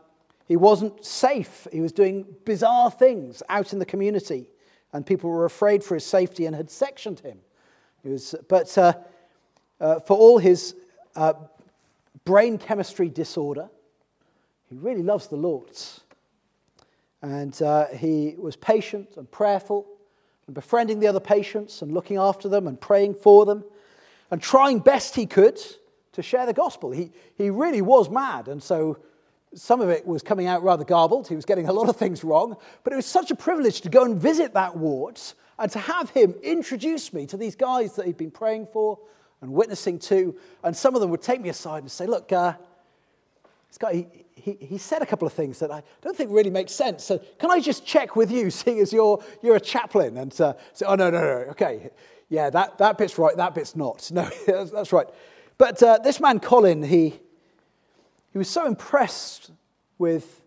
he 0.48 0.56
wasn't 0.56 1.04
safe. 1.04 1.68
He 1.72 1.82
was 1.82 1.92
doing 1.92 2.26
bizarre 2.46 2.92
things 2.92 3.42
out 3.50 3.74
in 3.74 3.80
the 3.80 3.86
community. 3.86 4.50
And 4.94 5.06
people 5.06 5.30
were 5.30 5.46
afraid 5.46 5.84
for 5.84 5.96
his 5.96 6.06
safety 6.06 6.46
and 6.46 6.56
had 6.56 6.70
sectioned 6.70 7.20
him. 7.22 7.40
He 8.04 8.10
was, 8.10 8.36
but 8.48 8.78
uh, 8.78 8.94
uh, 9.80 10.00
for 10.00 10.16
all 10.16 10.38
his 10.38 10.76
uh, 11.16 11.34
brain 12.24 12.58
chemistry 12.58 13.10
disorder, 13.10 13.70
he 14.70 14.78
really 14.78 15.04
loves 15.04 15.28
the 15.28 15.36
Lord. 15.36 15.72
And 17.22 17.60
uh, 17.62 17.88
he 17.88 18.36
was 18.38 18.56
patient 18.56 19.18
and 19.18 19.30
prayerful 19.30 19.86
and 20.46 20.54
befriending 20.54 21.00
the 21.00 21.08
other 21.08 21.20
patients 21.20 21.82
and 21.82 21.92
looking 21.92 22.18
after 22.18 22.48
them 22.48 22.68
and 22.68 22.80
praying 22.80 23.16
for 23.16 23.46
them 23.46 23.64
and 24.32 24.42
trying 24.42 24.80
best 24.80 25.16
he 25.16 25.26
could 25.26 25.60
to 26.16 26.24
share 26.24 26.46
the 26.46 26.54
gospel. 26.54 26.92
He, 26.92 27.12
he 27.38 27.50
really 27.50 27.82
was 27.82 28.10
mad, 28.10 28.48
and 28.48 28.62
so 28.62 28.98
some 29.54 29.82
of 29.82 29.90
it 29.90 30.06
was 30.06 30.22
coming 30.22 30.48
out 30.48 30.64
rather 30.64 30.84
garbled. 30.84 31.28
He 31.28 31.36
was 31.36 31.46
getting 31.46 31.68
a 31.68 31.74
lot 31.74 31.90
of 31.90 31.96
things 31.96 32.24
wrong, 32.24 32.58
but 32.84 32.94
it 32.94 32.96
was 32.96 33.06
such 33.06 33.32
a 33.32 33.36
privilege 33.36 33.82
to 33.82 33.90
go 33.90 34.04
and 34.04 34.20
visit 34.20 34.54
that 34.54 34.76
ward 34.76 35.20
and 35.58 35.72
to 35.72 35.80
have 35.80 36.10
him 36.10 36.36
introduce 36.44 37.14
me 37.14 37.26
to 37.28 37.38
these 37.38 37.56
guys 37.56 37.96
that 37.96 38.06
he'd 38.06 38.18
been 38.18 38.32
praying 38.32 38.68
for 38.68 39.00
and 39.42 39.52
witnessing 39.52 40.00
to. 40.00 40.36
And 40.64 40.76
some 40.76 40.96
of 40.96 41.02
them 41.02 41.10
would 41.12 41.22
take 41.22 41.42
me 41.42 41.50
aside 41.50 41.84
and 41.84 41.92
say, 41.92 42.06
Look, 42.06 42.32
uh, 42.32 42.54
this 43.70 43.78
guy, 43.78 43.94
he, 43.94 44.08
he, 44.36 44.58
he, 44.66 44.78
said 44.78 45.02
a 45.02 45.06
couple 45.06 45.26
of 45.26 45.34
things 45.34 45.60
that 45.60 45.72
I 45.72 45.84
don't 46.02 46.16
think 46.16 46.32
really 46.32 46.50
make 46.50 46.70
sense. 46.70 47.04
So, 47.04 47.20
can 47.40 47.52
I 47.52 47.60
just 47.60 47.86
check 47.86 48.16
with 48.16 48.32
you, 48.32 48.50
seeing 48.52 48.80
as 48.80 48.92
you're, 48.92 49.24
you're 49.42 49.56
a 49.56 49.62
chaplain? 49.62 50.18
And 50.18 50.40
uh, 50.42 50.54
say, 50.74 50.86
Oh, 50.86 50.96
no, 50.96 51.10
no, 51.10 51.22
no, 51.22 51.52
okay. 51.52 51.90
Yeah, 52.28 52.50
that, 52.50 52.80
that 52.80 52.98
bit's 52.98 53.18
right, 53.18 53.36
that 53.38 53.56
bit's 53.56 53.76
not. 53.76 54.10
No, 54.14 54.30
that's, 54.48 54.72
that's 54.72 54.92
right. 54.92 55.08
But 55.58 55.82
uh, 55.82 56.00
this 56.04 56.20
man, 56.20 56.40
Colin, 56.40 56.84
he, 56.84 57.20
he 58.32 58.38
was 58.38 58.50
so 58.50 58.66
impressed 58.66 59.52
with 59.98 60.42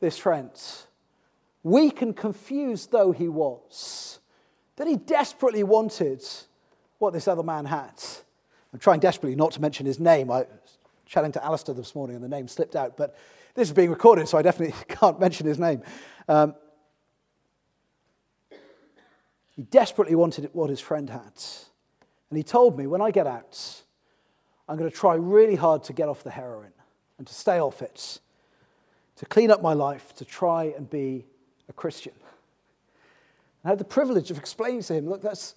this 0.00 0.18
friend, 0.18 0.50
weak 1.62 2.02
and 2.02 2.16
confused 2.16 2.92
though 2.92 3.12
he 3.12 3.28
was, 3.28 4.18
that 4.76 4.86
he 4.86 4.96
desperately 4.96 5.62
wanted 5.62 6.24
what 6.98 7.12
this 7.12 7.28
other 7.28 7.42
man 7.42 7.64
had. 7.64 7.92
I'm 8.72 8.78
trying 8.78 9.00
desperately 9.00 9.36
not 9.36 9.52
to 9.52 9.60
mention 9.60 9.86
his 9.86 9.98
name. 9.98 10.30
I 10.30 10.40
was 10.40 10.78
chatting 11.06 11.32
to 11.32 11.44
Alistair 11.44 11.74
this 11.74 11.94
morning 11.94 12.16
and 12.16 12.24
the 12.24 12.28
name 12.28 12.46
slipped 12.46 12.76
out, 12.76 12.96
but 12.96 13.16
this 13.54 13.68
is 13.68 13.74
being 13.74 13.90
recorded, 13.90 14.28
so 14.28 14.38
I 14.38 14.42
definitely 14.42 14.74
can't 14.88 15.18
mention 15.18 15.46
his 15.46 15.58
name. 15.58 15.82
Um, 16.28 16.54
he 19.56 19.62
desperately 19.62 20.14
wanted 20.14 20.50
what 20.52 20.70
his 20.70 20.80
friend 20.80 21.10
had. 21.10 21.32
And 22.30 22.36
he 22.36 22.42
told 22.42 22.78
me, 22.78 22.86
when 22.86 23.02
I 23.02 23.10
get 23.10 23.26
out, 23.26 23.82
I'm 24.70 24.76
going 24.76 24.88
to 24.88 24.96
try 24.96 25.16
really 25.16 25.56
hard 25.56 25.82
to 25.84 25.92
get 25.92 26.08
off 26.08 26.22
the 26.22 26.30
heroin 26.30 26.70
and 27.18 27.26
to 27.26 27.34
stay 27.34 27.58
off 27.58 27.82
it, 27.82 28.20
to 29.16 29.26
clean 29.26 29.50
up 29.50 29.60
my 29.60 29.72
life, 29.72 30.14
to 30.14 30.24
try 30.24 30.72
and 30.76 30.88
be 30.88 31.26
a 31.68 31.72
Christian. 31.72 32.12
I 33.64 33.70
had 33.70 33.78
the 33.78 33.84
privilege 33.84 34.30
of 34.30 34.38
explaining 34.38 34.82
to 34.82 34.94
him, 34.94 35.08
look, 35.08 35.22
that's, 35.22 35.56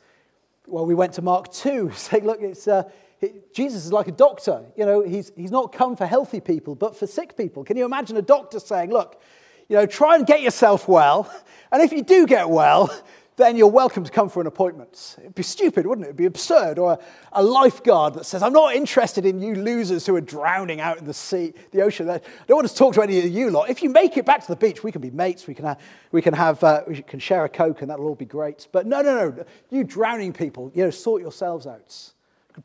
well, 0.66 0.88
we 0.88 0.96
went 0.96 1.14
to 1.14 1.22
Mark 1.22 1.54
2, 1.54 1.92
saying, 1.96 2.26
look, 2.26 2.42
it's, 2.42 2.68
uh, 2.68 2.90
it, 3.22 3.54
Jesus 3.54 3.86
is 3.86 3.94
like 3.94 4.08
a 4.08 4.12
doctor. 4.12 4.64
You 4.76 4.88
know, 4.88 5.04
he's, 5.04 5.32
he's 5.36 5.52
not 5.52 5.72
come 5.72 5.96
for 5.96 6.08
healthy 6.08 6.40
people, 6.40 6.74
but 6.74 6.98
for 6.98 7.06
sick 7.06 7.38
people. 7.38 7.64
Can 7.64 7.78
you 7.78 7.86
imagine 7.86 8.18
a 8.18 8.22
doctor 8.24 8.60
saying, 8.60 8.90
look, 8.90 9.22
you 9.70 9.76
know, 9.76 9.86
try 9.86 10.16
and 10.16 10.26
get 10.26 10.42
yourself 10.42 10.88
well, 10.88 11.32
and 11.72 11.84
if 11.84 11.92
you 11.92 12.02
do 12.02 12.26
get 12.26 12.50
well, 12.50 12.92
then 13.36 13.58
you're 13.58 13.68
welcome 13.68 14.04
to 14.04 14.12
come 14.12 14.30
for 14.30 14.42
an 14.42 14.48
appointment. 14.48 15.16
It'd 15.20 15.34
be 15.34 15.44
stupid, 15.44 15.88
wouldn't 15.88 16.06
it? 16.06 16.10
It'd 16.10 16.18
be 16.18 16.26
absurd. 16.26 16.78
Or 16.78 16.94
a, 16.94 17.00
a, 17.32 17.44
lifeguard 17.44 18.14
that 18.14 18.26
says, 18.26 18.44
I'm 18.44 18.54
not 18.54 18.76
interested 18.76 19.26
in 19.26 19.42
you 19.42 19.56
losers 19.56 20.06
who 20.06 20.16
are 20.16 20.22
drowning 20.22 20.80
out 20.80 21.00
in 21.00 21.06
the 21.06 21.14
sea, 21.14 21.54
the 21.72 21.82
ocean. 21.82 22.10
I 22.10 22.22
don't 22.48 22.58
want 22.58 22.68
to 22.68 22.76
talk 22.76 22.94
to 22.96 23.02
any 23.02 23.18
of 23.20 23.26
you 23.26 23.50
lot. 23.50 23.70
If 23.70 23.82
you 23.82 23.90
make 23.90 24.18
it 24.18 24.26
back 24.26 24.42
to 24.42 24.48
the 24.48 24.56
beach, 24.56 24.84
we 24.84 24.92
can 24.92 25.02
be 25.02 25.10
mates. 25.10 25.48
We 25.48 25.56
can 25.56 25.66
have, 25.66 25.82
we 26.12 26.22
can, 26.22 26.34
have, 26.34 26.64
uh, 26.64 26.84
we 26.88 27.02
can 27.02 27.20
share 27.20 27.44
a 27.44 27.50
Coke 27.50 27.82
and 27.82 27.90
that'll 27.90 28.06
all 28.06 28.16
be 28.16 28.26
great. 28.26 28.68
But 28.72 28.86
no, 28.86 29.02
no, 29.02 29.30
no. 29.30 29.46
You 29.72 29.84
drowning 29.84 30.34
people, 30.34 30.72
you 30.76 30.84
know, 30.84 30.92
sort 30.92 31.22
yourselves 31.22 31.66
out. 31.66 32.12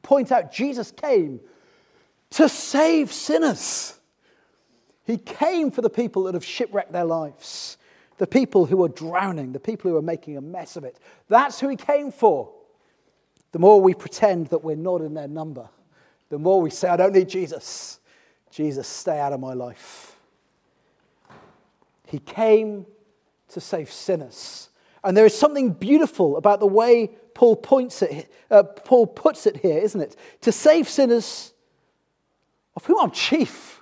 Point 0.03 0.33
out 0.33 0.53
Jesus 0.53 0.91
came 0.91 1.41
to 2.31 2.47
save 2.49 3.11
sinners. 3.11 3.99
He 5.05 5.16
came 5.16 5.71
for 5.71 5.81
the 5.81 5.89
people 5.89 6.25
that 6.25 6.35
have 6.35 6.45
shipwrecked 6.45 6.93
their 6.93 7.07
lives 7.07 7.78
the 8.19 8.27
people 8.27 8.66
who 8.66 8.83
are 8.85 8.89
drowning, 8.89 9.53
the 9.53 9.61
people 9.61 9.91
who 9.91 9.97
are 9.97 10.03
making 10.03 10.37
a 10.37 10.41
mess 10.41 10.77
of 10.77 10.85
it. 10.85 10.99
That's 11.29 11.61
who 11.61 11.69
he 11.69 11.77
came 11.77 12.12
for. 12.12 12.53
The 13.53 13.59
more 13.59 13.81
we 13.81 13.95
pretend 13.95 14.49
that 14.49 14.62
we're 14.62 14.77
not 14.77 15.01
in 15.01 15.14
their 15.14 15.29
number, 15.29 15.69
the 16.29 16.39
more 16.39 16.61
we 16.61 16.71
say, 16.71 16.89
I 16.89 16.97
don't 16.97 17.14
need 17.14 17.29
Jesus. 17.29 18.01
Jesus, 18.51 18.87
stay 18.87 19.19
out 19.19 19.33
of 19.33 19.41
my 19.41 19.55
life. 19.55 20.16
He 22.07 22.19
came 22.19 22.87
to 23.49 23.61
save 23.61 23.91
sinners. 23.91 24.69
And 25.05 25.16
there 25.16 25.27
is 25.27 25.37
something 25.37 25.73
beautiful 25.73 26.37
about 26.37 26.61
the 26.61 26.66
way 26.66 27.11
Paul, 27.35 27.57
points 27.57 28.03
it, 28.03 28.31
uh, 28.51 28.62
Paul 28.62 29.07
puts 29.07 29.47
it 29.47 29.59
here, 29.59 29.79
isn't 29.79 30.01
it? 30.01 30.16
To 30.43 30.53
save 30.53 30.89
sinners 30.89 31.53
of 32.75 32.85
whom 32.85 32.99
I'm 33.01 33.11
chief. 33.11 33.78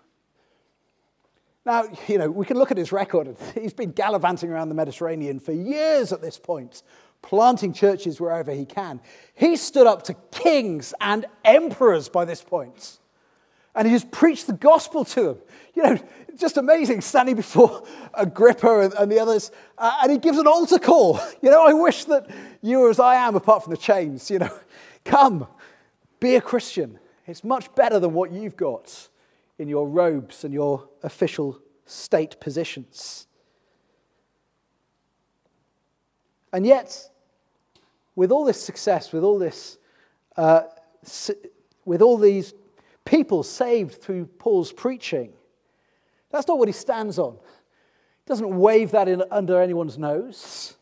Now, 1.67 1.87
you 2.07 2.17
know, 2.17 2.31
we 2.31 2.47
can 2.47 2.57
look 2.57 2.71
at 2.71 2.79
his 2.79 2.93
record. 2.93 3.37
He's 3.55 3.75
been 3.75 3.91
gallivanting 3.91 4.51
around 4.51 4.69
the 4.69 4.77
Mediterranean 4.77 5.41
for 5.41 5.53
years 5.53 6.13
at 6.13 6.23
this 6.23 6.39
point, 6.39 6.85
planting 7.23 7.73
churches 7.73 8.21
wherever 8.21 8.53
he 8.53 8.65
can. 8.65 9.01
He 9.35 9.57
stood 9.57 9.89
up 9.89 10.05
to 10.05 10.15
kings 10.31 10.95
and 11.01 11.27
emperors 11.45 12.09
by 12.09 12.25
this 12.25 12.41
point, 12.41 13.01
and 13.75 13.85
he 13.85 13.93
has 13.93 14.05
preached 14.05 14.47
the 14.47 14.53
gospel 14.53 15.05
to 15.07 15.23
them. 15.23 15.39
You 15.75 15.83
know, 15.83 15.99
just 16.37 16.57
amazing 16.57 17.01
standing 17.01 17.35
before 17.35 17.83
Agrippa 18.15 18.83
and, 18.83 18.95
and 18.95 19.11
the 19.11 19.19
others, 19.19 19.51
uh, 19.77 19.99
and 20.03 20.13
he 20.13 20.19
gives 20.19 20.39
an 20.39 20.47
altar 20.47 20.79
call. 20.79 21.21
You 21.43 21.51
know, 21.51 21.67
I 21.67 21.73
wish 21.73 22.05
that 22.05 22.31
you 22.63 22.79
were 22.79 22.91
as 22.91 23.01
I 23.01 23.17
am, 23.17 23.35
apart 23.35 23.65
from 23.65 23.73
the 23.73 23.77
chains. 23.77 24.31
You 24.31 24.39
know, 24.39 24.59
come, 25.05 25.49
be 26.21 26.37
a 26.37 26.41
Christian. 26.41 26.99
It's 27.27 27.43
much 27.43 27.75
better 27.75 27.99
than 27.99 28.15
what 28.15 28.33
you've 28.33 28.57
got 28.57 29.09
in 29.59 29.69
your 29.69 29.89
robes 29.89 30.45
and 30.45 30.53
your 30.53 30.89
official 31.03 31.61
state 31.87 32.39
positions. 32.41 33.27
And 36.53 36.67
yet, 36.67 37.11
with 38.15 38.31
all 38.31 38.45
this 38.45 38.61
success, 38.61 39.13
with 39.13 39.23
all 39.23 39.39
this, 39.39 39.79
uh, 40.37 40.63
with 41.85 42.03
all 42.03 42.17
these 42.19 42.55
people 43.05 43.43
saved 43.43 44.01
through 44.03 44.27
Paul's 44.27 44.73
preaching, 44.73 45.33
that's 46.31 46.49
not 46.49 46.59
what 46.59 46.69
he 46.69 46.73
stands 46.73 47.19
on. 47.19 47.35
He 47.35 48.29
doesn't 48.29 48.59
wave 48.59 48.91
that 48.91 49.09
in 49.09 49.23
under 49.31 49.61
anyone's 49.61 49.99
nose. 49.99 50.77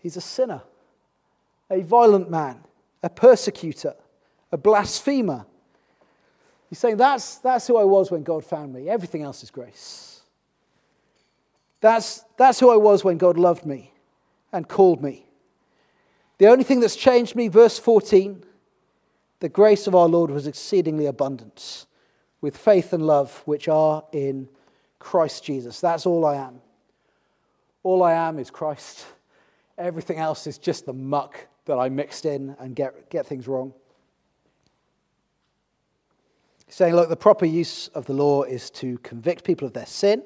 He's 0.00 0.16
a 0.16 0.20
sinner, 0.20 0.62
a 1.70 1.82
violent 1.82 2.30
man, 2.30 2.60
a 3.02 3.10
persecutor, 3.10 3.94
a 4.50 4.56
blasphemer, 4.56 5.46
He's 6.70 6.78
saying, 6.78 6.96
that's, 6.96 7.36
that's 7.38 7.66
who 7.66 7.76
I 7.76 7.84
was 7.84 8.12
when 8.12 8.22
God 8.22 8.44
found 8.44 8.72
me. 8.72 8.88
Everything 8.88 9.22
else 9.22 9.42
is 9.42 9.50
grace. 9.50 10.20
That's, 11.80 12.24
that's 12.38 12.60
who 12.60 12.70
I 12.70 12.76
was 12.76 13.02
when 13.02 13.18
God 13.18 13.36
loved 13.36 13.66
me 13.66 13.92
and 14.52 14.68
called 14.68 15.02
me. 15.02 15.26
The 16.38 16.46
only 16.46 16.62
thing 16.62 16.78
that's 16.80 16.96
changed 16.96 17.34
me, 17.34 17.48
verse 17.48 17.78
14, 17.78 18.44
the 19.40 19.48
grace 19.48 19.86
of 19.88 19.94
our 19.96 20.06
Lord 20.08 20.30
was 20.30 20.46
exceedingly 20.46 21.06
abundant 21.06 21.86
with 22.40 22.56
faith 22.56 22.92
and 22.92 23.04
love 23.04 23.42
which 23.46 23.68
are 23.68 24.04
in 24.12 24.48
Christ 25.00 25.42
Jesus. 25.42 25.80
That's 25.80 26.06
all 26.06 26.24
I 26.24 26.36
am. 26.36 26.60
All 27.82 28.02
I 28.02 28.12
am 28.12 28.38
is 28.38 28.50
Christ. 28.50 29.04
Everything 29.76 30.18
else 30.18 30.46
is 30.46 30.56
just 30.56 30.86
the 30.86 30.92
muck 30.92 31.48
that 31.64 31.78
I 31.78 31.88
mixed 31.88 32.26
in 32.26 32.54
and 32.60 32.76
get, 32.76 33.10
get 33.10 33.26
things 33.26 33.48
wrong. 33.48 33.72
Saying, 36.70 36.94
look, 36.94 37.08
the 37.08 37.16
proper 37.16 37.44
use 37.44 37.88
of 37.88 38.06
the 38.06 38.12
law 38.12 38.42
is 38.42 38.70
to 38.70 38.98
convict 38.98 39.44
people 39.44 39.66
of 39.66 39.74
their 39.74 39.86
sin 39.86 40.22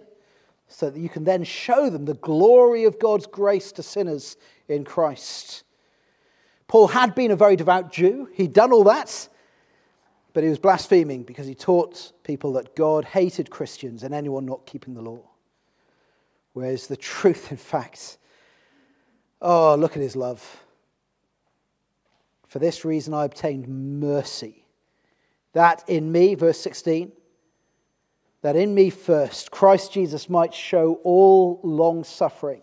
so 0.68 0.90
that 0.90 1.00
you 1.00 1.08
can 1.08 1.24
then 1.24 1.44
show 1.44 1.88
them 1.90 2.04
the 2.04 2.14
glory 2.14 2.84
of 2.84 2.98
God's 2.98 3.26
grace 3.26 3.72
to 3.72 3.82
sinners 3.82 4.36
in 4.68 4.84
Christ. 4.84 5.64
Paul 6.68 6.88
had 6.88 7.14
been 7.14 7.30
a 7.30 7.36
very 7.36 7.56
devout 7.56 7.92
Jew, 7.92 8.28
he'd 8.34 8.52
done 8.52 8.72
all 8.72 8.84
that, 8.84 9.28
but 10.32 10.42
he 10.42 10.48
was 10.48 10.58
blaspheming 10.58 11.22
because 11.22 11.46
he 11.46 11.54
taught 11.54 12.12
people 12.24 12.52
that 12.54 12.74
God 12.74 13.04
hated 13.04 13.50
Christians 13.50 14.02
and 14.02 14.14
anyone 14.14 14.44
not 14.44 14.66
keeping 14.66 14.94
the 14.94 15.02
law. 15.02 15.20
Whereas 16.52 16.88
the 16.88 16.96
truth, 16.96 17.50
in 17.50 17.56
fact, 17.56 18.18
oh, 19.40 19.76
look 19.76 19.96
at 19.96 20.02
his 20.02 20.16
love. 20.16 20.64
For 22.48 22.58
this 22.58 22.84
reason 22.84 23.14
I 23.14 23.24
obtained 23.24 23.68
mercy. 23.68 24.63
That 25.54 25.82
in 25.88 26.12
me, 26.12 26.34
verse 26.34 26.60
16, 26.60 27.10
that 28.42 28.56
in 28.56 28.74
me 28.74 28.90
first 28.90 29.50
Christ 29.50 29.92
Jesus 29.92 30.28
might 30.28 30.52
show 30.52 31.00
all 31.02 31.60
long 31.62 32.04
suffering 32.04 32.60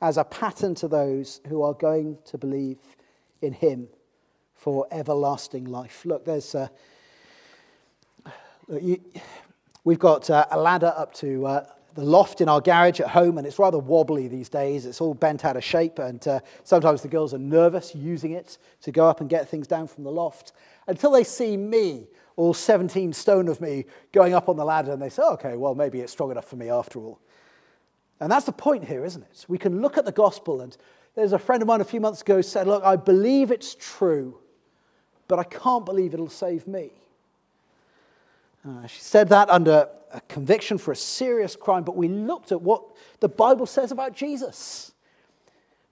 as 0.00 0.16
a 0.16 0.24
pattern 0.24 0.74
to 0.76 0.88
those 0.88 1.40
who 1.48 1.62
are 1.62 1.74
going 1.74 2.18
to 2.26 2.38
believe 2.38 2.78
in 3.42 3.52
him 3.52 3.88
for 4.54 4.86
everlasting 4.90 5.64
life. 5.64 6.04
Look, 6.04 6.24
there's. 6.24 6.54
Uh, 6.54 6.68
you, 8.80 9.00
we've 9.84 9.98
got 9.98 10.28
uh, 10.28 10.46
a 10.50 10.58
ladder 10.58 10.92
up 10.96 11.14
to 11.14 11.46
uh, 11.46 11.66
the 11.94 12.04
loft 12.04 12.40
in 12.40 12.48
our 12.48 12.60
garage 12.60 13.00
at 13.00 13.08
home, 13.08 13.38
and 13.38 13.46
it's 13.46 13.58
rather 13.58 13.78
wobbly 13.78 14.28
these 14.28 14.48
days. 14.48 14.86
It's 14.86 15.00
all 15.00 15.14
bent 15.14 15.44
out 15.44 15.56
of 15.56 15.64
shape, 15.64 15.98
and 15.98 16.26
uh, 16.28 16.40
sometimes 16.62 17.02
the 17.02 17.08
girls 17.08 17.34
are 17.34 17.38
nervous 17.38 17.94
using 17.94 18.32
it 18.32 18.58
to 18.82 18.92
go 18.92 19.08
up 19.08 19.20
and 19.20 19.28
get 19.28 19.48
things 19.48 19.66
down 19.66 19.88
from 19.88 20.04
the 20.04 20.12
loft 20.12 20.52
until 20.86 21.10
they 21.10 21.24
see 21.24 21.56
me, 21.56 22.06
all 22.38 22.54
17 22.54 23.12
stone 23.12 23.48
of 23.48 23.60
me, 23.60 23.84
going 24.12 24.32
up 24.32 24.48
on 24.48 24.56
the 24.56 24.64
ladder, 24.64 24.92
and 24.92 25.02
they 25.02 25.08
say, 25.08 25.22
okay, 25.22 25.56
well, 25.56 25.74
maybe 25.74 25.98
it's 26.00 26.12
strong 26.12 26.30
enough 26.30 26.44
for 26.44 26.54
me 26.54 26.70
after 26.70 27.00
all. 27.00 27.18
And 28.20 28.30
that's 28.30 28.46
the 28.46 28.52
point 28.52 28.84
here, 28.84 29.04
isn't 29.04 29.22
it? 29.22 29.44
We 29.48 29.58
can 29.58 29.82
look 29.82 29.98
at 29.98 30.04
the 30.04 30.12
gospel, 30.12 30.60
and 30.60 30.76
there's 31.16 31.32
a 31.32 31.38
friend 31.38 31.62
of 31.62 31.66
mine 31.66 31.80
a 31.80 31.84
few 31.84 32.00
months 32.00 32.20
ago 32.20 32.40
said, 32.40 32.68
Look, 32.68 32.84
I 32.84 32.94
believe 32.94 33.50
it's 33.50 33.74
true, 33.74 34.38
but 35.26 35.40
I 35.40 35.42
can't 35.42 35.84
believe 35.84 36.14
it'll 36.14 36.28
save 36.28 36.68
me. 36.68 36.92
Uh, 38.64 38.86
she 38.86 39.00
said 39.00 39.28
that 39.30 39.50
under 39.50 39.88
a 40.12 40.20
conviction 40.22 40.78
for 40.78 40.92
a 40.92 40.96
serious 40.96 41.56
crime, 41.56 41.82
but 41.82 41.96
we 41.96 42.06
looked 42.06 42.52
at 42.52 42.62
what 42.62 42.84
the 43.18 43.28
Bible 43.28 43.66
says 43.66 43.90
about 43.90 44.14
Jesus. 44.14 44.92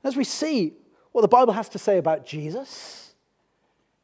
As 0.05 0.15
we 0.15 0.23
see 0.23 0.75
what 1.11 1.23
the 1.23 1.29
Bible 1.29 1.55
has 1.55 1.69
to 1.71 1.79
say 1.81 1.99
about 1.99 2.25
Jesus, 2.25 3.06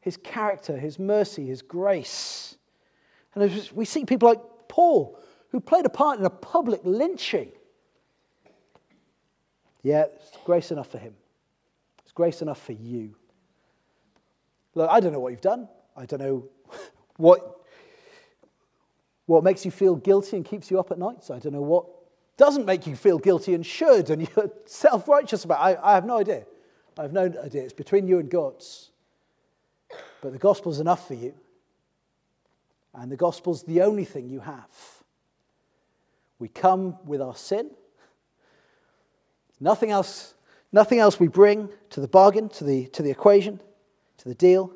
his 0.03 0.19
character, 0.19 0.77
his 0.77 0.99
mercy, 0.99 1.47
his 1.47 1.63
grace, 1.63 2.57
and 3.35 3.71
we 3.75 3.85
see 3.85 4.05
people 4.05 4.29
like 4.29 4.41
Paul, 4.69 5.19
who 5.51 5.61
played 5.61 5.87
a 5.87 5.91
part 5.91 6.19
in 6.19 6.27
a 6.27 6.31
public 6.31 6.81
lynching, 6.85 7.51
yeah, 9.83 10.05
it's 10.05 10.37
grace 10.45 10.71
enough 10.71 10.91
for 10.91 10.99
him. 10.99 11.15
It's 12.03 12.13
grace 12.13 12.43
enough 12.43 12.63
for 12.63 12.73
you. 12.73 13.17
Look, 14.75 14.89
I 14.91 15.01
don't 15.01 15.13
know 15.13 15.21
what 15.21 15.31
you've 15.31 15.41
done. 15.41 15.69
I 15.97 16.07
don't 16.07 16.21
know 16.21 16.49
what 17.17 17.59
what 19.27 19.45
makes 19.45 19.65
you 19.65 19.71
feel 19.71 19.97
guilty 19.97 20.37
and 20.37 20.45
keeps 20.45 20.71
you 20.71 20.79
up 20.79 20.91
at 20.91 20.99
night. 20.99 21.25
So 21.25 21.35
I 21.35 21.39
don't 21.39 21.53
know 21.53 21.63
what 21.63 21.87
doesn't 22.37 22.67
make 22.67 22.87
you 22.87 22.97
feel 22.97 23.19
guilty 23.19 23.55
and 23.55 23.65
should, 23.65 24.11
and 24.11 24.29
you're 24.37 24.51
self 24.67 25.09
righteous 25.09 25.45
about 25.45 25.61
I, 25.61 25.77
I 25.83 25.95
have 25.95 26.05
no 26.05 26.19
idea. 26.19 26.45
I 26.99 27.03
have 27.03 27.13
no 27.13 27.23
idea. 27.23 27.63
It's 27.63 27.73
between 27.73 28.07
you 28.07 28.19
and 28.19 28.31
God's. 28.31 28.92
But 30.23 30.33
the 30.33 30.39
gospel's 30.39 30.81
enough 30.81 31.07
for 31.07 31.15
you. 31.15 31.35
And 32.95 33.13
the 33.13 33.17
gospel's 33.17 33.65
the 33.65 33.83
only 33.83 34.07
thing 34.07 34.29
you 34.29 34.41
have. 34.41 34.71
We 36.39 36.49
come 36.49 36.97
with 37.05 37.21
our 37.21 37.35
sin. 37.35 37.71
Nothing 39.61 39.91
else, 39.91 40.35
nothing 40.73 40.99
else 40.99 41.21
we 41.21 41.29
bring 41.29 41.69
to 41.91 42.01
the 42.01 42.09
bargain, 42.09 42.49
to 42.51 42.65
the, 42.65 42.87
to 42.89 43.03
the 43.03 43.11
equation, 43.11 43.61
to 44.19 44.29
the 44.29 44.35
deal. 44.35 44.73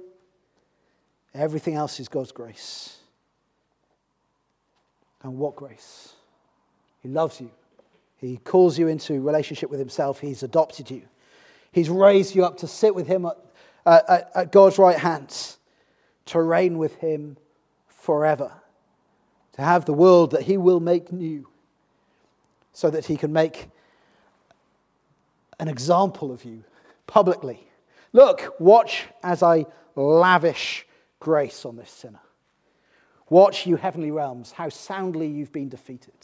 Everything 1.35 1.75
else 1.75 2.01
is 2.01 2.09
God's 2.09 2.33
grace. 2.33 2.99
And 5.23 5.39
what 5.39 5.57
grace? 5.57 6.15
He 7.03 7.09
loves 7.09 7.41
you. 7.41 7.51
He 8.17 8.39
calls 8.39 8.79
you 8.79 8.89
into 8.89 9.21
relationship 9.21 9.71
with 9.71 9.79
Himself. 9.79 10.21
He's 10.21 10.43
adopted 10.43 10.91
you. 10.91 11.03
He's 11.71 11.91
raised 11.91 12.35
you 12.35 12.45
up 12.45 12.59
to 12.59 12.67
sit 12.67 12.95
with 12.95 13.07
Him 13.07 13.27
at, 13.27 13.37
at, 13.87 14.31
at 14.35 14.53
God's 14.53 14.79
right 14.79 14.99
hand, 14.99 15.57
to 16.27 16.43
reign 16.43 16.77
with 16.79 16.97
Him 16.97 17.37
forever, 17.87 18.53
to 19.53 19.63
have 19.63 19.85
the 19.85 19.95
world 19.95 20.33
that 20.33 20.43
He 20.43 20.57
will 20.57 20.81
make 20.81 21.13
new, 21.13 21.49
so 22.73 22.91
that 22.91 23.07
He 23.07 23.17
can 23.17 23.33
make 23.33 23.69
an 25.59 25.69
example 25.69 26.33
of 26.33 26.45
you 26.45 26.65
publicly. 27.07 27.69
Look, 28.13 28.55
watch 28.59 29.05
as 29.23 29.43
I 29.43 29.67
lavish 29.95 30.87
grace 31.21 31.65
on 31.65 31.77
this 31.77 31.91
sinner. 31.91 32.21
Watch, 33.29 33.67
you 33.67 33.77
heavenly 33.77 34.11
realms, 34.11 34.53
how 34.53 34.69
soundly 34.69 35.27
you've 35.27 35.53
been 35.53 35.69
defeated 35.69 36.15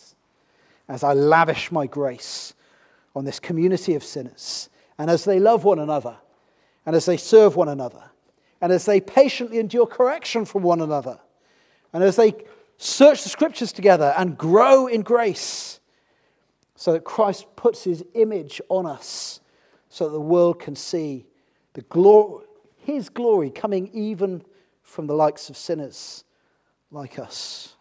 as 0.89 1.03
I 1.03 1.15
lavish 1.15 1.73
my 1.73 1.87
grace 1.87 2.55
on 3.15 3.25
this 3.25 3.41
community 3.41 3.95
of 3.95 4.05
sinners, 4.05 4.69
and 4.99 5.11
as 5.11 5.25
they 5.25 5.41
love 5.41 5.65
one 5.65 5.79
another, 5.79 6.17
and 6.85 6.97
as 6.97 7.07
they 7.07 7.17
serve 7.17 7.57
one 7.57 7.69
another, 7.69 8.11
and 8.61 8.73
as 8.73 8.85
they 8.85 9.01
patiently 9.01 9.59
endure 9.59 9.87
correction 9.87 10.45
from 10.45 10.63
one 10.63 10.81
another, 10.81 11.19
and 11.93 12.03
as 12.03 12.17
they 12.17 12.35
search 12.77 13.23
the 13.23 13.29
scriptures 13.29 13.73
together 13.73 14.15
and 14.17 14.37
grow 14.37 14.87
in 14.87 15.03
grace, 15.03 15.81
so 16.75 16.93
that 16.93 17.05
Christ 17.05 17.47
puts 17.55 17.85
his 17.85 18.05
image 18.15 18.61
on 18.69 18.87
us, 18.87 19.41
so 19.89 20.05
that 20.05 20.13
the 20.13 20.21
world 20.21 20.59
can 20.59 20.75
see 20.75 21.27
the 21.75 21.83
glory, 21.83 22.45
his 22.77 23.09
glory 23.09 23.51
coming 23.51 23.89
even 23.93 24.43
from 24.83 25.07
the 25.07 25.15
likes 25.15 25.49
of 25.49 25.57
sinners 25.57 26.25
like 26.91 27.19
us. 27.19 27.77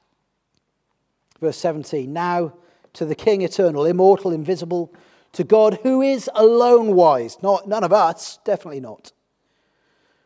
Verse 1.39 1.57
17 1.57 2.11
Now 2.11 2.53
to 2.93 3.05
the 3.05 3.15
King 3.15 3.41
eternal, 3.41 3.85
immortal, 3.85 4.31
invisible, 4.31 4.93
to 5.33 5.43
God 5.43 5.79
who 5.83 6.01
is 6.01 6.29
alone 6.35 6.95
wise, 6.95 7.37
not, 7.41 7.67
none 7.67 7.83
of 7.83 7.93
us, 7.93 8.39
definitely 8.43 8.79
not. 8.79 9.11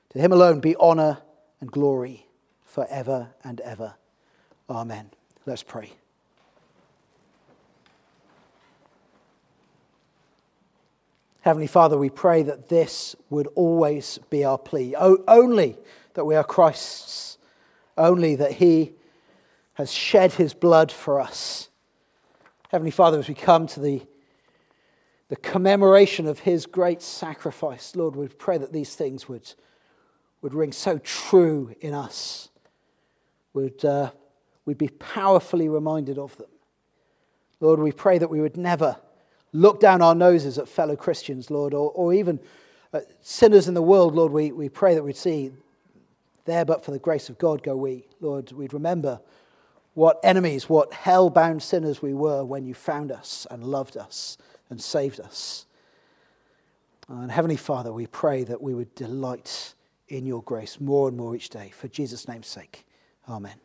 To 0.09 0.19
him 0.19 0.31
alone 0.31 0.59
be 0.59 0.75
honor 0.77 1.19
and 1.61 1.71
glory 1.71 2.25
forever 2.63 3.29
and 3.43 3.61
ever. 3.61 3.95
Amen. 4.69 5.11
Let's 5.45 5.63
pray. 5.63 5.91
Heavenly 11.41 11.67
Father, 11.67 11.95
we 11.95 12.09
pray 12.09 12.41
that 12.41 12.69
this 12.69 13.15
would 13.29 13.47
always 13.53 14.17
be 14.31 14.43
our 14.43 14.57
plea. 14.57 14.95
O- 14.95 15.23
only 15.27 15.77
that 16.15 16.25
we 16.25 16.35
are 16.35 16.43
Christ's 16.43 17.37
only 17.97 18.35
that 18.35 18.53
He 18.53 18.93
has 19.75 19.91
shed 19.91 20.33
His 20.33 20.55
blood 20.55 20.91
for 20.91 21.19
us. 21.19 21.69
Heavenly 22.69 22.91
Father, 22.91 23.19
as 23.19 23.27
we 23.27 23.35
come 23.35 23.67
to 23.67 23.79
the, 23.79 24.01
the 25.27 25.35
commemoration 25.35 26.27
of 26.27 26.39
His 26.39 26.65
great 26.65 27.01
sacrifice, 27.01 27.95
Lord, 27.95 28.15
we 28.15 28.27
pray 28.27 28.57
that 28.57 28.71
these 28.71 28.95
things 28.95 29.27
would, 29.27 29.53
would 30.41 30.53
ring 30.53 30.71
so 30.71 30.97
true 30.99 31.73
in 31.81 31.93
us, 31.93 32.49
would 33.53 33.83
uh, 33.83 34.11
we'd 34.65 34.77
be 34.77 34.89
powerfully 34.89 35.69
reminded 35.69 36.17
of 36.17 36.37
them. 36.37 36.49
Lord, 37.59 37.79
we 37.79 37.91
pray 37.91 38.17
that 38.17 38.29
we 38.29 38.41
would 38.41 38.57
never 38.57 38.97
look 39.53 39.79
down 39.79 40.01
our 40.01 40.13
noses 40.13 40.57
at 40.57 40.67
fellow 40.67 40.95
Christians, 40.95 41.49
Lord, 41.49 41.73
or, 41.73 41.91
or 41.91 42.13
even 42.13 42.39
sinners 43.21 43.67
in 43.67 43.73
the 43.73 43.81
world, 43.81 44.13
Lord. 44.13 44.31
We, 44.31 44.51
we 44.51 44.69
pray 44.69 44.93
that 44.95 45.03
we'd 45.03 45.15
see 45.15 45.51
there, 46.43 46.65
but 46.65 46.83
for 46.83 46.91
the 46.91 46.99
grace 46.99 47.29
of 47.29 47.37
God, 47.37 47.63
go 47.63 47.75
we. 47.75 48.05
Lord, 48.19 48.51
we'd 48.51 48.73
remember 48.73 49.21
what 49.93 50.19
enemies, 50.23 50.69
what 50.69 50.93
hell 50.93 51.29
bound 51.29 51.63
sinners 51.63 52.01
we 52.01 52.13
were 52.13 52.43
when 52.43 52.65
you 52.65 52.73
found 52.73 53.11
us 53.11 53.47
and 53.49 53.63
loved 53.63 53.97
us 53.97 54.37
and 54.69 54.81
saved 54.81 55.19
us. 55.19 55.65
And 57.07 57.31
Heavenly 57.31 57.57
Father, 57.57 57.93
we 57.93 58.07
pray 58.07 58.43
that 58.43 58.61
we 58.61 58.73
would 58.73 58.93
delight 58.95 59.73
in 60.07 60.25
your 60.25 60.41
grace 60.43 60.79
more 60.79 61.07
and 61.07 61.17
more 61.17 61.35
each 61.35 61.49
day. 61.49 61.71
For 61.75 61.87
Jesus' 61.87 62.27
name's 62.27 62.47
sake, 62.47 62.85
amen. 63.29 63.64